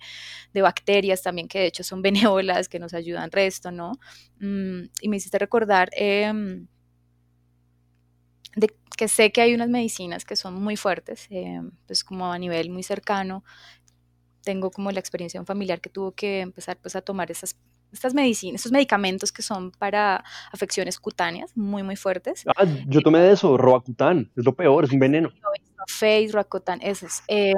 de, 0.53 0.61
bacterias 0.61 1.21
también 1.21 1.47
que 1.47 1.59
de 1.59 1.67
hecho 1.67 1.83
son 1.83 2.01
benévolas, 2.03 2.69
que 2.69 2.79
nos 2.79 2.93
ayudan 2.93 3.31
resto, 3.31 3.71
¿no? 3.71 3.93
Mm, 4.39 4.83
y 5.01 5.09
me 5.09 5.17
hiciste 5.17 5.37
recordar... 5.39 5.89
Eh, 5.95 6.65
de 8.55 8.73
que 8.97 9.07
sé 9.07 9.31
que 9.31 9.41
hay 9.41 9.53
unas 9.53 9.69
medicinas 9.69 10.25
que 10.25 10.35
son 10.35 10.55
muy 10.55 10.77
fuertes, 10.77 11.27
eh, 11.29 11.61
pues 11.85 12.03
como 12.03 12.31
a 12.31 12.39
nivel 12.39 12.69
muy 12.69 12.83
cercano, 12.83 13.43
tengo 14.45 14.71
como 14.71 14.91
la 14.91 14.99
experiencia 14.99 15.37
de 15.37 15.41
un 15.41 15.45
familiar 15.45 15.81
que 15.81 15.89
tuvo 15.89 16.13
que 16.13 16.39
empezar 16.39 16.77
pues 16.77 16.95
a 16.95 17.01
tomar 17.01 17.29
esas 17.31 17.57
estas 17.91 18.13
medicinas, 18.13 18.59
estos 18.59 18.73
medicamentos 18.73 19.31
que 19.31 19.41
son 19.41 19.71
para 19.71 20.23
afecciones 20.51 20.99
cutáneas 20.99 21.55
muy, 21.55 21.81
muy 21.81 21.95
fuertes. 21.95 22.43
Ah, 22.57 22.65
yo 22.87 22.99
tomé 22.99 23.19
de 23.19 23.31
eso, 23.31 23.55
Roacutan, 23.57 24.31
es 24.35 24.43
lo 24.43 24.53
peor, 24.53 24.83
es 24.83 24.91
un 24.91 24.99
veneno. 24.99 25.31
Face, 25.87 26.29
Roacutan, 26.33 26.81
esos. 26.81 27.21
Eh, 27.29 27.53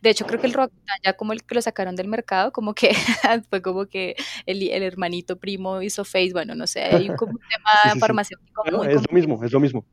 de 0.00 0.10
hecho, 0.10 0.24
creo 0.24 0.40
que 0.40 0.46
el 0.46 0.54
Roacutan 0.54 0.96
ya 1.04 1.12
como 1.14 1.32
el 1.34 1.42
que 1.42 1.56
lo 1.56 1.60
sacaron 1.60 1.96
del 1.96 2.08
mercado, 2.08 2.50
como 2.50 2.72
que 2.74 2.94
fue 3.50 3.60
como 3.60 3.86
que 3.86 4.14
el, 4.46 4.62
el 4.62 4.82
hermanito 4.82 5.36
primo 5.36 5.82
hizo 5.82 6.04
Face, 6.04 6.30
bueno, 6.32 6.54
no 6.54 6.66
sé, 6.66 6.82
hay 6.82 7.08
como 7.16 7.32
un 7.32 7.38
tema 7.50 8.00
farmacéutico 8.00 8.62
muy 8.72 8.86
Es 8.86 9.02
lo 9.06 9.12
mismo, 9.12 9.44
es 9.44 9.52
lo 9.52 9.60
mismo 9.60 9.84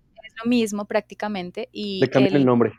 lo 0.43 0.49
mismo 0.49 0.85
prácticamente. 0.85 1.69
Y 1.71 1.99
Le 1.99 2.09
cambian 2.09 2.35
el, 2.35 2.45
nombre. 2.45 2.73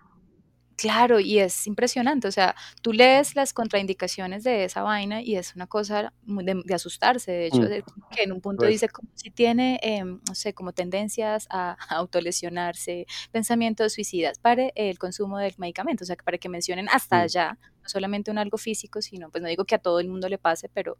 Claro, 0.76 1.20
y 1.20 1.38
es 1.38 1.66
impresionante, 1.66 2.28
o 2.28 2.32
sea, 2.32 2.54
tú 2.80 2.92
lees 2.92 3.36
las 3.36 3.52
contraindicaciones 3.52 4.42
de 4.42 4.64
esa 4.64 4.82
vaina 4.82 5.22
y 5.22 5.36
es 5.36 5.54
una 5.54 5.66
cosa 5.66 6.12
de, 6.24 6.74
asustarse, 6.74 7.30
de 7.30 7.46
hecho, 7.46 7.62
mm. 7.62 8.14
que 8.14 8.22
en 8.22 8.32
un 8.32 8.40
punto 8.40 8.64
dice 8.66 8.88
como 8.88 9.10
si 9.14 9.30
tiene, 9.30 9.78
em, 9.82 10.20
no 10.26 10.34
sé, 10.34 10.54
como 10.54 10.72
tendencias 10.72 11.46
a, 11.50 11.76
autolesionarse, 11.90 13.06
pensamientos 13.30 13.92
suicidas, 13.92 14.38
para 14.38 14.68
el 14.74 14.98
consumo 14.98 15.38
del 15.38 15.54
medicamento, 15.58 16.04
o 16.04 16.06
sea, 16.06 16.16
para 16.16 16.38
que 16.38 16.48
mencionen 16.48 16.88
hasta 16.88 17.18
mm. 17.18 17.20
allá, 17.20 17.58
no 17.82 17.88
solamente 17.88 18.30
un 18.30 18.38
algo 18.38 18.56
físico, 18.56 19.02
sino, 19.02 19.30
pues 19.30 19.42
no 19.42 19.48
digo 19.48 19.64
que 19.64 19.74
a 19.74 19.78
todo 19.78 20.00
el 20.00 20.08
mundo 20.08 20.28
le 20.28 20.38
pase, 20.38 20.68
pero 20.72 20.98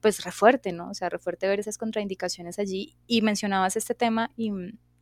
pues 0.00 0.24
refuerte, 0.24 0.72
¿no? 0.72 0.90
O 0.90 0.94
sea, 0.94 1.08
refuerte 1.08 1.48
ver 1.48 1.60
esas 1.60 1.76
contraindicaciones 1.76 2.58
allí 2.58 2.96
y 3.06 3.22
mencionabas 3.22 3.76
este 3.76 3.94
tema 3.94 4.30
y 4.36 4.52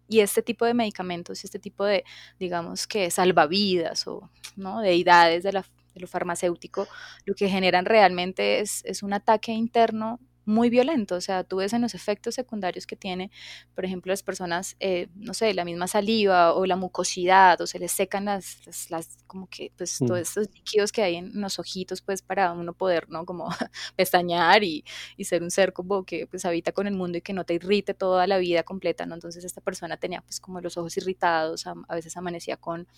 y 0.08 0.20
este 0.20 0.42
tipo 0.42 0.64
de 0.64 0.74
medicamentos, 0.74 1.44
este 1.44 1.58
tipo 1.58 1.84
de, 1.84 2.04
digamos 2.38 2.86
que 2.86 3.10
salvavidas 3.10 4.06
o 4.06 4.30
¿no? 4.56 4.80
deidades 4.80 5.42
de, 5.42 5.52
la, 5.52 5.64
de 5.94 6.00
lo 6.00 6.06
farmacéutico, 6.06 6.88
lo 7.24 7.34
que 7.34 7.48
generan 7.48 7.84
realmente 7.84 8.60
es, 8.60 8.84
es 8.84 9.02
un 9.02 9.12
ataque 9.12 9.52
interno 9.52 10.18
muy 10.48 10.70
violento, 10.70 11.14
o 11.14 11.20
sea, 11.20 11.44
tú 11.44 11.58
ves 11.58 11.74
en 11.74 11.82
los 11.82 11.94
efectos 11.94 12.34
secundarios 12.34 12.86
que 12.86 12.96
tiene, 12.96 13.30
por 13.74 13.84
ejemplo, 13.84 14.10
las 14.10 14.22
personas, 14.22 14.76
eh, 14.80 15.08
no 15.14 15.34
sé, 15.34 15.52
la 15.52 15.66
misma 15.66 15.86
saliva 15.86 16.54
o 16.54 16.64
la 16.64 16.74
mucosidad, 16.74 17.60
o 17.60 17.66
se 17.66 17.78
les 17.78 17.92
secan 17.92 18.24
las, 18.24 18.88
las, 18.88 19.18
como 19.26 19.46
que, 19.48 19.72
pues, 19.76 19.98
todos 19.98 20.18
mm. 20.18 20.22
estos 20.22 20.48
líquidos 20.54 20.90
que 20.90 21.02
hay 21.02 21.16
en 21.16 21.38
los 21.38 21.58
ojitos, 21.58 22.00
pues, 22.00 22.22
para 22.22 22.52
uno 22.52 22.72
poder, 22.72 23.10
¿no? 23.10 23.26
Como 23.26 23.48
pestañear 23.96 24.64
y, 24.64 24.84
y, 25.18 25.24
ser 25.24 25.42
un 25.42 25.50
ser 25.50 25.74
como 25.74 26.04
que, 26.04 26.26
pues, 26.26 26.46
habita 26.46 26.72
con 26.72 26.86
el 26.86 26.94
mundo 26.94 27.18
y 27.18 27.20
que 27.20 27.34
no 27.34 27.44
te 27.44 27.52
irrite 27.52 27.92
toda 27.92 28.26
la 28.26 28.38
vida 28.38 28.62
completa, 28.62 29.04
¿no? 29.04 29.14
Entonces, 29.14 29.44
esta 29.44 29.60
persona 29.60 29.98
tenía, 29.98 30.22
pues, 30.22 30.40
como 30.40 30.62
los 30.62 30.78
ojos 30.78 30.96
irritados, 30.96 31.66
a, 31.66 31.74
veces 31.94 32.16
amanecía 32.16 32.56
con 32.56 32.88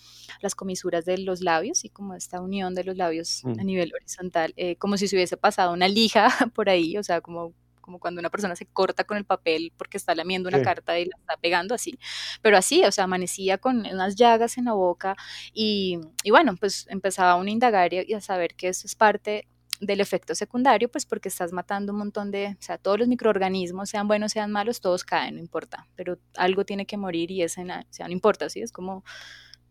las 0.41 0.55
comisuras 0.55 1.03
de 1.03 1.17
los 1.17 1.41
labios 1.41 1.83
y 1.83 1.89
como 1.89 2.13
esta 2.15 2.39
unión 2.39 2.75
de 2.75 2.85
los 2.85 2.95
labios 2.95 3.43
a 3.43 3.49
mm. 3.49 3.65
nivel 3.65 3.91
horizontal, 3.93 4.53
eh, 4.55 4.77
como 4.77 4.95
si 4.95 5.09
se 5.09 5.17
hubiese 5.17 5.35
pasado 5.35 5.73
una 5.73 5.89
lija 5.89 6.29
por 6.55 6.69
ahí, 6.69 6.97
o 6.97 7.03
sea, 7.03 7.19
como 7.19 7.40
como, 7.81 7.99
cuando 7.99 8.19
una 8.19 8.29
persona 8.29 8.55
se 8.55 8.65
corta 8.65 9.03
con 9.03 9.17
el 9.17 9.25
papel 9.25 9.73
porque 9.77 9.97
está 9.97 10.15
lamiendo 10.15 10.49
una 10.49 10.61
carta 10.61 10.97
y 10.99 11.05
la 11.05 11.17
está 11.19 11.37
pegando 11.37 11.75
así. 11.75 11.97
Pero 12.41 12.57
así, 12.57 12.83
o 12.85 12.91
sea, 12.91 13.05
amanecía 13.05 13.57
con 13.57 13.85
unas 13.85 14.15
llagas 14.15 14.57
en 14.57 14.65
la 14.65 14.73
boca 14.73 15.15
y, 15.53 15.99
y 16.23 16.31
bueno, 16.31 16.55
pues 16.55 16.85
empezaba 16.89 17.35
una 17.35 17.51
indagar 17.51 17.93
y 17.93 18.13
a 18.13 18.21
saber 18.21 18.55
que 18.55 18.69
eso 18.69 18.87
es 18.87 18.95
parte 18.95 19.47
del 19.81 19.99
efecto 19.99 20.35
secundario, 20.35 20.89
pues 20.89 21.05
porque 21.05 21.27
estás 21.27 21.51
matando 21.51 21.91
un 21.91 21.97
montón 21.97 22.29
de, 22.29 22.55
o 22.59 22.61
sea, 22.61 22.77
todos 22.77 22.99
los 22.99 23.07
microorganismos, 23.07 23.89
sean 23.89 24.07
buenos, 24.07 24.31
sean 24.31 24.51
malos, 24.51 24.79
todos 24.79 25.03
caen, 25.03 25.35
no 25.35 25.41
importa, 25.41 25.87
pero 25.95 26.19
algo 26.37 26.63
tiene 26.63 26.85
que 26.85 26.97
morir 26.97 27.31
y 27.31 27.41
ese, 27.41 27.63
o 27.63 27.83
sea, 27.89 28.05
no 28.05 28.13
importa, 28.13 28.47
¿sí? 28.49 28.61
Es 28.61 28.71
como, 28.71 29.03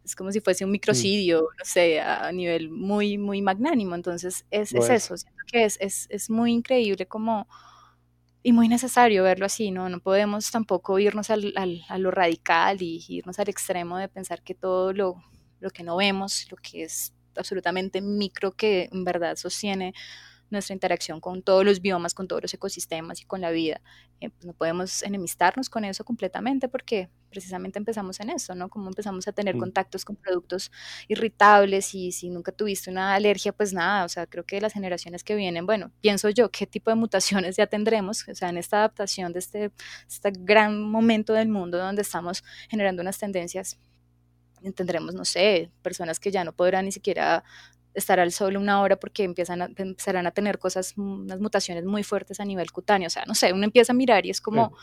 es 0.04 0.16
como 0.16 0.32
si 0.32 0.40
fuese 0.40 0.64
un 0.64 0.72
microcidio, 0.72 1.42
no 1.56 1.64
sé, 1.64 2.00
a 2.00 2.30
nivel 2.32 2.70
muy, 2.70 3.18
muy 3.18 3.40
magnánimo, 3.40 3.94
entonces 3.94 4.44
es, 4.50 4.74
es 4.74 4.90
eso, 4.90 5.16
siento 5.16 5.42
que 5.46 5.64
es, 5.64 5.78
es, 5.80 6.08
es 6.10 6.28
muy 6.28 6.52
increíble 6.52 7.06
como 7.06 7.46
y 8.42 8.52
muy 8.52 8.68
necesario 8.68 9.22
verlo 9.22 9.46
así, 9.46 9.70
¿no? 9.70 9.88
No 9.88 10.00
podemos 10.00 10.50
tampoco 10.50 10.98
irnos 10.98 11.30
al, 11.30 11.52
al, 11.56 11.82
a 11.88 11.98
lo 11.98 12.10
radical 12.10 12.80
y 12.80 13.04
irnos 13.08 13.38
al 13.38 13.48
extremo 13.48 13.98
de 13.98 14.08
pensar 14.08 14.42
que 14.42 14.54
todo 14.54 14.92
lo, 14.92 15.22
lo 15.60 15.70
que 15.70 15.82
no 15.82 15.96
vemos, 15.96 16.46
lo 16.50 16.56
que 16.56 16.84
es 16.84 17.12
absolutamente 17.36 18.00
micro 18.00 18.52
que 18.52 18.88
en 18.92 19.04
verdad 19.04 19.36
sostiene 19.36 19.94
nuestra 20.50 20.74
interacción 20.74 21.20
con 21.20 21.42
todos 21.42 21.64
los 21.64 21.80
biomas, 21.80 22.14
con 22.14 22.28
todos 22.28 22.42
los 22.42 22.54
ecosistemas 22.54 23.20
y 23.20 23.24
con 23.24 23.40
la 23.40 23.50
vida. 23.50 23.80
Eh, 24.20 24.30
pues 24.30 24.44
no 24.44 24.52
podemos 24.52 25.02
enemistarnos 25.02 25.70
con 25.70 25.84
eso 25.84 26.04
completamente 26.04 26.68
porque 26.68 27.08
precisamente 27.30 27.78
empezamos 27.78 28.20
en 28.20 28.30
eso, 28.30 28.54
¿no? 28.54 28.68
Como 28.68 28.88
empezamos 28.88 29.26
a 29.28 29.32
tener 29.32 29.56
contactos 29.56 30.04
con 30.04 30.16
productos 30.16 30.70
irritables 31.08 31.94
y 31.94 32.12
si 32.12 32.28
nunca 32.28 32.52
tuviste 32.52 32.90
una 32.90 33.14
alergia, 33.14 33.52
pues 33.52 33.72
nada, 33.72 34.04
o 34.04 34.08
sea, 34.08 34.26
creo 34.26 34.44
que 34.44 34.60
las 34.60 34.72
generaciones 34.72 35.24
que 35.24 35.36
vienen, 35.36 35.64
bueno, 35.66 35.92
pienso 36.00 36.28
yo, 36.30 36.50
¿qué 36.50 36.66
tipo 36.66 36.90
de 36.90 36.96
mutaciones 36.96 37.56
ya 37.56 37.66
tendremos? 37.66 38.28
O 38.28 38.34
sea, 38.34 38.48
en 38.48 38.58
esta 38.58 38.78
adaptación 38.78 39.32
de 39.32 39.38
este, 39.38 39.70
este 40.08 40.32
gran 40.38 40.82
momento 40.82 41.32
del 41.32 41.48
mundo 41.48 41.78
donde 41.78 42.02
estamos 42.02 42.42
generando 42.68 43.02
unas 43.02 43.18
tendencias 43.18 43.78
tendremos, 44.74 45.14
no 45.14 45.24
sé, 45.24 45.70
personas 45.82 46.20
que 46.20 46.30
ya 46.30 46.44
no 46.44 46.52
podrán 46.52 46.84
ni 46.84 46.92
siquiera 46.92 47.44
estar 47.94 48.20
al 48.20 48.32
sol 48.32 48.56
una 48.56 48.80
hora 48.80 48.96
porque 48.96 49.24
empiezan 49.24 49.62
a, 49.62 49.68
empezarán 49.76 50.26
a 50.26 50.30
tener 50.30 50.58
cosas, 50.58 50.94
unas 50.96 51.40
mutaciones 51.40 51.84
muy 51.84 52.02
fuertes 52.02 52.40
a 52.40 52.44
nivel 52.44 52.70
cutáneo. 52.72 53.08
O 53.08 53.10
sea, 53.10 53.24
no 53.26 53.34
sé, 53.34 53.52
uno 53.52 53.64
empieza 53.64 53.92
a 53.92 53.96
mirar 53.96 54.26
y 54.26 54.30
es 54.30 54.40
como, 54.40 54.76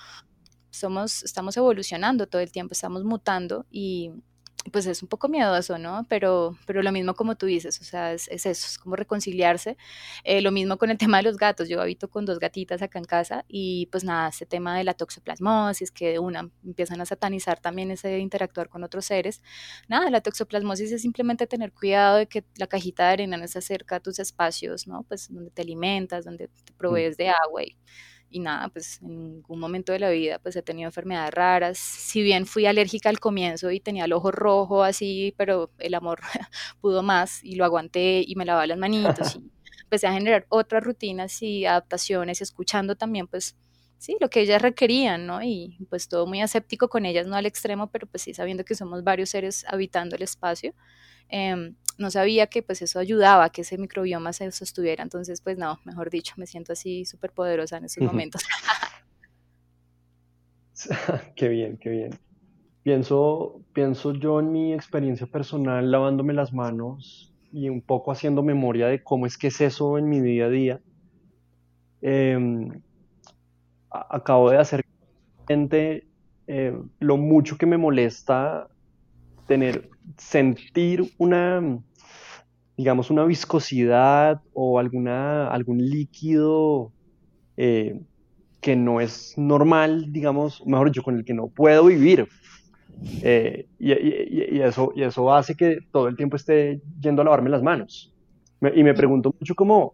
somos, 0.70 1.24
estamos 1.24 1.55
evolucionando 1.58 2.28
todo 2.28 2.41
el 2.41 2.51
tiempo, 2.51 2.74
estamos 2.74 3.03
mutando 3.03 3.66
y, 3.72 4.12
pues 4.72 4.86
es 4.86 5.01
un 5.01 5.10
poco 5.10 5.30
miedoso, 5.30 5.78
¿no? 5.78 6.05
Pero, 6.10 6.58
pero 6.66 6.84
lo 6.84 6.91
mismo 6.91 7.14
como 7.14 7.36
tú 7.36 7.45
dices, 7.45 7.80
o 7.82 7.84
sea, 7.84 8.14
es, 8.14 8.28
eso, 8.28 8.49
es 8.49 8.78
como 8.78 8.95
reconciliarse. 8.95 9.78
Eh, 10.24 10.41
lo 10.41 10.51
mismo 10.51 10.78
con 10.78 10.89
el 10.89 10.97
tema 11.16 11.18
de 11.18 11.24
los 11.24 11.38
gatos, 11.38 11.70
yo 11.70 11.82
habito 11.82 12.10
con 12.10 12.26
dos 12.26 12.39
gatitas 12.39 12.82
acá 12.82 12.99
en 12.99 13.05
casa 13.05 13.45
y 13.47 13.88
pues 13.91 14.03
nada, 14.03 14.30
ese 14.30 14.45
tema 14.45 14.78
de 14.78 14.84
la 14.84 14.93
toxoplasmosis, 14.93 15.91
que 15.91 16.12
de 16.12 16.20
una 16.20 16.49
empiezan 16.66 17.01
a 17.01 17.05
satanizar 17.05 17.60
también 17.60 17.91
ese 17.91 18.20
interactuar 18.20 18.70
con 18.70 18.84
otros 18.84 19.05
seres. 19.05 19.41
Nada, 19.88 20.10
la 20.10 20.22
toxoplasmosis 20.22 20.91
es 20.91 21.01
simplemente 21.01 21.47
tener 21.47 21.72
cuidado 21.74 22.18
de 22.18 22.28
que 22.28 22.43
la 22.58 22.68
cajita 22.68 23.08
de 23.08 23.14
arena 23.14 23.38
no 23.38 23.47
se 23.47 23.60
acerca 23.60 23.97
a 23.97 23.99
tus 23.99 24.20
espacios, 24.20 24.88
¿no? 24.88 25.03
Pues 25.03 25.32
donde 25.34 25.51
te 25.51 25.62
alimentas, 25.62 26.26
donde 26.26 26.47
te 26.47 26.74
mm. 26.74 26.78
provees 26.78 27.18
de 27.18 27.30
agua 27.30 27.64
y 27.64 27.78
y 28.30 28.39
nada, 28.39 28.69
pues 28.69 29.01
en 29.01 29.23
ningún 29.23 29.59
momento 29.59 29.93
de 29.93 29.99
la 29.99 30.09
vida 30.09 30.39
pues 30.39 30.55
he 30.55 30.61
tenido 30.61 30.88
enfermedades 30.88 31.34
raras. 31.34 31.78
Si 31.78 32.21
bien 32.21 32.45
fui 32.45 32.65
alérgica 32.65 33.09
al 33.09 33.19
comienzo 33.19 33.71
y 33.71 33.80
tenía 33.80 34.05
el 34.05 34.13
ojo 34.13 34.32
rojo 34.32 34.84
así, 34.84 35.34
pero 35.38 35.71
el 35.80 35.93
amor 35.93 36.19
pudo 36.82 37.03
más 37.03 37.43
y 37.43 37.55
lo 37.55 37.65
aguanté 37.65 38.23
y 38.25 38.36
me 38.36 38.45
lavaba 38.45 38.67
las 38.67 38.78
manitos 38.78 39.36
y 39.36 39.51
empecé 39.84 40.07
a 40.07 40.13
generar 40.13 40.45
otras 40.49 40.84
rutinas 40.84 41.41
y 41.41 41.65
adaptaciones, 41.65 42.41
escuchando 42.41 42.95
también 42.95 43.28
pues 43.28 43.55
sí, 43.97 44.17
lo 44.19 44.30
que 44.30 44.41
ellas 44.41 44.61
requerían, 44.61 45.25
¿no? 45.25 45.41
Y 45.41 45.78
pues 45.89 46.07
todo 46.07 46.28
muy 46.28 46.41
aséptico 46.41 46.89
con 46.89 47.05
ellas, 47.05 47.28
no 47.28 47.36
al 47.36 47.45
extremo, 47.45 47.88
pero 47.89 48.07
pues 48.07 48.23
sí 48.23 48.34
sabiendo 48.34 48.63
que 48.63 48.75
somos 48.75 49.03
varios 49.03 49.30
seres 49.30 49.65
habitando 49.67 50.15
el 50.15 50.23
espacio. 50.23 50.73
Em, 51.30 51.75
no 51.98 52.12
sabía 52.12 52.48
que 52.48 52.62
pues 52.62 52.82
eso 52.82 53.00
ayudaba 53.00 53.45
a 53.45 53.50
que 53.50 53.62
ese 53.62 53.78
microbioma 53.78 54.34
se 54.34 54.52
sostuviera, 54.52 55.04
entonces 55.04 55.41
pues 55.41 55.58
no, 55.58 55.80
mejor 55.84 56.10
dicho, 56.10 56.34
me 56.38 56.48
siento 56.48 56.74
así 56.74 57.06
súper 57.06 57.32
poderosa 57.32 57.78
en 57.78 57.86
esos 57.86 58.04
momentos. 58.04 58.41
qué 61.36 61.48
bien, 61.50 61.78
qué 61.78 61.89
bien. 61.89 62.20
Pienso, 62.84 63.62
pienso 63.74 64.14
yo 64.14 64.39
en 64.39 64.52
mi 64.52 64.74
experiencia 64.74 65.28
personal 65.28 65.91
lavándome 65.91 66.34
las 66.34 66.54
manos 66.54 67.34
y 67.52 67.70
un 67.70 67.82
poco 67.82 68.12
haciendo 68.12 68.43
memoria 68.43 68.88
de 68.88 69.04
cómo 69.04 69.26
es 69.26 69.38
que 69.38 69.48
es 69.48 69.60
eso 69.62 69.98
en 69.98 70.08
mi 70.08 70.22
día 70.22 70.45
a 70.45 70.50
día. 70.50 70.82
Em, 72.02 72.82
acabo 73.89 74.52
de 74.52 74.58
hacer 74.58 74.86
eh, 75.50 76.78
lo 77.00 77.18
mucho 77.18 77.58
que 77.58 77.66
me 77.66 77.78
molesta 77.78 78.70
tener, 79.48 79.89
sentir 80.18 81.14
una, 81.18 81.80
digamos, 82.76 83.10
una 83.10 83.26
viscosidad 83.26 84.41
o 84.54 84.80
alguna, 84.80 85.50
algún 85.50 85.78
líquido 85.78 86.91
eh, 87.56 88.00
que 88.62 88.76
no 88.76 89.02
es 89.02 89.34
normal, 89.38 90.12
digamos, 90.12 90.66
mejor 90.66 90.88
dicho, 90.88 91.04
con 91.04 91.16
el 91.16 91.26
que 91.26 91.34
no 91.34 91.48
puedo 91.48 91.86
vivir. 91.86 92.28
Eh, 93.22 93.68
y, 93.78 94.60
eso, 94.60 94.91
y 94.95 95.04
eso 95.04 95.34
hace 95.34 95.56
que 95.56 95.80
todo 95.91 96.08
el 96.08 96.16
tiempo 96.16 96.36
esté 96.36 96.82
yendo 97.00 97.22
a 97.22 97.26
lavarme 97.26 97.50
las 97.50 97.64
manos. 97.64 98.14
y 98.76 98.84
me 98.84 98.93
pregunto 98.93 99.36
mucho 99.39 99.56
cómo 99.56 99.93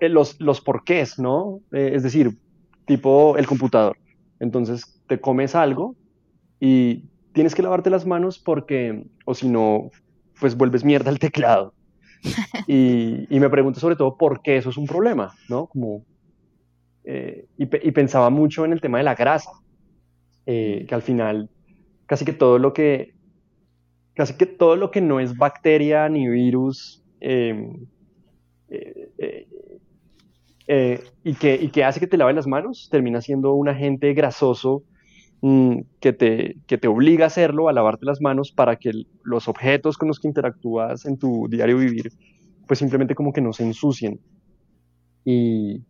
eh, 0.00 0.08
los, 0.08 0.40
los 0.40 0.60
porqués, 0.60 1.18
¿no? 1.18 1.60
Es 1.70 2.02
decir, 2.02 2.36
tipo 2.86 3.36
el 3.36 3.46
computador. 3.46 3.96
Entonces 4.40 5.00
te 5.06 5.20
comes 5.20 5.54
algo 5.54 5.94
y 6.60 7.04
tienes 7.34 7.54
que 7.54 7.62
lavarte 7.62 7.90
las 7.90 8.06
manos 8.06 8.38
porque, 8.38 9.04
o 9.26 9.34
si 9.34 9.48
no, 9.48 9.90
pues 10.40 10.56
vuelves 10.56 10.84
mierda 10.84 11.10
al 11.10 11.18
teclado. 11.18 11.74
Y, 12.66 13.26
y, 13.28 13.38
me 13.40 13.50
pregunto 13.50 13.78
sobre 13.78 13.96
todo 13.96 14.16
por 14.16 14.40
qué 14.40 14.56
eso 14.56 14.70
es 14.70 14.78
un 14.78 14.86
problema, 14.86 15.34
¿no? 15.50 15.66
Como, 15.66 16.06
eh, 17.04 17.44
y, 17.58 17.64
y, 17.64 17.92
pensaba 17.92 18.30
mucho 18.30 18.64
en 18.64 18.72
el 18.72 18.80
tema 18.80 18.96
de 18.96 19.04
la 19.04 19.14
grasa, 19.14 19.50
que 20.46 20.88
al 20.90 21.02
final 21.02 21.50
casi 22.06 22.24
que 22.24 22.32
todo 22.32 22.58
lo 22.58 22.72
que, 22.72 23.14
casi 24.14 24.36
que 24.36 24.46
todo 24.46 24.76
lo 24.76 24.90
que 24.90 25.00
no 25.00 25.20
es 25.20 25.36
bacteria 25.36 26.08
ni 26.08 26.28
virus, 26.28 27.02
em, 27.20 27.86
eh, 28.68 29.46
eh, 30.66 31.04
y, 31.22 31.34
que, 31.34 31.54
y 31.54 31.68
que 31.68 31.84
hace 31.84 32.00
que 32.00 32.06
te 32.06 32.16
laves 32.16 32.34
las 32.34 32.46
manos, 32.46 32.88
termina 32.90 33.20
siendo 33.20 33.52
un 33.54 33.68
agente 33.68 34.14
grasoso 34.14 34.82
mm, 35.44 35.80
que, 36.00 36.14
te, 36.14 36.56
que 36.66 36.78
te 36.78 36.88
obliga 36.88 37.24
a 37.24 37.26
hacerlo, 37.26 37.68
a 37.68 37.74
lavarte 37.74 38.06
las 38.06 38.22
manos 38.22 38.50
para 38.50 38.76
que 38.76 38.92
los 39.22 39.46
objetos 39.46 39.98
con 39.98 40.08
los 40.08 40.18
que 40.18 40.28
interactúas 40.28 41.04
en 41.04 41.18
tu 41.18 41.48
diario 41.50 41.76
vivir, 41.76 42.10
pues 42.66 42.78
simplemente 42.78 43.14
como 43.14 43.30
que 43.30 43.42
no 43.42 43.52
se 43.52 43.64
ensucien. 43.64 44.20
Y, 45.22 45.82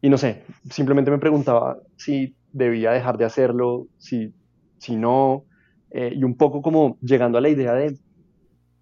y 0.00 0.08
no 0.08 0.16
sé, 0.16 0.44
simplemente 0.70 1.10
me 1.10 1.18
preguntaba 1.18 1.78
si 1.96 2.36
debía 2.52 2.92
dejar 2.92 3.18
de 3.18 3.24
hacerlo, 3.24 3.88
si, 3.98 4.32
si 4.78 4.94
no, 4.94 5.44
eh, 5.90 6.12
y 6.14 6.22
un 6.22 6.36
poco 6.36 6.62
como 6.62 6.98
llegando 7.00 7.36
a 7.36 7.40
la 7.40 7.48
idea 7.48 7.74
de 7.74 7.98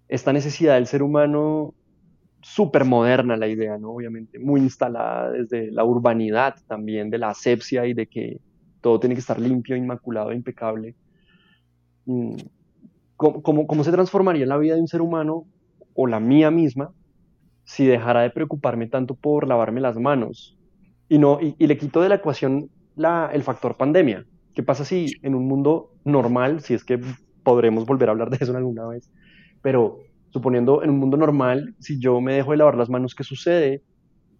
esta 0.09 0.31
necesidad 0.31 0.75
del 0.75 0.85
ser 0.85 1.01
humano 1.01 1.73
súper 2.41 2.85
moderna 2.85 3.35
la 3.35 3.47
idea, 3.47 3.79
¿no? 3.79 3.93
Obviamente, 3.93 4.37
muy 4.37 4.61
instalada 4.61 5.31
desde 5.31 5.71
la 5.71 5.83
urbanidad 5.85 6.55
también, 6.67 7.09
de 7.09 7.17
la 7.17 7.29
asepsia 7.29 7.87
y 7.87 7.95
de 7.95 8.05
que 8.05 8.41
todo 8.81 8.99
tiene 8.99 9.15
que 9.15 9.21
estar 9.21 9.39
limpio, 9.39 9.75
inmaculado, 9.75 10.33
impecable. 10.33 10.95
Mm, 12.05 12.35
¿Cómo, 13.15 13.67
cómo, 13.67 13.83
se 13.83 13.91
transformaría 13.91 14.45
la 14.45 14.57
vida 14.57 14.75
de 14.75 14.81
un 14.81 14.87
ser 14.87 15.01
humano 15.01 15.45
o 15.93 16.07
la 16.07 16.21
mía 16.21 16.51
misma 16.51 16.93
si 17.65 17.85
dejara 17.85 18.21
de 18.21 18.29
preocuparme 18.29 18.87
tanto 18.87 19.15
por 19.15 19.47
lavarme 19.47 19.81
las 19.81 19.97
manos? 19.97 20.57
Y, 21.09 21.17
no, 21.17 21.39
y, 21.41 21.67
le 21.67 21.77
quito 21.77 22.01
de 22.01 22.09
la 22.09 22.15
ecuación 22.15 22.69
la, 22.95 23.29
el 23.33 23.43
factor 23.43 23.75
pandemia. 23.75 24.25
¿Qué 24.53 24.63
pasa 24.63 24.85
si 24.85 25.13
en 25.21 25.35
un 25.35 25.47
mundo 25.47 25.91
normal, 26.05 26.61
si 26.61 26.73
es 26.73 26.83
que 26.83 26.99
podremos 27.43 27.85
volver 27.85 28.09
a 28.09 28.11
hablar 28.13 28.29
de 28.29 28.37
eso 28.39 28.55
alguna 28.55 28.87
vez, 28.87 29.11
pero 29.61 29.99
suponiendo 30.29 30.83
en 30.83 30.91
un 30.91 30.99
mundo 30.99 31.17
normal, 31.17 31.75
si 31.79 31.99
yo 31.99 32.21
me 32.21 32.35
dejo 32.35 32.51
de 32.51 32.57
lavar 32.57 32.77
las 32.77 32.89
manos, 32.89 33.15
¿qué 33.15 33.23
sucede? 33.23 33.81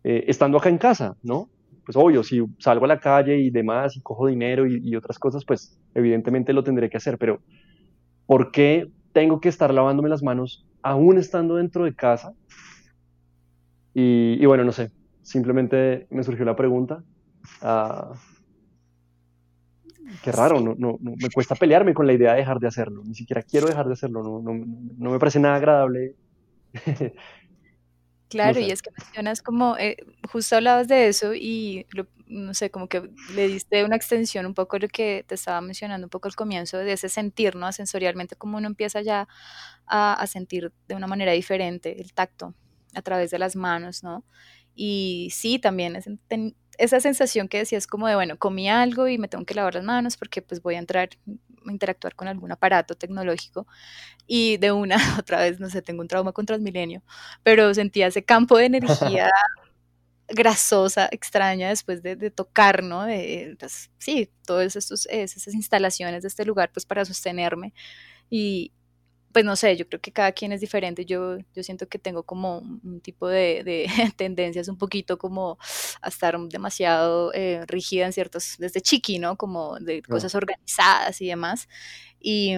Eh, 0.03 0.25
estando 0.27 0.57
acá 0.57 0.69
en 0.69 0.77
casa, 0.77 1.17
¿no? 1.23 1.49
Pues 1.89 1.97
obvio, 1.97 2.21
si 2.21 2.39
salgo 2.59 2.85
a 2.85 2.87
la 2.87 2.99
calle 2.99 3.39
y 3.39 3.49
demás 3.49 3.97
y 3.97 4.01
cojo 4.01 4.27
dinero 4.27 4.67
y, 4.67 4.95
otras 4.95 5.17
cosas, 5.17 5.43
pues 5.43 5.75
evidentemente 5.95 6.53
lo 6.53 6.63
tendré 6.63 6.87
que 6.87 6.97
hacer, 6.97 7.17
pero 7.17 7.41
¿por 8.27 8.51
qué 8.51 8.91
tengo 9.11 9.39
que 9.41 9.49
estar 9.49 9.73
lavándome 9.73 10.07
las 10.07 10.21
manos 10.21 10.67
aún 10.83 11.17
estando 11.17 11.55
dentro 11.55 11.85
de 11.85 11.95
casa? 11.95 12.33
Y, 13.95 14.45
bueno, 14.45 14.63
no 14.63 14.71
sé, 14.71 14.91
simplemente 15.23 16.05
me 16.11 16.21
surgió 16.21 16.45
la 16.45 16.55
pregunta. 16.55 17.03
Uh, 17.63 18.13
Qué 20.21 20.31
raro, 20.31 20.59
no, 20.59 20.75
no, 20.77 20.99
me 21.01 21.31
cuesta 21.33 21.55
pelearme 21.55 21.95
con 21.95 22.05
la 22.05 22.13
idea 22.13 22.33
de 22.33 22.41
dejar 22.41 22.59
de 22.59 22.67
hacerlo, 22.67 23.01
ni 23.03 23.15
siquiera 23.15 23.41
quiero 23.41 23.65
dejar 23.65 23.87
de 23.87 23.93
hacerlo, 23.93 24.21
no, 24.21 24.43
no 24.43 25.09
me 25.09 25.17
parece 25.17 25.39
nada 25.39 25.55
agradable. 25.55 26.13
Claro, 28.29 28.59
y 28.59 28.69
es 28.69 28.83
que 28.83 28.91
mencionas 28.91 29.41
como, 29.41 29.75
eh, 29.77 29.97
justo 30.31 30.55
hablabas 30.55 30.87
de 30.87 31.07
eso 31.07 31.33
y, 31.33 31.87
no 32.27 32.53
sé, 32.53 32.69
como 32.69 32.87
que 32.87 33.09
le 33.33 33.47
diste 33.47 33.83
una 33.83 33.95
extensión 33.95 34.45
un 34.45 34.53
poco 34.53 34.77
lo 34.77 34.87
que 34.87 35.25
te 35.27 35.33
estaba 35.33 35.61
mencionando 35.61 36.05
un 36.05 36.11
poco 36.11 36.27
al 36.27 36.35
comienzo, 36.35 36.77
de 36.77 36.93
ese 36.93 37.09
sentir, 37.09 37.55
¿no? 37.55 37.71
Sensorialmente, 37.71 38.35
como 38.35 38.57
uno 38.57 38.67
empieza 38.67 39.01
ya 39.01 39.27
a, 39.87 40.13
a 40.13 40.27
sentir 40.27 40.71
de 40.87 40.95
una 40.95 41.07
manera 41.07 41.31
diferente 41.31 41.99
el 41.99 42.13
tacto 42.13 42.53
a 42.93 43.01
través 43.01 43.31
de 43.31 43.39
las 43.39 43.55
manos, 43.55 44.03
¿no? 44.03 44.23
Y 44.75 45.29
sí, 45.33 45.57
también 45.59 45.95
es, 45.95 46.07
esa 46.77 46.99
sensación 46.99 47.47
que 47.47 47.57
decías 47.57 47.87
como 47.87 48.07
de, 48.07 48.15
bueno, 48.15 48.37
comí 48.37 48.69
algo 48.69 49.07
y 49.07 49.17
me 49.17 49.27
tengo 49.27 49.43
que 49.45 49.53
lavar 49.53 49.75
las 49.75 49.83
manos 49.83 50.17
porque 50.17 50.41
pues 50.41 50.61
voy 50.61 50.75
a 50.75 50.79
entrar, 50.79 51.09
a 51.27 51.31
interactuar 51.71 52.15
con 52.15 52.27
algún 52.27 52.51
aparato 52.51 52.95
tecnológico 52.95 53.67
y 54.27 54.57
de 54.57 54.71
una, 54.71 54.95
otra 55.19 55.39
vez, 55.41 55.59
no 55.59 55.69
sé, 55.69 55.81
tengo 55.81 56.01
un 56.01 56.07
trauma 56.07 56.31
con 56.31 56.45
Transmilenio, 56.45 57.03
pero 57.43 57.73
sentía 57.73 58.07
ese 58.07 58.23
campo 58.23 58.57
de 58.57 58.65
energía 58.65 59.29
grasosa, 60.29 61.09
extraña 61.11 61.69
después 61.69 62.03
de, 62.03 62.31
tocar, 62.31 62.83
¿no? 62.83 63.03
De, 63.03 63.55
pues, 63.59 63.89
sí, 63.97 64.29
todas 64.45 64.75
esas 64.75 65.53
instalaciones 65.53 66.21
de 66.21 66.27
este 66.27 66.45
lugar 66.45 66.71
pues 66.71 66.85
para 66.85 67.05
sostenerme 67.05 67.73
y, 68.29 68.73
pues 69.31 69.45
no 69.45 69.55
sé, 69.55 69.77
yo 69.77 69.87
creo 69.87 70.01
que 70.01 70.11
cada 70.11 70.31
quien 70.31 70.51
es 70.51 70.61
diferente. 70.61 71.05
Yo, 71.05 71.37
yo 71.53 71.63
siento 71.63 71.87
que 71.87 71.99
tengo 71.99 72.23
como 72.23 72.59
un 72.59 73.01
tipo 73.01 73.27
de, 73.27 73.85
tendencias 74.17 74.67
un 74.67 74.77
poquito 74.77 75.17
como 75.17 75.57
a 76.01 76.09
estar 76.09 76.37
demasiado 76.49 77.31
eh, 77.33 77.63
rígida 77.67 78.05
en 78.05 78.13
ciertos, 78.13 78.55
desde 78.57 78.81
chiqui, 78.81 79.19
¿no? 79.19 79.37
Como 79.37 79.79
de 79.79 80.01
cosas 80.01 80.33
organizadas 80.35 81.21
y 81.21 81.27
demás. 81.27 81.67
Y, 82.19 82.55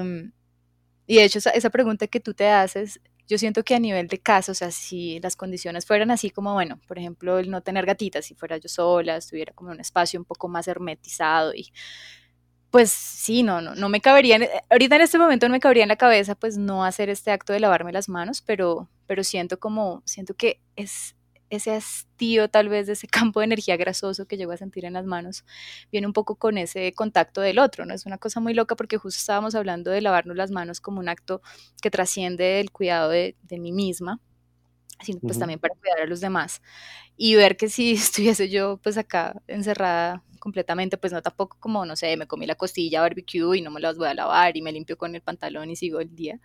y 1.08 1.16
de 1.16 1.24
hecho, 1.24 1.40
esa, 1.40 1.52
esa, 1.52 1.70
pregunta 1.70 2.08
que 2.08 2.20
tú 2.20 2.34
te 2.34 2.48
haces, 2.48 3.02
yo 3.28 3.38
siento 3.38 3.64
que 3.64 3.76
a 3.76 3.80
nivel 3.80 4.08
de 4.08 4.20
casa, 4.20 4.52
o 4.52 4.56
sea, 4.56 4.72
si 4.72 5.20
las 5.22 5.36
condiciones 5.36 5.86
fueran 5.86 6.12
así 6.12 6.30
como, 6.30 6.54
bueno, 6.54 6.80
por 6.88 7.00
ejemplo, 7.00 7.40
el 7.40 7.50
no 7.50 7.62
tener 7.62 7.86
gatitas, 7.86 8.26
si 8.26 8.36
fuera 8.36 8.58
yo 8.58 8.70
sola, 8.70 9.18
estuviera 9.18 9.54
como 9.54 9.72
en 9.72 9.76
un 9.76 9.82
espacio 9.82 10.20
un 10.20 10.26
poco 10.26 10.48
más 10.48 10.68
hermetizado 10.68 11.54
y 11.54 11.72
pues 12.72 12.90
sí, 12.92 13.44
no, 13.44 13.62
no, 13.62 13.76
no 13.76 13.90
me 13.90 14.02
cabería, 14.02 14.40
ahorita 14.70 14.96
en 14.96 15.02
este 15.02 15.20
momento 15.20 15.48
no 15.48 15.52
me 15.52 15.60
cabería 15.60 15.84
en 15.84 15.90
la 15.90 15.98
cabeza 15.98 16.36
pues 16.36 16.58
no 16.58 16.86
hacer 16.86 17.10
este 17.10 17.32
acto 17.32 17.54
de 17.54 17.60
lavarme 17.60 17.92
las 17.92 18.08
manos, 18.10 18.42
pero, 18.42 18.90
pero 19.08 19.24
siento 19.26 19.60
como, 19.60 20.02
siento 20.06 20.34
que 20.34 20.62
es 20.78 21.16
ese 21.50 21.72
hastío 21.72 22.50
tal 22.50 22.70
vez 22.70 22.88
de 22.88 22.94
ese 22.94 23.08
campo 23.10 23.42
de 23.42 23.46
energía 23.46 23.76
grasoso 23.78 24.26
que 24.26 24.38
llego 24.38 24.54
a 24.54 24.58
sentir 24.58 24.86
en 24.86 24.94
las 24.94 25.06
manos, 25.06 25.44
viene 25.92 26.08
un 26.08 26.14
poco 26.14 26.36
con 26.36 26.58
ese 26.58 26.94
contacto 26.94 27.42
del 27.42 27.60
otro, 27.60 27.86
¿no? 27.86 27.94
Es 27.94 28.06
una 28.06 28.18
cosa 28.18 28.40
muy 28.40 28.54
loca 28.54 28.76
porque 28.78 28.98
justo 28.98 29.20
estábamos 29.20 29.54
hablando 29.54 29.92
de 29.92 30.02
lavarnos 30.02 30.38
las 30.38 30.50
manos 30.50 30.80
como 30.80 31.00
un 31.02 31.10
acto 31.10 31.42
que 31.82 31.92
trasciende 31.92 32.62
el 32.62 32.72
cuidado 32.72 33.10
de, 33.10 33.36
de 33.44 33.60
mí 33.60 33.74
misma, 33.74 34.22
sino 35.04 35.20
pues 35.20 35.40
también 35.40 35.60
para 35.60 35.76
cuidar 35.76 36.02
a 36.02 36.06
los 36.06 36.22
demás. 36.22 36.62
Y 37.18 37.36
ver 37.36 37.58
que 37.58 37.70
si 37.70 37.92
estuviese 37.94 38.50
yo 38.50 38.78
pues 38.78 38.98
acá 38.98 39.42
encerrada 39.48 40.24
completamente, 40.40 40.98
pues 40.98 41.14
no 41.14 41.22
tampoco 41.22 41.58
como, 41.60 41.86
no 41.86 41.96
sé, 41.96 42.18
me 42.18 42.28
comí 42.28 42.46
la 42.48 42.56
costilla 42.56 43.02
barbecue 43.02 43.58
y 43.58 43.62
no 43.62 43.70
me 43.72 43.80
las 43.80 43.98
voy 43.98 44.08
a 44.08 44.14
lavar 44.14 44.58
y 44.58 44.62
me 44.62 44.72
limpio 44.72 44.98
con 44.98 45.14
el 45.16 45.22
pantalón 45.22 45.70
y 45.70 45.76
sigo 45.76 46.00
el 46.00 46.16
día. 46.16 46.40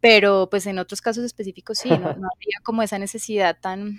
Pero 0.00 0.48
pues 0.50 0.66
en 0.66 0.78
otros 0.78 1.00
casos 1.00 1.24
específicos 1.24 1.78
sí, 1.78 1.88
no, 1.88 1.96
había 2.06 2.60
como 2.62 2.82
esa 2.82 2.98
necesidad 2.98 3.58
tan 3.60 3.98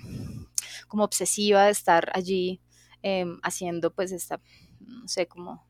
como 0.87 1.03
obsesiva 1.03 1.65
de 1.65 1.71
estar 1.71 2.11
allí 2.13 2.61
em, 3.01 3.39
haciendo 3.43 3.93
pues 3.93 4.11
esta, 4.11 4.39
no 4.79 5.07
sé, 5.07 5.27
como 5.27 5.65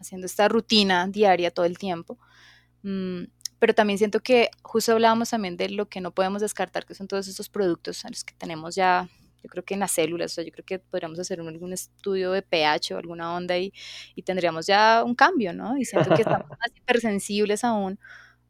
haciendo 0.00 0.26
esta 0.26 0.48
rutina 0.48 1.06
diaria 1.06 1.50
todo 1.50 1.66
el 1.66 1.78
tiempo. 1.78 2.18
Mm, 2.82 3.24
pero 3.60 3.74
también 3.74 3.98
siento 3.98 4.20
que 4.20 4.50
justo 4.62 4.92
hablábamos 4.92 5.30
también 5.30 5.56
de 5.56 5.68
lo 5.68 5.88
que 5.88 6.00
no 6.00 6.10
podemos 6.10 6.42
descartar, 6.42 6.84
que 6.84 6.94
son 6.94 7.06
todos 7.06 7.28
estos 7.28 7.48
productos 7.48 8.04
a 8.04 8.08
los 8.08 8.24
que 8.24 8.34
tenemos 8.34 8.74
ya 8.74 9.08
yo 9.42 9.48
creo 9.48 9.64
que 9.64 9.74
en 9.74 9.80
las 9.80 9.92
células, 9.92 10.32
o 10.32 10.34
sea, 10.34 10.44
yo 10.44 10.52
creo 10.52 10.64
que 10.66 10.78
podríamos 10.78 11.18
hacer 11.18 11.40
algún 11.40 11.72
estudio 11.72 12.32
de 12.32 12.42
pH 12.42 12.94
o 12.94 12.98
alguna 12.98 13.34
onda 13.34 13.56
y, 13.56 13.72
y 14.14 14.22
tendríamos 14.22 14.66
ya 14.66 15.02
un 15.04 15.14
cambio, 15.14 15.52
¿no? 15.54 15.78
Y 15.78 15.84
siento 15.84 16.14
que 16.14 16.22
estamos 16.22 16.46
más 16.50 16.70
hipersensibles 16.76 17.64
aún 17.64 17.98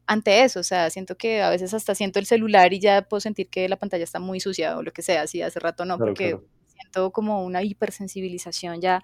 ante 0.07 0.43
eso, 0.43 0.59
o 0.59 0.63
sea, 0.63 0.89
siento 0.89 1.15
que 1.15 1.41
a 1.41 1.49
veces 1.49 1.73
hasta 1.73 1.95
siento 1.95 2.19
el 2.19 2.25
celular 2.25 2.73
y 2.73 2.79
ya 2.81 3.03
puedo 3.03 3.21
sentir 3.21 3.47
que 3.47 3.69
la 3.69 3.77
pantalla 3.77 4.03
está 4.03 4.19
muy 4.19 4.41
sucia 4.41 4.77
o 4.77 4.83
lo 4.83 4.91
que 4.91 5.01
sea, 5.01 5.25
si 5.27 5.41
hace 5.41 5.59
rato 5.59 5.85
no, 5.85 5.97
porque 5.97 6.37
siento 6.67 7.11
como 7.11 7.45
una 7.45 7.63
hipersensibilización 7.63 8.81
ya 8.81 9.01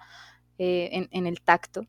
eh, 0.58 0.90
en, 0.92 1.08
en 1.12 1.26
el 1.26 1.40
tacto. 1.40 1.86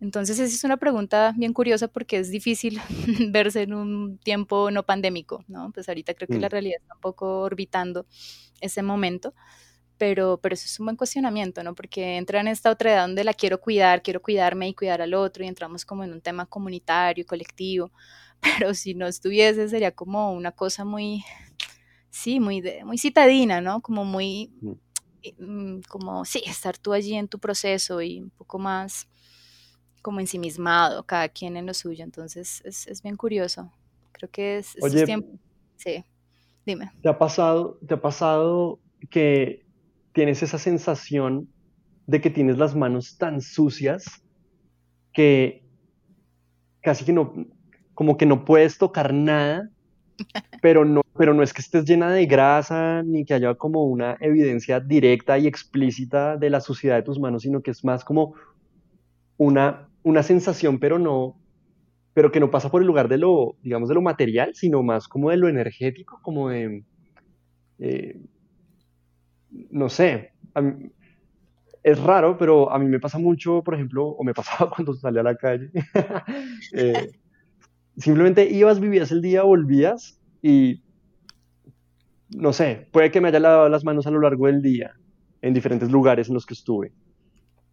Entonces, 0.00 0.38
esa 0.38 0.54
es 0.54 0.64
una 0.64 0.76
pregunta 0.76 1.32
bien 1.36 1.52
curiosa 1.52 1.88
porque 1.88 2.18
es 2.18 2.30
difícil 2.30 2.80
verse 3.30 3.62
en 3.62 3.72
un 3.72 4.18
tiempo 4.18 4.70
no 4.70 4.84
pandémico, 4.84 5.44
¿no? 5.48 5.70
Pues 5.72 5.88
ahorita 5.88 6.14
creo 6.14 6.28
que 6.28 6.38
la 6.38 6.48
mm. 6.48 6.50
realidad 6.50 6.78
está 6.80 6.94
un 6.94 7.00
poco 7.00 7.40
orbitando 7.40 8.06
ese 8.60 8.82
momento, 8.82 9.34
pero, 9.96 10.38
pero 10.42 10.54
eso 10.54 10.66
es 10.66 10.78
un 10.78 10.86
buen 10.86 10.96
cuestionamiento, 10.96 11.62
¿no? 11.62 11.74
Porque 11.74 12.18
entra 12.18 12.40
en 12.40 12.48
esta 12.48 12.70
otra 12.70 12.92
edad 12.92 13.06
donde 13.06 13.24
la 13.24 13.32
quiero 13.32 13.60
cuidar, 13.60 14.02
quiero 14.02 14.20
cuidarme 14.20 14.68
y 14.68 14.74
cuidar 14.74 15.00
al 15.00 15.14
otro 15.14 15.44
y 15.44 15.48
entramos 15.48 15.86
como 15.86 16.04
en 16.04 16.12
un 16.12 16.20
tema 16.20 16.44
comunitario, 16.44 17.24
colectivo, 17.24 17.90
pero 18.40 18.74
si 18.74 18.94
no 18.94 19.06
estuviese 19.06 19.68
sería 19.68 19.92
como 19.92 20.32
una 20.32 20.52
cosa 20.52 20.84
muy, 20.84 21.24
sí, 22.10 22.38
muy, 22.38 22.60
de, 22.60 22.84
muy 22.84 22.98
citadina, 22.98 23.62
¿no? 23.62 23.80
Como 23.80 24.04
muy, 24.04 24.52
mm. 24.60 24.72
Mm, 25.38 25.80
como, 25.88 26.24
sí, 26.24 26.42
estar 26.46 26.78
tú 26.78 26.92
allí 26.92 27.14
en 27.14 27.28
tu 27.28 27.38
proceso 27.38 28.00
y 28.02 28.20
un 28.20 28.30
poco 28.30 28.58
más 28.58 29.08
como 30.06 30.20
ensimismado, 30.20 31.02
cada 31.02 31.28
quien 31.28 31.56
en 31.56 31.66
lo 31.66 31.74
suyo, 31.74 32.04
entonces 32.04 32.62
es, 32.64 32.86
es 32.86 33.02
bien 33.02 33.16
curioso. 33.16 33.72
Creo 34.12 34.30
que 34.30 34.58
es, 34.58 34.76
Oye, 34.80 35.04
tiempo. 35.04 35.36
Sí. 35.74 36.04
Dime. 36.64 36.92
¿Te 37.02 37.08
ha 37.08 37.18
pasado, 37.18 37.80
te 37.84 37.94
ha 37.94 38.00
pasado 38.00 38.78
que 39.10 39.66
tienes 40.12 40.44
esa 40.44 40.58
sensación 40.58 41.48
de 42.06 42.20
que 42.20 42.30
tienes 42.30 42.56
las 42.56 42.76
manos 42.76 43.18
tan 43.18 43.40
sucias 43.40 44.04
que 45.12 45.64
casi 46.82 47.04
que 47.04 47.12
no, 47.12 47.34
como 47.92 48.16
que 48.16 48.26
no 48.26 48.44
puedes 48.44 48.78
tocar 48.78 49.12
nada, 49.12 49.70
pero 50.62 50.84
no, 50.84 51.02
pero 51.18 51.34
no 51.34 51.42
es 51.42 51.52
que 51.52 51.62
estés 51.62 51.84
llena 51.84 52.12
de 52.12 52.26
grasa 52.26 53.02
ni 53.02 53.24
que 53.24 53.34
haya 53.34 53.56
como 53.56 53.82
una 53.86 54.16
evidencia 54.20 54.78
directa 54.78 55.36
y 55.36 55.48
explícita 55.48 56.36
de 56.36 56.48
la 56.48 56.60
suciedad 56.60 56.94
de 56.94 57.02
tus 57.02 57.18
manos, 57.18 57.42
sino 57.42 57.60
que 57.60 57.72
es 57.72 57.84
más 57.84 58.04
como 58.04 58.34
una, 59.38 59.88
una 60.06 60.22
sensación, 60.22 60.78
pero 60.78 61.00
no, 61.00 61.36
pero 62.14 62.30
que 62.30 62.38
no 62.38 62.48
pasa 62.48 62.70
por 62.70 62.80
el 62.80 62.86
lugar 62.86 63.08
de 63.08 63.18
lo, 63.18 63.56
digamos, 63.60 63.88
de 63.88 63.96
lo 63.96 64.02
material, 64.02 64.54
sino 64.54 64.84
más 64.84 65.08
como 65.08 65.30
de 65.30 65.36
lo 65.36 65.48
energético, 65.48 66.20
como 66.22 66.48
de, 66.48 66.84
eh, 67.80 68.20
no 69.50 69.88
sé, 69.88 70.30
es 71.82 72.00
raro, 72.00 72.38
pero 72.38 72.70
a 72.70 72.78
mí 72.78 72.86
me 72.86 73.00
pasa 73.00 73.18
mucho, 73.18 73.64
por 73.64 73.74
ejemplo, 73.74 74.06
o 74.06 74.22
me 74.22 74.32
pasaba 74.34 74.70
cuando 74.70 74.94
salía 74.94 75.22
a 75.22 75.24
la 75.24 75.36
calle. 75.36 75.70
Eh, 76.72 77.10
simplemente 77.96 78.48
ibas, 78.48 78.78
vivías 78.78 79.10
el 79.10 79.22
día, 79.22 79.42
volvías 79.42 80.20
y, 80.40 80.82
no 82.30 82.52
sé, 82.52 82.86
puede 82.92 83.10
que 83.10 83.20
me 83.20 83.28
haya 83.28 83.40
lavado 83.40 83.68
las 83.68 83.84
manos 83.84 84.06
a 84.06 84.10
lo 84.12 84.20
largo 84.20 84.46
del 84.46 84.62
día 84.62 84.94
en 85.42 85.52
diferentes 85.52 85.90
lugares 85.90 86.28
en 86.28 86.34
los 86.34 86.46
que 86.46 86.54
estuve, 86.54 86.92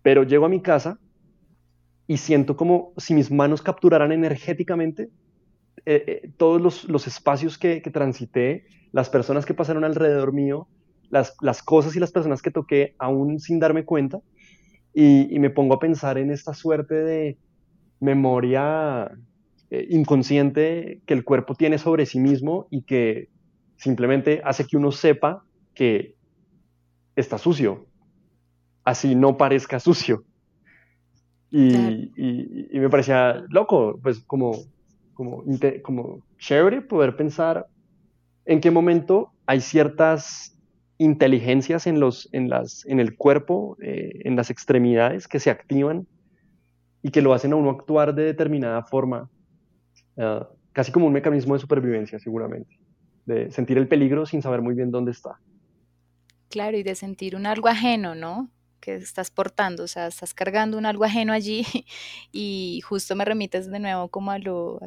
pero 0.02 0.24
llego 0.24 0.46
a 0.46 0.50
mi 0.50 0.62
casa 0.62 1.00
y 2.08 2.18
siento 2.18 2.56
como 2.58 2.94
si 2.98 3.14
mis 3.14 3.32
manos 3.32 3.62
capturaran 3.62 4.12
energéticamente 4.12 5.10
eh, 5.86 6.04
eh, 6.08 6.32
todos 6.38 6.86
los, 6.86 7.08
espacios 7.08 7.58
que, 7.58 7.82
que, 7.82 7.92
transité, 7.92 8.66
las 8.92 9.10
personas 9.10 9.46
que 9.46 9.54
pasaron 9.54 9.84
alrededor 9.84 10.34
mío, 10.34 10.68
las, 11.10 11.36
las, 11.42 11.62
cosas 11.62 11.96
y 11.96 12.00
las 12.00 12.12
personas 12.12 12.42
que 12.42 12.52
toqué 12.52 12.96
aún 13.00 13.40
sin 13.40 13.60
darme 13.60 13.84
cuenta, 13.84 14.20
y, 14.94 15.40
me 15.40 15.50
pongo 15.50 15.74
a 15.74 15.80
pensar 15.80 16.18
en 16.18 16.32
esta 16.32 16.54
suerte 16.54 16.96
de 16.96 17.38
memoria 18.00 19.12
eh, 19.72 19.88
inconsciente 19.90 21.02
que 21.06 21.14
el 21.14 21.24
cuerpo 21.24 21.56
tiene 21.56 21.78
sobre 21.78 22.06
sí 22.06 22.20
mismo 22.20 22.68
y 22.70 22.84
que 22.84 23.30
simplemente 23.78 24.42
hace 24.44 24.66
que 24.66 24.78
uno 24.78 24.92
sepa 24.92 25.44
que 25.74 26.16
está 27.16 27.38
sucio, 27.38 27.88
así 28.84 29.16
no 29.16 29.38
parezca 29.38 29.80
sucio. 29.80 30.24
Y, 31.56 32.12
y, 32.18 32.80
me 32.80 32.90
parecía 32.90 33.44
loco, 33.50 34.00
pues 34.02 34.24
como, 34.26 34.54
como, 35.14 35.44
como 35.84 36.24
chévere 36.40 36.82
poder 36.82 37.16
pensar 37.16 37.68
en 38.46 38.60
qué 38.60 38.72
momento 38.72 39.32
hay 39.46 39.62
ciertas 39.62 40.58
inteligencias 40.98 41.86
en, 41.86 42.00
los, 42.00 42.28
en, 42.32 42.50
las, 42.50 42.84
en 42.88 43.00
el 43.00 43.16
cuerpo, 43.16 43.78
eh, 43.84 44.22
en 44.24 44.36
las 44.36 44.50
extremidades 44.50 45.28
que 45.28 45.40
se 45.40 45.52
activan 45.52 46.08
y 47.04 47.12
que 47.12 47.22
lo 47.22 47.36
hacen 47.36 47.54
a 47.54 47.56
uno 47.56 47.70
actuar 47.70 48.16
de 48.16 48.24
determinada 48.24 48.82
forma, 48.82 49.30
ah, 50.18 50.50
casi 50.72 50.92
como 50.92 51.06
un 51.06 51.14
mecanismo 51.14 51.54
de 51.54 51.60
supervivencia 51.60 52.18
seguramente, 52.18 52.80
de 53.28 53.52
sentir 53.52 53.78
el 53.78 53.88
peligro 53.88 54.26
sin 54.26 54.42
saber 54.42 54.64
muy 54.64 54.74
bien 54.74 54.90
dónde 54.90 55.12
está. 55.12 55.40
Claro, 56.50 56.78
y 56.78 56.82
de 56.82 56.96
sentir 56.96 57.36
un 57.36 57.46
algo 57.46 57.68
ajeno, 57.68 58.16
¿no? 58.16 58.50
Que 58.84 58.96
estás 58.96 59.32
portando, 59.32 59.84
o 59.84 59.88
sea, 59.88 60.08
estás 60.08 60.34
cargando 60.34 60.78
un 60.78 60.86
algo 60.86 61.06
ajeno 61.06 61.32
allí 61.32 61.66
y 62.34 62.82
justo 62.82 63.16
me 63.16 63.24
remites 63.24 63.72
de 63.72 63.80
nuevo 63.80 64.10
como 64.10 64.32
a 64.32 64.40
lo, 64.40 64.80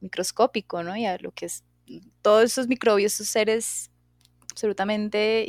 microscópico, 0.00 0.84
¿no? 0.84 0.96
Y 0.96 1.04
a 1.04 1.18
lo 1.18 1.32
que 1.32 1.46
es 1.46 1.64
todos 2.22 2.44
esos 2.44 2.68
microbios, 2.68 3.14
esos 3.14 3.26
seres 3.26 3.90
absolutamente 4.52 5.46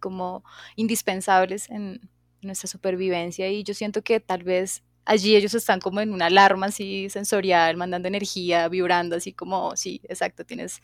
como 0.00 0.42
indispensables 0.76 1.68
en 1.68 2.00
nuestra 2.40 2.68
supervivencia 2.68 3.48
y 3.50 3.64
yo 3.64 3.74
siento 3.74 4.02
que 4.02 4.18
tal 4.20 4.42
vez 4.42 4.82
allí 5.04 5.36
ellos 5.36 5.54
están 5.54 5.80
como 5.80 6.00
en 6.00 6.14
una 6.14 6.26
alarma 6.26 6.66
así 6.66 7.10
sensorial, 7.10 7.76
mandando 7.76 8.08
energía, 8.08 8.68
vibrando 8.68 9.16
así 9.16 9.34
como, 9.34 9.76
sí, 9.76 10.00
exacto, 10.04 10.44
tienes, 10.44 10.80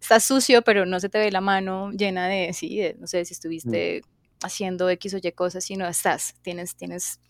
estás 0.00 0.24
sucio, 0.24 0.62
pero 0.62 0.84
no 0.84 1.00
se 1.00 1.08
te 1.08 1.18
ve 1.18 1.30
la 1.30 1.40
mano 1.40 1.92
llena 1.92 2.28
de, 2.28 2.52
sí, 2.52 2.80
no 2.98 3.06
sé, 3.06 3.24
si 3.24 3.32
mm. 3.32 3.36
estuviste 3.36 4.02
haciendo 4.44 4.88
X 4.90 5.14
o 5.14 5.18
Y 5.22 5.32
cosas, 5.32 5.64
sino 5.64 5.86
estás, 5.86 6.34
tienes, 6.42 6.76
tienes, 6.76 7.20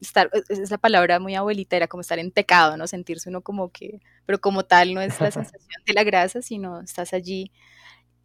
estar, 0.00 0.30
e, 0.32 0.42
es 0.48 0.70
la 0.70 0.78
palabra 0.78 1.18
muy 1.20 1.34
abuelita, 1.34 1.76
era 1.76 1.88
como 1.88 2.00
estar 2.02 2.18
en 2.18 2.30
pecado, 2.30 2.76
¿no? 2.76 2.86
Sentirse 2.86 3.28
uno 3.28 3.42
como 3.42 3.70
que, 3.70 4.00
pero 4.26 4.40
como 4.40 4.64
tal 4.64 4.94
no 4.94 5.00
es 5.00 5.20
la 5.20 5.30
sensación 5.30 5.82
de 5.86 5.92
la 5.92 6.04
grasa, 6.04 6.42
sino 6.42 6.80
estás 6.80 7.12
allí. 7.12 7.52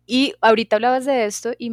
Y 0.06 0.34
ahorita 0.42 0.76
hablabas 0.78 1.06
de 1.06 1.26
esto 1.26 1.54
y 1.58 1.72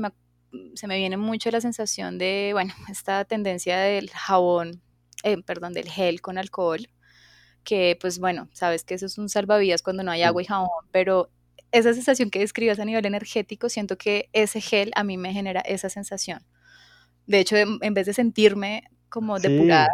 se 0.75 0.87
me 0.87 0.97
viene 0.99 1.17
mucho 1.17 1.51
la 1.51 1.61
sensación 1.61 2.19
de, 2.19 2.51
bueno, 2.53 2.73
esta 2.91 3.25
tendencia 3.25 3.79
del 3.79 4.11
jabón, 4.11 4.83
eh, 5.25 5.43
perdón, 5.43 5.73
del 5.73 5.89
gel 5.89 6.21
con 6.21 6.39
alcohol, 6.39 6.89
que 7.65 7.97
pues 8.01 8.19
bueno, 8.19 8.49
sabes 8.53 8.85
que 8.85 8.95
eso 8.95 9.07
es 9.07 9.19
un 9.19 9.29
salvavidas 9.29 9.83
cuando 9.83 10.03
no 10.03 10.11
hay 10.11 10.23
agua 10.23 10.43
y 10.43 10.47
jabón, 10.47 10.87
pero 10.91 11.31
esa 11.73 11.95
sensación 11.95 12.31
que 12.31 12.39
describías 12.39 12.79
a 12.79 12.85
nivel 12.85 13.07
energético, 13.07 13.69
siento 13.69 13.97
que 13.97 14.29
ese 14.33 14.61
gel 14.61 14.93
a 14.95 15.05
mí 15.05 15.17
me 15.17 15.33
genera 15.33 15.61
esa 15.63 15.89
sensación. 15.89 16.45
De 17.27 17.41
hecho, 17.41 17.57
en, 17.57 17.95
vez 17.95 18.07
de 18.07 18.13
sentirme 18.13 18.85
como 19.09 19.39
depurada, 19.39 19.89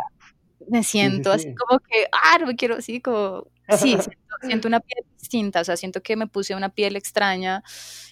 me 0.68 0.82
siento 0.82 1.30
así 1.32 1.54
como 1.54 1.78
que, 1.80 2.06
ah, 2.12 2.38
no 2.40 2.46
me 2.46 2.56
quiero 2.56 2.76
así, 2.76 3.00
como, 3.00 3.46
sí, 3.76 3.96
siento, 4.42 4.68
una 4.68 4.80
piel 4.80 5.04
distinta, 5.18 5.60
o 5.60 5.64
sea, 5.64 5.76
siento 5.76 6.02
que 6.02 6.16
me 6.16 6.26
puse 6.26 6.54
una 6.54 6.68
piel 6.68 6.96
extraña 6.96 7.62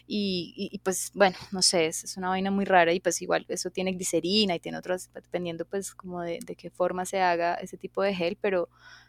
y, 0.07 0.81
pues, 0.85 1.11
bueno, 1.15 1.37
no 1.51 1.63
sé, 1.63 1.87
es, 1.87 2.17
una 2.17 2.29
vaina 2.29 2.51
muy 2.53 2.65
rara 2.65 2.93
y 2.93 3.01
pues 3.01 3.21
igual 3.21 3.47
eso 3.49 3.71
tiene 3.71 3.93
glicerina 3.93 4.55
y 4.55 4.61
tiene 4.61 4.79
otras, 4.79 5.11
dependiendo 5.13 5.65
pues 5.65 5.95
como 5.95 6.23
de, 6.23 6.39
de 6.45 6.55
qué 6.55 6.71
forma 6.71 7.05
se 7.05 7.21
haga 7.21 7.55
ese 7.55 7.77
tipo 7.77 8.03
de 8.03 8.15
gel, 8.15 8.39
pero 8.41 8.69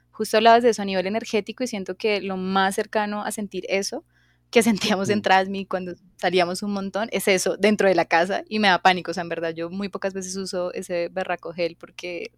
justo 0.09 0.37
hablabas 0.37 0.63
de 0.63 0.69
eso 0.69 0.81
a 0.81 0.85
nivel 0.85 1.05
energético 1.05 1.63
y 1.63 1.67
siento 1.67 1.95
que 1.95 2.21
lo 2.21 2.37
más 2.37 2.73
cercano 2.73 3.23
a 3.23 3.31
sentir 3.31 3.65
eso 3.69 4.03
que 4.49 4.63
sentíamos 4.63 5.09
en 5.09 5.21
Trasmi 5.21 5.65
cuando 5.65 5.93
salíamos 6.17 6.63
un 6.63 6.71
montón, 6.71 7.09
es 7.11 7.27
eso, 7.27 7.57
dentro 7.57 7.87
de 7.87 7.95
la 7.95 8.05
casa, 8.05 8.43
y 8.47 8.59
me 8.59 8.69
da 8.69 8.81
pánico, 8.81 9.11
o 9.11 9.13
sea, 9.13 9.21
en 9.23 9.29
verdad, 9.29 9.53
yo 9.53 9.69
muy 9.69 9.89
pocas 9.89 10.13
veces 10.13 10.35
uso 10.35 10.73
ese 10.73 11.09
berraco 11.09 11.53
gel 11.53 11.75
porque, 11.77 12.31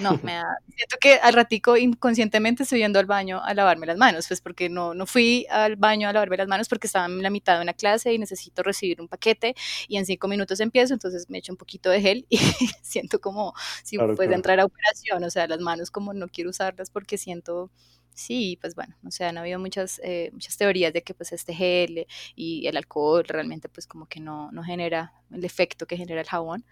no, 0.00 0.20
me 0.22 0.34
da, 0.34 0.44
siento 0.76 0.96
que 1.00 1.14
al 1.14 1.32
ratico 1.32 1.76
inconscientemente 1.76 2.64
estoy 2.64 2.80
yendo 2.80 2.98
al 2.98 3.06
baño 3.06 3.42
a 3.42 3.54
lavarme 3.54 3.86
las 3.86 3.96
manos, 3.96 4.28
pues 4.28 4.40
porque 4.42 4.68
no, 4.68 4.92
no 4.92 5.06
fui 5.06 5.46
al 5.50 5.76
baño 5.76 6.08
a 6.08 6.12
lavarme 6.12 6.36
las 6.36 6.48
manos 6.48 6.68
porque 6.68 6.86
estaba 6.86 7.06
en 7.06 7.22
la 7.22 7.30
mitad 7.30 7.56
de 7.56 7.62
una 7.62 7.72
clase 7.72 8.12
y 8.12 8.18
necesito 8.18 8.62
recibir 8.62 9.00
un 9.00 9.08
paquete 9.08 9.54
y 9.88 9.96
en 9.96 10.04
cinco 10.04 10.28
minutos 10.28 10.60
empiezo, 10.60 10.92
entonces 10.92 11.30
me 11.30 11.38
echo 11.38 11.52
un 11.52 11.56
poquito 11.56 11.88
de 11.90 12.02
gel 12.02 12.26
y 12.28 12.38
siento 12.82 13.20
como 13.20 13.54
si 13.82 13.96
puede 13.96 14.34
entrar 14.34 14.60
a 14.60 14.66
operación, 14.66 15.24
o 15.24 15.30
sea, 15.30 15.46
las 15.46 15.60
manos 15.60 15.90
como 15.90 16.12
no 16.12 16.28
quiero 16.28 16.50
usarlas 16.50 16.90
porque 16.90 17.16
siento 17.16 17.70
Sí, 18.18 18.58
pues 18.60 18.74
bueno, 18.74 18.96
o 19.06 19.12
sea, 19.12 19.28
han 19.28 19.38
habido 19.38 19.60
muchas, 19.60 20.00
eh, 20.02 20.30
muchas 20.32 20.56
teorías 20.56 20.92
de 20.92 21.04
que 21.04 21.14
pues 21.14 21.32
este 21.32 21.54
gel 21.54 22.04
y 22.34 22.66
el 22.66 22.76
alcohol 22.76 23.24
realmente 23.24 23.68
pues 23.68 23.86
como 23.86 24.06
que 24.08 24.18
no, 24.18 24.50
no 24.50 24.64
genera 24.64 25.12
el 25.30 25.44
efecto 25.44 25.86
que 25.86 25.96
genera 25.96 26.20
el 26.20 26.26
jabón. 26.26 26.64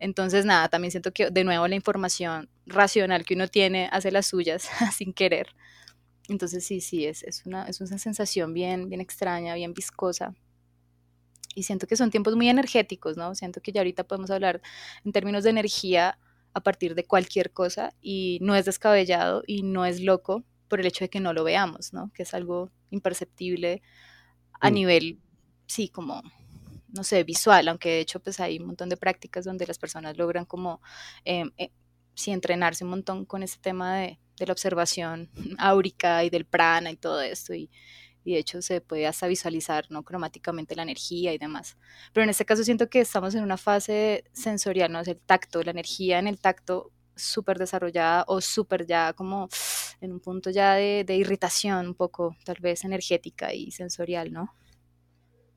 Entonces, 0.00 0.44
nada, 0.46 0.68
también 0.68 0.90
siento 0.90 1.12
que 1.12 1.30
de 1.30 1.44
nuevo 1.44 1.68
la 1.68 1.76
información 1.76 2.50
racional 2.66 3.24
que 3.24 3.34
uno 3.34 3.46
tiene 3.46 3.88
hace 3.92 4.10
las 4.10 4.26
suyas 4.26 4.68
sin 4.96 5.12
querer. 5.12 5.54
Entonces, 6.28 6.66
sí, 6.66 6.80
sí, 6.80 7.06
es, 7.06 7.22
es, 7.22 7.46
una, 7.46 7.66
es 7.68 7.80
una 7.80 7.98
sensación 7.98 8.52
bien, 8.54 8.88
bien 8.88 9.00
extraña, 9.00 9.54
bien 9.54 9.74
viscosa. 9.74 10.34
Y 11.54 11.62
siento 11.64 11.86
que 11.86 11.96
son 11.96 12.10
tiempos 12.10 12.34
muy 12.34 12.48
energéticos, 12.48 13.16
¿no? 13.16 13.34
Siento 13.36 13.60
que 13.60 13.70
ya 13.72 13.82
ahorita 13.82 14.04
podemos 14.04 14.30
hablar 14.32 14.60
en 15.04 15.12
términos 15.12 15.44
de 15.44 15.50
energía 15.50 16.18
a 16.52 16.60
partir 16.62 16.96
de 16.96 17.04
cualquier 17.04 17.52
cosa 17.52 17.94
y 18.00 18.38
no 18.42 18.56
es 18.56 18.64
descabellado 18.64 19.44
y 19.46 19.62
no 19.62 19.86
es 19.86 20.00
loco 20.00 20.44
por 20.70 20.80
el 20.80 20.86
hecho 20.86 21.04
de 21.04 21.10
que 21.10 21.20
no 21.20 21.34
lo 21.34 21.44
veamos, 21.44 21.92
¿no? 21.92 22.10
Que 22.14 22.22
es 22.22 22.32
algo 22.32 22.70
imperceptible 22.90 23.82
a 24.60 24.70
mm. 24.70 24.72
nivel, 24.72 25.18
sí, 25.66 25.90
como, 25.90 26.22
no 26.88 27.04
sé, 27.04 27.24
visual, 27.24 27.68
aunque 27.68 27.90
de 27.90 28.00
hecho 28.00 28.20
pues 28.20 28.40
hay 28.40 28.58
un 28.58 28.68
montón 28.68 28.88
de 28.88 28.96
prácticas 28.96 29.44
donde 29.44 29.66
las 29.66 29.78
personas 29.78 30.16
logran 30.16 30.46
como, 30.46 30.80
em, 31.24 31.50
eh, 31.58 31.70
sí, 32.14 32.30
entrenarse 32.30 32.84
un 32.84 32.90
montón 32.90 33.26
con 33.26 33.42
ese 33.42 33.58
tema 33.58 33.96
de, 33.96 34.18
la 34.38 34.52
observación 34.54 35.28
áurica 35.58 36.24
y 36.24 36.30
del 36.30 36.46
prana 36.46 36.90
y 36.90 36.96
todo 36.96 37.20
esto, 37.20 37.52
y, 37.52 37.68
y 38.24 38.32
de 38.32 38.38
hecho 38.38 38.62
se 38.62 38.80
puede 38.80 39.06
hasta 39.06 39.26
visualizar 39.26 39.84
no 39.90 40.02
cromáticamente 40.02 40.74
la 40.74 40.82
energía 40.82 41.34
y 41.34 41.38
demás. 41.38 41.76
Pero 42.14 42.24
en 42.24 42.30
este 42.30 42.46
caso 42.46 42.64
siento 42.64 42.88
que 42.88 43.00
estamos 43.00 43.34
en 43.34 43.42
una 43.42 43.58
fase 43.58 44.24
sensorial, 44.32 44.92
¿no? 44.92 45.00
Es 45.00 45.08
el 45.08 45.18
tacto, 45.18 45.62
la 45.62 45.72
energía 45.72 46.18
en 46.18 46.26
el 46.26 46.40
tacto 46.40 46.90
súper 47.16 47.58
desarrollada 47.58 48.24
o 48.28 48.40
súper 48.40 48.86
ya 48.86 49.12
como 49.12 49.48
en 50.00 50.12
un 50.12 50.20
punto 50.20 50.50
ya 50.50 50.74
de, 50.74 51.16
irritación 51.16 51.88
un 51.88 51.94
poco 51.94 52.36
tal 52.44 52.56
vez 52.60 52.84
energética 52.84 53.52
y 53.52 53.70
sensorial, 53.70 54.32
¿no? 54.32 54.54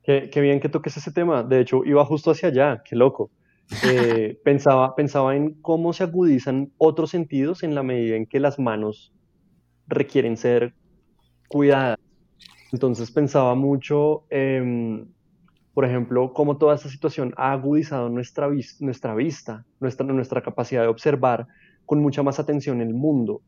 Qué, 0.02 0.28
bien 0.40 0.60
que 0.60 0.68
toques 0.68 0.96
ese 0.98 1.12
tema. 1.12 1.42
De 1.42 1.60
hecho, 1.60 1.82
iba 1.84 2.04
justo 2.04 2.30
hacia 2.30 2.50
allá, 2.50 2.82
qué 2.84 2.94
loco. 2.94 3.30
Eh, 3.86 4.38
pensaba, 4.44 4.94
pensaba 4.94 5.34
en 5.34 5.54
cómo 5.62 5.94
se 5.94 6.04
agudizan 6.04 6.72
otros 6.76 7.10
sentidos 7.10 7.62
en 7.62 7.74
la 7.74 7.82
medida 7.82 8.16
en 8.16 8.26
que 8.26 8.38
las 8.38 8.58
manos 8.58 9.14
requieren 9.86 10.36
ser 10.36 10.74
cuidadas. 11.48 11.98
Entonces 12.72 13.10
pensaba 13.10 13.54
mucho, 13.54 14.24
por 15.74 15.84
ejemplo, 15.84 16.32
cómo 16.32 16.58
toda 16.58 16.74
esta 16.74 16.88
situación 16.88 17.32
ha 17.36 17.52
agudizado 17.52 18.08
nuestra, 18.08 18.48
nuestra 18.80 19.14
vista, 19.14 19.64
nuestra, 19.80 20.04
nuestra 20.04 20.42
capacidad 20.42 20.82
de 20.82 20.88
observar 20.88 21.46
con 21.86 22.00
mucha 22.00 22.22
más 22.22 22.40
atención 22.40 22.80
el 22.80 22.92
mundo. 22.92 23.42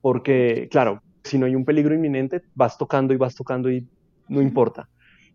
Porque, 0.00 0.68
claro, 0.70 1.02
si 1.24 1.38
no 1.38 1.46
hay 1.46 1.54
un 1.54 1.64
peligro 1.64 1.94
inminente, 1.94 2.42
vas 2.54 2.78
tocando 2.78 3.12
y 3.14 3.16
vas 3.16 3.34
tocando 3.34 3.70
y 3.70 3.86
no 4.28 4.40
importa. 4.40 4.88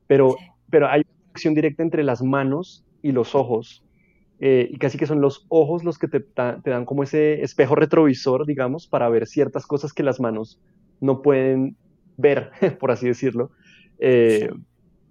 Pero, 0.08 0.36
pero 0.70 0.88
hay 0.88 1.02
una 1.02 1.28
conexión 1.28 1.54
directa 1.54 1.84
entre 1.84 2.04
las 2.04 2.22
manos 2.22 2.86
y 3.02 3.12
los 3.12 3.36
ojos. 3.36 3.84
Eh, 4.40 4.68
y 4.72 4.78
casi 4.78 4.98
que 4.98 5.08
son 5.08 5.22
los 5.22 5.46
ojos 5.50 5.84
los 5.84 5.98
que 5.98 6.08
te, 6.08 6.20
te, 6.20 6.70
dan 6.70 6.86
como 6.86 7.04
ese 7.04 7.42
espejo 7.44 7.76
retrovisor, 7.76 8.46
digamos, 8.46 8.88
para 8.88 9.08
ver 9.10 9.28
ciertas 9.28 9.66
cosas 9.66 9.94
que 9.94 10.04
las 10.04 10.20
manos 10.20 10.60
no 11.00 11.22
pueden 11.22 11.78
ver, 12.18 12.52
por 12.80 12.92
así 12.92 13.08
decirlo. 13.08 13.52
Eh, 14.00 14.50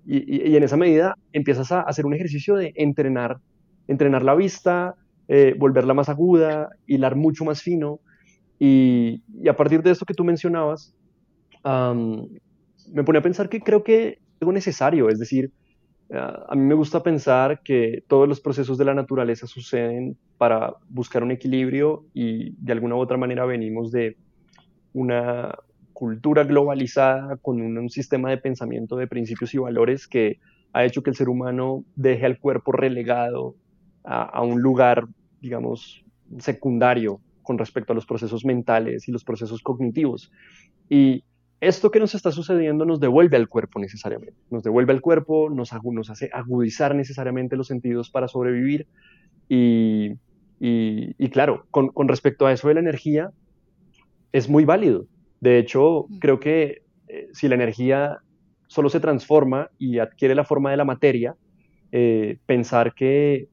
y, 0.05 0.57
en 0.57 0.63
esa 0.63 0.77
medida 0.77 1.17
empiezas 1.33 1.73
a 1.73 1.81
hacer 1.81 2.07
un 2.07 2.15
ejercicio 2.15 2.57
de 2.57 2.73
entrenar, 2.77 3.39
entrenar 3.89 4.23
la 4.23 4.35
vista, 4.35 4.97
eh, 5.29 5.55
volverla 5.57 5.95
más 5.95 6.09
aguda, 6.09 6.71
hilar 6.87 7.17
mucho 7.17 7.45
más 7.45 7.63
fino. 7.63 8.01
Y, 8.65 9.25
a 9.49 9.57
partir 9.57 9.83
de 9.83 9.91
esto 9.91 10.07
que 10.07 10.15
tú 10.15 10.23
mencionabas, 10.23 10.95
me 11.65 13.05
pone 13.05 13.19
a 13.19 13.23
pensar 13.23 13.49
que 13.49 13.61
creo 13.61 13.83
que 13.83 14.21
algo 14.41 14.53
necesario, 14.53 15.09
es 15.09 15.19
decir, 15.19 15.51
ah, 16.13 16.47
a 16.49 16.55
mí 16.55 16.63
me 16.63 16.75
gusta 16.75 17.03
pensar 17.03 17.63
que 17.65 18.05
todos 18.07 18.29
los 18.29 18.41
procesos 18.41 18.79
de 18.79 18.85
la 18.85 18.95
naturaleza 18.95 19.49
suceden 19.49 20.17
para 20.39 20.75
buscar 20.89 21.25
un 21.25 21.33
equilibrio 21.33 22.05
y 22.15 22.55
de 22.59 22.73
alguna 22.73 22.95
u 22.95 22.99
otra 22.99 23.17
manera 23.17 23.45
venimos 23.47 23.91
de 23.91 24.17
una, 24.93 25.53
cultura 25.93 26.43
globalizada 26.43 27.37
con 27.37 27.61
un, 27.61 27.89
sistema 27.91 28.31
de 28.31 28.39
pensamiento 28.39 28.97
de 28.97 29.07
principios 29.07 29.55
y 29.55 29.59
valores 29.59 30.09
que 30.09 30.41
ha 30.73 30.85
hecho 30.85 31.03
que 31.03 31.11
el 31.11 31.17
ser 31.17 31.29
humano 31.29 31.85
deje 31.95 32.27
al 32.27 32.39
cuerpo 32.39 32.73
relegado 32.73 33.55
a, 34.03 34.43
un 34.43 34.61
lugar, 34.61 35.07
digamos, 35.41 36.05
secundario 36.39 37.21
con 37.43 37.59
respecto 37.59 37.93
a 37.93 37.97
los 37.97 38.07
procesos 38.07 38.45
mentales 38.45 39.09
y 39.09 39.13
los 39.13 39.25
procesos 39.25 39.63
cognitivos. 39.63 40.31
Y 40.89 41.25
esto 41.61 41.91
que 41.91 42.01
nos 42.01 42.15
está 42.15 42.33
sucediendo 42.33 42.85
nos 42.85 42.99
devuelve 42.99 43.37
al 43.37 43.49
cuerpo 43.49 43.79
necesariamente, 43.79 44.37
nos 44.51 44.63
devuelve 44.63 44.93
al 44.93 45.01
cuerpo, 45.01 45.49
nos, 45.49 45.71
nos 45.85 46.11
hace 46.11 46.29
agudizar 46.33 46.95
necesariamente 46.95 47.57
los 47.57 47.69
sentidos 47.69 48.11
para 48.11 48.29
sobrevivir. 48.29 48.87
Y, 49.49 50.15
y, 50.59 51.29
claro, 51.31 51.67
con, 51.71 51.89
con, 51.89 52.09
respecto 52.09 52.47
a 52.47 52.53
eso 52.53 52.69
de 52.69 52.75
la 52.75 52.81
energía, 52.81 53.31
es 54.33 54.49
muy 54.49 54.65
válido. 54.65 55.07
De 55.41 55.59
hecho, 55.59 56.07
creo 56.21 56.41
que 56.41 56.83
eh, 57.09 57.29
si 57.33 57.49
la 57.49 57.57
energía 57.57 58.19
solo 58.69 58.89
se 58.89 59.01
transforma 59.01 59.71
y 59.79 59.99
adquiere 59.99 60.35
la 60.35 60.45
forma 60.45 60.71
de 60.71 60.77
la 60.77 60.85
materia, 60.85 61.37
eh, 61.93 62.39
pensar 62.47 62.95
que 62.95 63.49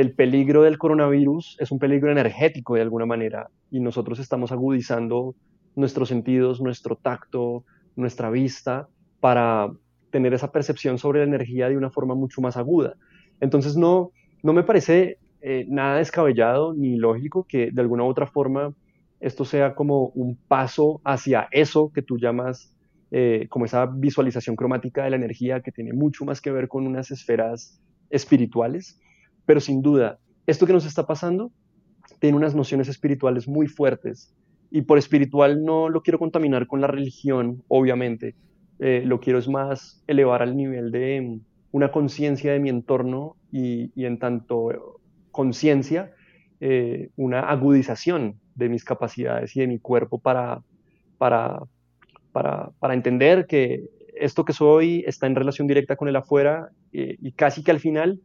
el 0.00 0.12
peligro 0.12 0.62
del 0.62 0.78
coronavirus 0.78 1.58
es 1.60 1.70
un 1.70 1.78
peligro 1.78 2.10
energético 2.10 2.74
de 2.74 2.80
alguna 2.80 3.04
manera 3.04 3.50
y 3.70 3.80
nosotros 3.80 4.18
estamos 4.18 4.50
agudizando 4.50 5.34
nuestros 5.76 6.08
sentidos, 6.08 6.62
nuestro 6.62 6.96
tacto, 6.96 7.64
nuestra 7.96 8.30
vista 8.30 8.88
para 9.20 9.70
tener 10.10 10.32
esa 10.32 10.52
percepción 10.52 10.96
sobre 10.96 11.18
la 11.18 11.26
energía 11.26 11.68
de 11.68 11.76
una 11.76 11.90
forma 11.90 12.14
mucho 12.14 12.40
más 12.40 12.56
aguda. 12.56 12.94
Entonces 13.40 13.76
no, 13.76 14.12
no 14.42 14.54
me 14.54 14.62
parece 14.62 15.18
eh, 15.42 15.66
nada 15.68 15.98
descabellado 15.98 16.72
ni 16.72 16.96
lógico 16.96 17.44
que 17.46 17.70
de 17.70 17.82
alguna 17.82 18.04
u 18.04 18.06
otra 18.06 18.26
forma 18.26 18.72
esto 19.20 19.44
sea 19.44 19.74
como 19.74 20.06
un 20.14 20.34
paso 20.48 21.02
hacia 21.04 21.46
eso 21.50 21.92
que 21.92 22.00
tú 22.00 22.16
llamas 22.16 22.74
eh, 23.10 23.48
como 23.50 23.66
esa 23.66 23.84
visualización 23.84 24.56
cromática 24.56 25.04
de 25.04 25.10
la 25.10 25.16
energía 25.16 25.60
que 25.60 25.72
tiene 25.72 25.92
mucho 25.92 26.24
más 26.24 26.40
que 26.40 26.52
ver 26.52 26.68
con 26.68 26.86
unas 26.86 27.10
esferas 27.10 27.82
espirituales, 28.08 28.98
pero 29.50 29.58
sin 29.58 29.82
duda, 29.82 30.20
esto 30.46 30.64
que 30.64 30.72
nos 30.72 30.86
está 30.86 31.08
pasando 31.08 31.50
tiene 32.20 32.36
unas 32.36 32.54
nociones 32.54 32.86
espirituales 32.86 33.48
muy 33.48 33.66
fuertes. 33.66 34.32
Y 34.70 34.82
por 34.82 34.96
espiritual 34.96 35.64
no 35.64 35.88
lo 35.88 36.02
quiero 36.02 36.20
contaminar 36.20 36.68
con 36.68 36.80
la 36.80 36.86
religión, 36.86 37.64
obviamente, 37.66 38.36
eh, 38.78 39.02
lo 39.04 39.18
quiero 39.18 39.40
es 39.40 39.48
más 39.48 40.04
elevar 40.06 40.40
al 40.40 40.56
nivel 40.56 40.92
de 40.92 41.20
mm, 41.20 41.40
una 41.72 41.90
conciencia 41.90 42.52
de 42.52 42.60
mi 42.60 42.68
entorno 42.68 43.34
y, 43.50 43.90
en 43.96 44.20
tanto 44.20 45.00
conciencia, 45.32 46.12
eh, 46.60 47.08
una 47.16 47.40
agudización 47.40 48.36
de 48.54 48.68
mis 48.68 48.84
capacidades 48.84 49.56
y 49.56 49.60
de 49.62 49.66
mi 49.66 49.80
cuerpo 49.80 50.20
para, 50.20 50.62
para, 51.18 51.58
para, 52.30 52.94
entender 52.94 53.46
que 53.48 53.90
esto 54.14 54.44
que 54.44 54.52
soy 54.52 55.02
está 55.08 55.26
en 55.26 55.34
relación 55.34 55.66
directa 55.66 55.96
con 55.96 56.06
el 56.06 56.14
afuera 56.14 56.70
eh, 56.92 57.16
y 57.20 57.32
casi 57.32 57.64
que 57.64 57.72
al 57.72 57.80
final, 57.80 58.20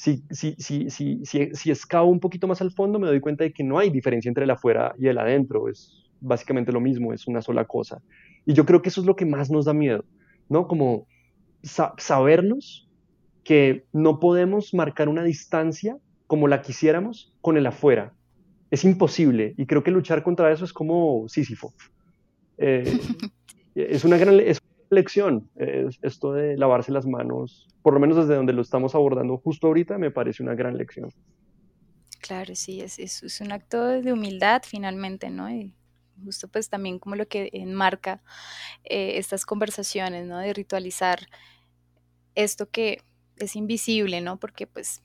si, 0.00 0.24
si, 0.30 0.54
si, 0.88 0.88
si, 1.26 1.50
si 1.52 1.70
escavo 1.70 2.08
un 2.08 2.20
poquito 2.20 2.48
más 2.48 2.62
al 2.62 2.70
fondo, 2.70 2.98
me 2.98 3.06
doy 3.06 3.20
cuenta 3.20 3.44
de 3.44 3.52
que 3.52 3.62
no 3.62 3.78
hay 3.78 3.90
diferencia 3.90 4.30
entre 4.30 4.44
el 4.44 4.50
afuera 4.50 4.94
y 4.98 5.08
el 5.08 5.18
adentro, 5.18 5.68
es 5.68 5.92
básicamente 6.22 6.72
lo 6.72 6.80
mismo, 6.80 7.12
es 7.12 7.26
una 7.26 7.42
sola 7.42 7.66
cosa. 7.66 8.00
Y 8.46 8.54
yo 8.54 8.64
creo 8.64 8.80
que 8.80 8.88
eso 8.88 9.02
es 9.02 9.06
lo 9.06 9.14
que 9.14 9.26
más 9.26 9.50
nos 9.50 9.66
da 9.66 9.74
miedo, 9.74 10.06
¿no? 10.48 10.66
Como 10.66 11.06
sabernos 11.62 12.88
que 13.44 13.84
no 13.92 14.20
podemos 14.20 14.72
marcar 14.72 15.10
una 15.10 15.22
distancia 15.22 15.98
como 16.26 16.48
la 16.48 16.62
quisiéramos 16.62 17.34
con 17.42 17.58
el 17.58 17.66
afuera, 17.66 18.14
es 18.70 18.84
imposible 18.84 19.52
y 19.58 19.66
creo 19.66 19.82
que 19.82 19.90
luchar 19.90 20.22
contra 20.22 20.50
eso 20.50 20.64
es 20.64 20.72
como 20.72 21.28
Sísifo. 21.28 21.74
Eh, 22.56 22.84
es 23.74 24.02
una 24.06 24.16
gran 24.16 24.40
lección 24.90 25.48
esto 26.02 26.32
de 26.32 26.56
lavarse 26.56 26.92
las 26.92 27.06
manos, 27.06 27.68
por 27.82 27.94
lo 27.94 28.00
menos 28.00 28.16
desde 28.16 28.34
donde 28.34 28.52
lo 28.52 28.62
estamos 28.62 28.94
abordando 28.94 29.38
justo 29.38 29.68
ahorita, 29.68 29.98
me 29.98 30.10
parece 30.10 30.42
una 30.42 30.54
gran 30.54 30.76
lección. 30.76 31.10
Claro, 32.20 32.54
sí, 32.54 32.80
es, 32.80 32.98
es, 32.98 33.40
un 33.40 33.52
acto 33.52 33.82
de 33.82 34.12
humildad 34.12 34.62
finalmente, 34.64 35.30
¿no? 35.30 35.50
Y 35.50 35.74
justo 36.22 36.48
pues 36.48 36.68
también 36.68 36.98
como 36.98 37.16
lo 37.16 37.26
que 37.26 37.48
enmarca 37.52 38.22
eh, 38.84 39.16
estas 39.16 39.46
conversaciones, 39.46 40.26
¿no? 40.26 40.38
De 40.38 40.52
ritualizar 40.52 41.20
esto 42.34 42.68
que 42.68 43.02
es 43.36 43.56
invisible, 43.56 44.20
¿no? 44.20 44.38
Porque 44.38 44.66
pues 44.66 45.02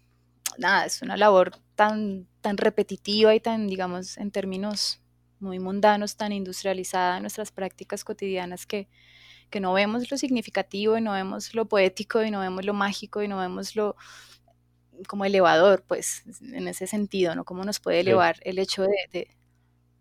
nada, 0.58 0.86
es 0.86 1.02
una 1.02 1.16
labor 1.16 1.52
tan, 1.76 2.28
tan 2.42 2.58
repetitiva 2.58 3.34
y 3.34 3.40
tan, 3.40 3.68
digamos, 3.68 4.18
en 4.18 4.32
términos 4.32 5.02
muy 5.40 5.60
mundanos, 5.60 6.18
tan 6.18 6.32
industrializada 6.32 7.18
en 7.18 7.24
nuestras 7.24 7.52
prácticas 7.52 8.04
cotidianas 8.04 8.66
que, 8.66 8.90
que 9.50 9.60
no 9.60 9.74
vemos 9.74 10.10
lo 10.12 10.18
significativo 10.18 10.98
y 10.98 11.02
no 11.02 11.14
vemos 11.14 11.54
lo 11.56 11.66
poético 11.68 12.24
y 12.24 12.32
no 12.32 12.40
vemos 12.42 12.66
lo 12.66 12.74
mágico 12.74 13.22
y 13.24 13.28
no 13.28 13.38
vemos 13.40 13.76
lo 13.76 13.96
como 15.08 15.26
elevador, 15.26 15.84
pues, 15.88 16.24
en 16.42 16.68
ese 16.68 16.88
sentido, 16.88 17.36
¿no? 17.36 17.44
Cómo 17.44 17.64
nos 17.64 17.80
puede 17.80 18.00
elevar 18.00 18.38
el 18.44 18.60
hecho 18.60 18.84
de, 18.84 18.96
de, 19.12 19.28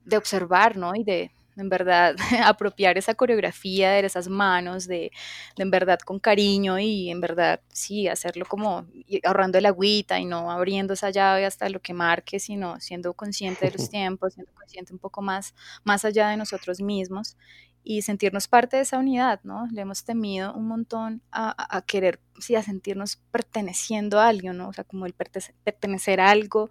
de 0.05 0.17
observar, 0.17 0.77
¿no? 0.77 0.95
Y 0.95 1.05
de, 1.05 1.33
en 1.57 1.69
verdad 1.69 2.17
apropiar 2.45 2.99
esa 2.99 3.15
coreografía 3.15 3.93
de 3.93 4.07
esas 4.07 4.29
manos, 4.29 4.87
de, 4.87 5.11
en 5.57 5.71
verdad 5.71 5.99
con 6.01 6.19
cariño 6.21 6.79
y 6.79 7.11
en 7.11 7.21
verdad 7.21 7.61
sí, 7.73 8.09
hacerlo 8.09 8.47
como 8.47 8.87
ahorrando 9.25 9.59
el 9.59 9.67
agüita 9.67 10.21
y 10.21 10.25
no 10.27 10.51
abriendo 10.51 10.95
esa 10.95 11.11
llave 11.11 11.47
hasta 11.47 11.69
lo 11.69 11.81
que 11.81 11.95
marque, 11.95 12.41
sino 12.41 12.81
siendo 12.81 13.15
consciente 13.15 13.67
de 13.67 13.73
los 13.79 13.91
tiempos, 13.91 14.35
siendo 14.35 14.53
consciente 14.55 14.93
un 14.93 14.99
poco 14.99 15.23
más, 15.23 15.55
más 15.85 16.05
allá 16.05 16.29
de 16.29 16.37
nosotros 16.37 16.81
mismos 16.81 17.37
y 17.85 18.01
sentirnos 18.01 18.49
parte 18.49 18.77
de 18.77 18.83
esa 18.83 18.99
unidad, 18.99 19.41
¿no? 19.45 19.67
Le 19.71 19.83
hemos 19.83 20.05
temido 20.05 20.55
un 20.55 20.67
montón 20.67 21.23
a, 21.31 21.77
a, 21.77 21.83
querer, 21.83 22.19
sí, 22.39 22.57
a 22.57 22.63
sentirnos 22.63 23.19
perteneciendo 23.31 24.19
a 24.19 24.29
algo, 24.29 24.55
¿no? 24.55 24.69
O 24.69 24.73
sea, 24.73 24.85
como 24.85 25.05
el 25.05 25.13
pertenecer 25.13 26.19
a 26.19 26.31
algo 26.31 26.71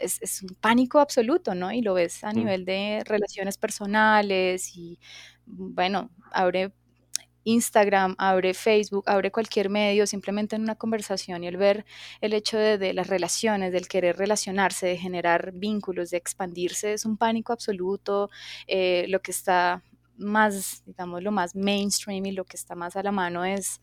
es, 0.00 0.20
es, 0.22 0.42
un 0.42 0.56
pánico 0.60 1.00
absoluto, 1.00 1.54
¿no? 1.54 1.70
Y 1.70 1.82
lo 1.82 1.92
ves 1.92 2.24
a 2.24 2.32
mm. 2.32 2.34
nivel 2.34 2.64
de 2.64 3.02
relaciones 3.04 3.58
personales 3.58 4.74
y, 4.74 4.98
bueno, 5.44 6.10
abre 6.32 6.72
Instagram, 7.44 8.14
abre 8.16 8.54
Facebook, 8.54 9.04
abre 9.06 9.30
cualquier 9.30 9.68
medio, 9.68 10.06
simplemente 10.06 10.56
en 10.56 10.62
una 10.62 10.76
conversación 10.76 11.44
y 11.44 11.48
el 11.48 11.58
ver 11.58 11.84
el 12.22 12.32
hecho 12.32 12.56
de, 12.56 12.78
de, 12.78 12.94
las 12.94 13.08
relaciones, 13.08 13.70
del 13.70 13.86
querer 13.86 14.16
relacionarse, 14.16 14.86
de 14.86 14.96
generar 14.96 15.52
vínculos, 15.52 16.08
de 16.08 16.16
expandirse, 16.16 16.94
es 16.94 17.04
un 17.04 17.18
pánico 17.18 17.52
absoluto. 17.52 18.30
Eh, 18.66 19.04
lo 19.08 19.20
que 19.20 19.30
está 19.30 19.82
más, 20.16 20.82
digamos, 20.86 21.22
lo 21.22 21.32
más 21.32 21.54
mainstream 21.54 22.26
y 22.26 22.32
lo 22.32 22.44
que 22.44 22.56
está 22.56 22.74
más 22.74 22.96
a 22.96 23.02
la 23.02 23.12
mano 23.12 23.44
es 23.44 23.80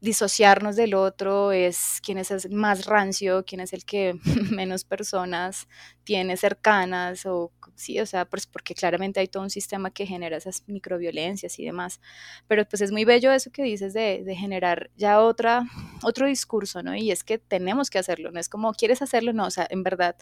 disociarnos 0.00 0.76
del 0.76 0.94
otro, 0.94 1.52
es 1.52 2.00
quién 2.04 2.18
es 2.18 2.30
el 2.30 2.50
más 2.52 2.86
rancio, 2.86 3.44
quién 3.44 3.60
es 3.60 3.72
el 3.72 3.84
que 3.84 4.14
menos 4.52 4.84
personas 4.84 5.68
tiene 6.04 6.36
cercanas, 6.36 7.26
o 7.26 7.52
sí, 7.74 7.98
o 8.00 8.06
sea, 8.06 8.24
pues 8.26 8.46
porque 8.46 8.74
claramente 8.74 9.20
hay 9.20 9.28
todo 9.28 9.42
un 9.42 9.50
sistema 9.50 9.90
que 9.90 10.06
genera 10.06 10.36
esas 10.36 10.62
microviolencias 10.68 11.58
y 11.58 11.64
demás. 11.64 12.00
Pero 12.48 12.64
pues 12.68 12.82
es 12.82 12.92
muy 12.92 13.04
bello 13.04 13.32
eso 13.32 13.50
que 13.50 13.62
dices 13.62 13.92
de, 13.94 14.22
de 14.24 14.36
generar 14.36 14.90
ya 14.96 15.20
otra, 15.20 15.64
otro 16.02 16.26
discurso, 16.26 16.82
¿no? 16.82 16.94
Y 16.94 17.10
es 17.10 17.24
que 17.24 17.38
tenemos 17.38 17.90
que 17.90 17.98
hacerlo, 17.98 18.30
no 18.30 18.40
es 18.40 18.48
como, 18.48 18.72
¿quieres 18.74 19.02
hacerlo? 19.02 19.32
No, 19.32 19.46
o 19.46 19.50
sea, 19.50 19.66
en 19.70 19.82
verdad 19.82 20.16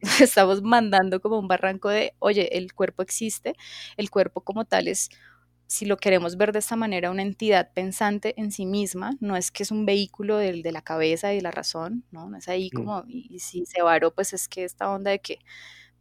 estamos 0.20 0.62
mandando 0.62 1.20
como 1.20 1.38
un 1.38 1.48
barranco 1.48 1.88
de, 1.88 2.14
oye, 2.18 2.56
el 2.56 2.72
cuerpo 2.74 3.02
existe, 3.02 3.54
el 3.96 4.10
cuerpo 4.10 4.40
como 4.42 4.64
tal 4.64 4.88
es 4.88 5.10
si 5.70 5.86
lo 5.86 5.98
queremos 5.98 6.36
ver 6.36 6.50
de 6.50 6.58
esta 6.58 6.74
manera, 6.74 7.12
una 7.12 7.22
entidad 7.22 7.70
pensante 7.72 8.34
en 8.36 8.50
sí 8.50 8.66
misma, 8.66 9.12
no 9.20 9.36
es 9.36 9.52
que 9.52 9.62
es 9.62 9.70
un 9.70 9.86
vehículo 9.86 10.36
del, 10.36 10.62
de 10.62 10.72
la 10.72 10.82
cabeza 10.82 11.32
y 11.32 11.36
de 11.36 11.42
la 11.42 11.52
razón, 11.52 12.02
¿no? 12.10 12.28
No 12.28 12.38
es 12.38 12.48
ahí 12.48 12.70
mm. 12.72 12.76
como, 12.76 13.04
y, 13.06 13.38
si 13.38 13.64
se 13.66 13.80
varó, 13.80 14.12
pues 14.12 14.32
es 14.32 14.48
que 14.48 14.64
esta 14.64 14.90
onda 14.90 15.12
de 15.12 15.20
que 15.20 15.38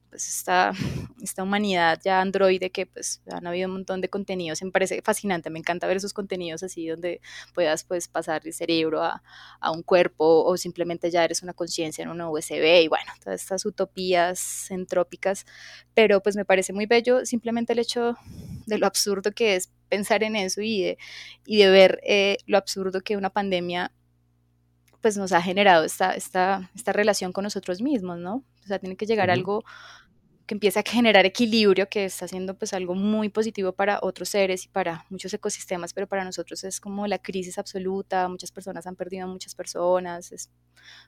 pues 0.10 0.28
esta, 0.28 0.74
esta 1.22 1.43
humanidad 1.43 1.99
ya 2.03 2.22
androide 2.22 2.72
que 2.72 2.86
pues 2.86 3.22
han 3.32 3.45
habido 3.47 3.68
un 3.68 3.74
montón 3.74 4.01
de 4.01 4.10
contenidos, 4.10 4.62
me 4.64 4.72
parece 4.72 5.01
fascinante, 5.01 5.49
me 5.49 5.60
encanta 5.60 5.88
ver 5.88 5.97
esos 5.97 6.14
contenidos 6.14 6.64
así 6.64 6.88
donde 6.88 7.22
puedas 7.53 7.84
pues 7.84 8.07
pasar 8.07 8.41
el 8.45 8.53
cerebro 8.53 9.03
a, 9.03 9.22
a 9.60 9.72
un 9.72 9.84
cuerpo 9.84 10.43
o 10.43 10.57
simplemente 10.57 11.12
ya 11.12 11.24
eres 11.24 11.43
una 11.43 11.53
conciencia 11.53 12.03
en 12.03 12.10
una 12.10 12.30
USB 12.30 12.84
y 12.84 12.88
bueno, 12.88 13.12
todas 13.24 13.41
estas 13.41 13.66
utopías 13.66 14.70
entrópicas, 14.72 15.45
pero 15.93 16.22
pues 16.22 16.36
me 16.36 16.45
parece 16.45 16.74
muy 16.74 16.86
bello 16.86 17.26
simplemente 17.26 17.74
el 17.74 17.80
hecho 17.80 18.16
de 18.66 18.78
lo 18.78 18.88
absurdo 18.88 19.32
que 19.32 19.55
es 19.55 19.72
pensar 19.89 20.24
en 20.24 20.36
eso 20.36 20.62
y 20.62 20.82
de, 20.82 20.97
y 21.45 21.57
de 21.57 21.70
ver 21.70 21.99
eh, 22.03 22.38
lo 22.45 22.57
absurdo 22.57 23.01
que 23.01 23.18
una 23.18 23.30
pandemia 23.30 23.91
pues 25.01 25.18
nos 25.18 25.32
ha 25.32 25.41
generado 25.41 25.86
esta, 25.86 26.12
esta, 26.12 26.70
esta 26.76 26.91
relación 26.91 27.32
con 27.32 27.43
nosotros 27.43 27.82
mismos, 27.82 28.18
¿no? 28.18 28.43
O 28.70 28.72
sea, 28.72 28.80
tiene 28.80 28.95
que 28.95 29.05
llegar 29.05 29.30
algo 29.30 29.63
que 30.45 30.55
empiece 30.55 30.80
a 30.80 30.84
generar 30.84 31.28
equilibrio, 31.28 31.89
que 31.89 32.05
está 32.05 32.26
haciendo 32.26 32.57
pues 32.57 32.74
algo 32.74 32.95
muy 32.95 33.30
positivo 33.30 33.72
para 33.72 33.99
otros 34.01 34.30
seres 34.30 34.65
y 34.65 34.67
para 34.67 35.05
muchos 35.09 35.32
ecosistemas, 35.32 35.93
pero 35.93 36.07
para 36.07 36.24
nosotros 36.24 36.63
es 36.63 36.80
como 36.80 37.05
la 37.05 37.20
crisis 37.20 37.59
absoluta, 37.59 38.28
muchas 38.28 38.51
personas 38.51 38.88
han 38.88 38.95
perdido 38.95 39.26
a 39.26 39.28
muchas 39.28 39.53
personas, 39.53 40.32
es, 40.32 40.49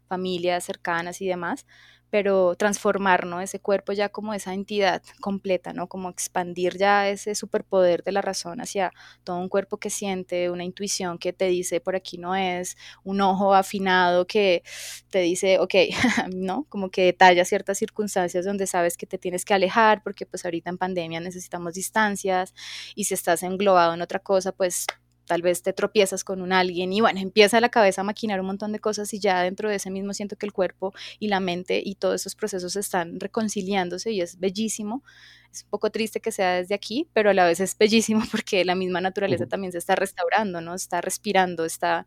familias 0.07 0.63
cercanas 0.63 1.21
y 1.21 1.27
demás, 1.27 1.65
pero 2.11 2.55
transformar 2.55 3.25
¿no? 3.25 3.41
ese 3.41 3.59
cuerpo 3.59 3.93
ya 3.93 4.09
como 4.09 4.33
esa 4.33 4.53
entidad 4.53 5.01
completa, 5.21 5.73
¿no? 5.73 5.87
como 5.87 6.09
expandir 6.09 6.77
ya 6.77 7.09
ese 7.09 7.33
superpoder 7.33 8.03
de 8.03 8.11
la 8.11 8.21
razón 8.21 8.61
hacia 8.61 8.91
todo 9.23 9.37
un 9.37 9.49
cuerpo 9.49 9.77
que 9.77 9.89
siente, 9.89 10.51
una 10.51 10.65
intuición 10.65 11.17
que 11.17 11.33
te 11.33 11.45
dice 11.45 11.79
por 11.79 11.95
aquí 11.95 12.17
no 12.17 12.35
es, 12.35 12.77
un 13.03 13.21
ojo 13.21 13.55
afinado 13.55 14.27
que 14.27 14.61
te 15.09 15.19
dice, 15.19 15.57
ok, 15.59 15.73
¿no? 16.35 16.65
como 16.69 16.91
que 16.91 17.05
detalla 17.05 17.45
ciertas 17.45 17.77
circunstancias 17.77 18.45
donde 18.45 18.67
sabes 18.67 18.97
que 18.97 19.07
te 19.07 19.17
tienes 19.17 19.45
que 19.45 19.53
alejar 19.53 20.03
porque 20.03 20.25
pues 20.25 20.43
ahorita 20.43 20.69
en 20.69 20.77
pandemia 20.77 21.21
necesitamos 21.21 21.73
distancias 21.73 22.53
y 22.93 23.05
si 23.05 23.13
estás 23.13 23.41
englobado 23.41 23.93
en 23.93 24.01
otra 24.01 24.19
cosa, 24.19 24.51
pues 24.51 24.85
tal 25.25 25.41
vez 25.41 25.61
te 25.61 25.73
tropiezas 25.73 26.23
con 26.23 26.41
un 26.41 26.53
alguien 26.53 26.91
y 26.93 27.01
bueno, 27.01 27.19
empieza 27.19 27.61
la 27.61 27.69
cabeza 27.69 28.01
a 28.01 28.03
maquinar 28.03 28.39
un 28.39 28.47
montón 28.47 28.71
de 28.71 28.79
cosas 28.79 29.13
y 29.13 29.19
ya 29.19 29.41
dentro 29.41 29.69
de 29.69 29.75
ese 29.75 29.89
mismo 29.89 30.13
siento 30.13 30.35
que 30.35 30.45
el 30.45 30.53
cuerpo 30.53 30.93
y 31.19 31.27
la 31.27 31.39
mente 31.39 31.81
y 31.83 31.95
todos 31.95 32.21
esos 32.21 32.35
procesos 32.35 32.75
están 32.75 33.19
reconciliándose 33.19 34.11
y 34.11 34.21
es 34.21 34.39
bellísimo. 34.39 35.03
Es 35.51 35.63
un 35.63 35.69
poco 35.69 35.89
triste 35.89 36.21
que 36.21 36.31
sea 36.31 36.53
desde 36.55 36.75
aquí, 36.75 37.09
pero 37.13 37.29
a 37.29 37.33
la 37.33 37.45
vez 37.45 37.59
es 37.59 37.77
bellísimo 37.77 38.21
porque 38.31 38.63
la 38.63 38.75
misma 38.75 39.01
naturaleza 39.01 39.47
también 39.47 39.71
se 39.71 39.77
está 39.77 39.95
restaurando, 39.95 40.61
¿no? 40.61 40.73
Está 40.75 41.01
respirando, 41.01 41.65
está... 41.65 42.05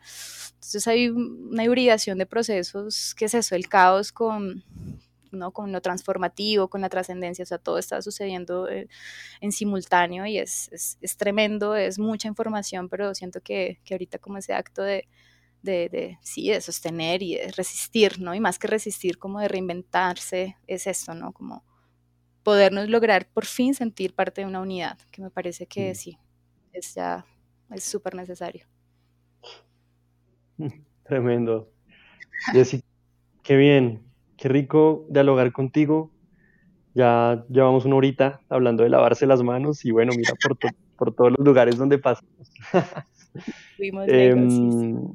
Entonces 0.54 0.86
hay 0.86 1.08
una 1.08 1.64
hibridación 1.64 2.18
de 2.18 2.26
procesos, 2.26 3.14
¿qué 3.14 3.26
es 3.26 3.34
eso? 3.34 3.54
El 3.54 3.68
caos 3.68 4.12
con 4.12 4.64
¿no? 5.34 5.52
Con 5.52 5.72
lo 5.72 5.80
transformativo, 5.80 6.68
con 6.68 6.80
la 6.80 6.88
trascendencia, 6.88 7.42
o 7.42 7.46
sea, 7.46 7.58
todo 7.58 7.78
está 7.78 8.00
sucediendo 8.02 8.68
eh, 8.68 8.88
en 9.40 9.52
simultáneo 9.52 10.26
y 10.26 10.38
es, 10.38 10.96
es, 11.00 11.16
tremendo, 11.16 11.76
es 11.76 11.98
mucha 11.98 12.28
información, 12.28 12.88
pero 12.88 13.14
siento 13.14 13.40
que, 13.40 13.80
que 13.84 13.94
ahorita 13.94 14.18
como 14.18 14.38
ese 14.38 14.54
acto 14.54 14.82
de, 14.82 15.08
de, 15.62 15.88
de, 15.88 16.18
sí, 16.22 16.50
de 16.50 16.60
sostener 16.60 17.22
y 17.22 17.36
de 17.36 17.52
resistir, 17.52 18.20
¿no? 18.20 18.34
Y 18.34 18.40
más 18.40 18.58
que 18.58 18.68
resistir, 18.68 19.18
como 19.18 19.40
de 19.40 19.48
reinventarse, 19.48 20.56
es 20.66 20.86
esto, 20.86 21.14
¿no? 21.14 21.32
Como 21.32 21.64
podernos 22.42 22.88
lograr 22.88 23.26
por 23.26 23.46
fin 23.46 23.74
sentir 23.74 24.14
parte 24.14 24.42
de 24.42 24.46
una 24.46 24.60
unidad, 24.60 24.98
que 25.10 25.22
me 25.22 25.30
parece 25.30 25.66
que 25.66 25.92
mm. 25.92 25.94
sí, 25.94 26.18
es 26.72 26.94
ya, 26.94 27.24
es 27.70 27.82
súper 27.82 28.14
necesario. 28.14 28.66
Tremendo. 31.04 31.72
Jessy, 32.52 32.82
qué 33.42 33.56
bien. 33.56 34.13
Qué 34.44 34.50
rico 34.50 35.06
dialogar 35.08 35.52
contigo. 35.52 36.10
Ya 36.92 37.46
llevamos 37.48 37.86
una 37.86 37.96
horita 37.96 38.42
hablando 38.50 38.82
de 38.82 38.90
lavarse 38.90 39.26
las 39.26 39.42
manos 39.42 39.86
y 39.86 39.90
bueno, 39.90 40.12
mira 40.14 40.34
por, 40.34 40.58
por 40.98 41.14
todos 41.14 41.30
los 41.30 41.46
lugares 41.46 41.78
donde 41.78 41.96
pasamos. 41.96 42.52
Em, 44.06 45.08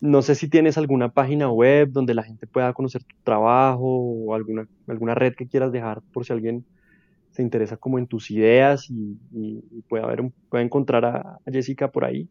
no 0.00 0.22
sé 0.22 0.36
si 0.36 0.48
tienes 0.48 0.78
alguna 0.78 1.08
página 1.08 1.50
web 1.50 1.90
donde 1.90 2.14
la 2.14 2.22
gente 2.22 2.46
pueda 2.46 2.72
conocer 2.72 3.02
tu 3.02 3.16
trabajo 3.24 3.84
o 3.84 4.32
alguna, 4.32 4.68
alguna 4.86 5.16
red 5.16 5.34
que 5.34 5.48
quieras 5.48 5.72
dejar 5.72 6.00
por 6.12 6.24
si 6.24 6.32
alguien 6.32 6.64
se 7.32 7.42
interesa 7.42 7.76
como 7.76 7.98
en 7.98 8.06
tus 8.06 8.30
ideas 8.30 8.88
y, 8.88 9.82
puede, 9.88 10.04
haber, 10.04 10.30
puede 10.48 10.62
encontrar 10.62 11.04
a 11.04 11.40
Jessica 11.44 11.90
por 11.90 12.04
ahí. 12.04 12.28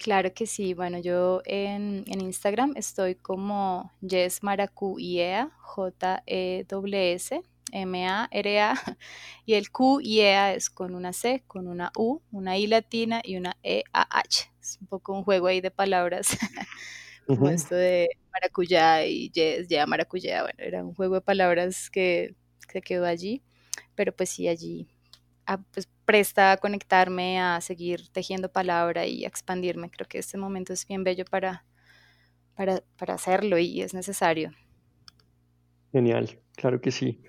Claro 0.00 0.32
que 0.32 0.46
sí. 0.46 0.72
Bueno, 0.72 0.98
yo 0.98 1.42
en, 1.44 2.04
Instagram 2.08 2.72
estoy 2.76 3.16
como 3.16 3.92
Jess 4.00 4.42
Maracuiea, 4.42 5.50
J-E-W-S, 5.58 7.42
M-A-R-A, 7.70 8.74
y 9.44 9.54
el 9.54 9.70
Q 9.70 10.00
y 10.00 10.20
E 10.20 10.54
es 10.54 10.70
con 10.70 10.94
una 10.94 11.12
C, 11.12 11.44
con 11.46 11.68
una 11.68 11.92
U, 11.98 12.22
una 12.32 12.56
I 12.56 12.66
latina 12.66 13.20
y 13.22 13.36
una 13.36 13.58
E-A-H. 13.62 14.50
Es 14.58 14.78
un 14.80 14.86
poco 14.86 15.12
un 15.12 15.22
juego 15.22 15.48
ahí 15.48 15.60
de 15.60 15.70
palabras, 15.70 16.28
como 17.26 17.50
esto 17.50 17.74
de 17.74 18.08
maracuyá 18.32 19.04
y 19.04 19.30
Jess, 19.34 19.68
ya 19.68 19.84
maracuyá. 19.86 20.44
Bueno, 20.44 20.58
era 20.60 20.82
un 20.82 20.94
juego 20.94 21.16
de 21.16 21.20
palabras 21.20 21.90
que, 21.90 22.34
que 22.72 22.80
quedó 22.80 23.04
allí, 23.04 23.42
pero 23.96 24.16
pues 24.16 24.30
sí, 24.30 24.48
allí 24.48 24.88
pues, 25.58 25.88
presta 26.04 26.52
a 26.52 26.56
conectarme, 26.56 27.40
a 27.40 27.60
seguir 27.60 28.08
tejiendo 28.08 28.50
palabra 28.50 29.06
y 29.06 29.24
a 29.24 29.28
expandirme. 29.28 29.90
Creo 29.90 30.08
que 30.08 30.18
este 30.18 30.38
momento 30.38 30.72
es 30.72 30.86
bien 30.86 31.04
bello 31.04 31.24
para, 31.24 31.64
para, 32.54 32.82
para 32.98 33.14
hacerlo 33.14 33.58
y 33.58 33.80
es 33.82 33.94
necesario. 33.94 34.52
Genial, 35.92 36.38
claro 36.56 36.80
que 36.80 36.90
sí. 36.90 37.22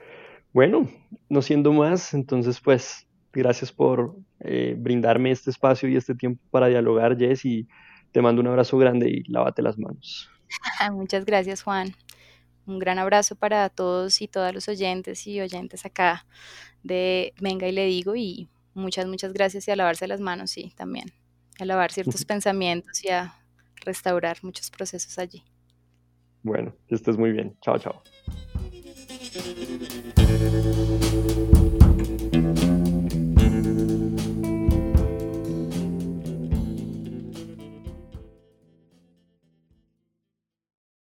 Bueno, 0.54 0.90
no 1.30 1.42
siendo 1.42 1.72
más, 1.74 2.14
entonces 2.14 2.60
pues 2.60 3.08
gracias 3.32 3.72
por 3.72 4.16
eh, 4.42 4.76
brindarme 4.78 5.32
este 5.32 5.50
espacio 5.50 5.88
y 5.90 5.96
este 5.96 6.16
tiempo 6.16 6.44
para 6.52 6.68
dialogar, 6.68 7.18
Jess, 7.18 7.46
y 7.46 7.68
te 8.12 8.22
mando 8.22 8.42
un 8.42 8.48
abrazo 8.48 8.78
grande 8.78 9.10
y 9.10 9.24
lávate 9.32 9.62
las 9.62 9.78
manos. 9.78 10.30
Muchas 10.92 11.26
gracias, 11.26 11.64
Juan. 11.64 11.96
Un 12.66 12.80
gran 12.80 13.00
abrazo 13.00 13.36
para 13.36 13.70
todos 13.70 14.22
y 14.22 14.28
todas 14.28 14.54
los 14.54 14.68
oyentes 14.68 15.26
y 15.28 15.42
oyentes 15.42 15.86
acá 15.86 16.26
de 16.84 17.34
Venga 17.40 17.68
y 17.68 17.72
le 17.72 17.86
digo 17.86 18.16
y 18.16 18.50
muchas, 18.74 19.08
muchas 19.08 19.34
gracias 19.34 19.68
y 19.68 19.72
a 19.72 19.76
lavarse 19.76 20.08
las 20.08 20.20
manos, 20.20 20.52
sí, 20.52 20.74
también. 20.76 21.12
A 21.60 21.66
lavar 21.66 21.92
ciertos 21.92 22.26
pensamientos 22.26 23.04
y 23.04 23.10
a 23.10 23.34
restaurar 23.84 24.38
muchos 24.42 24.70
procesos 24.70 25.18
allí. 25.20 25.44
Bueno, 26.44 26.76
que 26.88 26.96
estés 26.96 27.18
muy 27.18 27.32
bien. 27.32 27.56
Chao, 27.62 27.78
chao. 27.78 28.02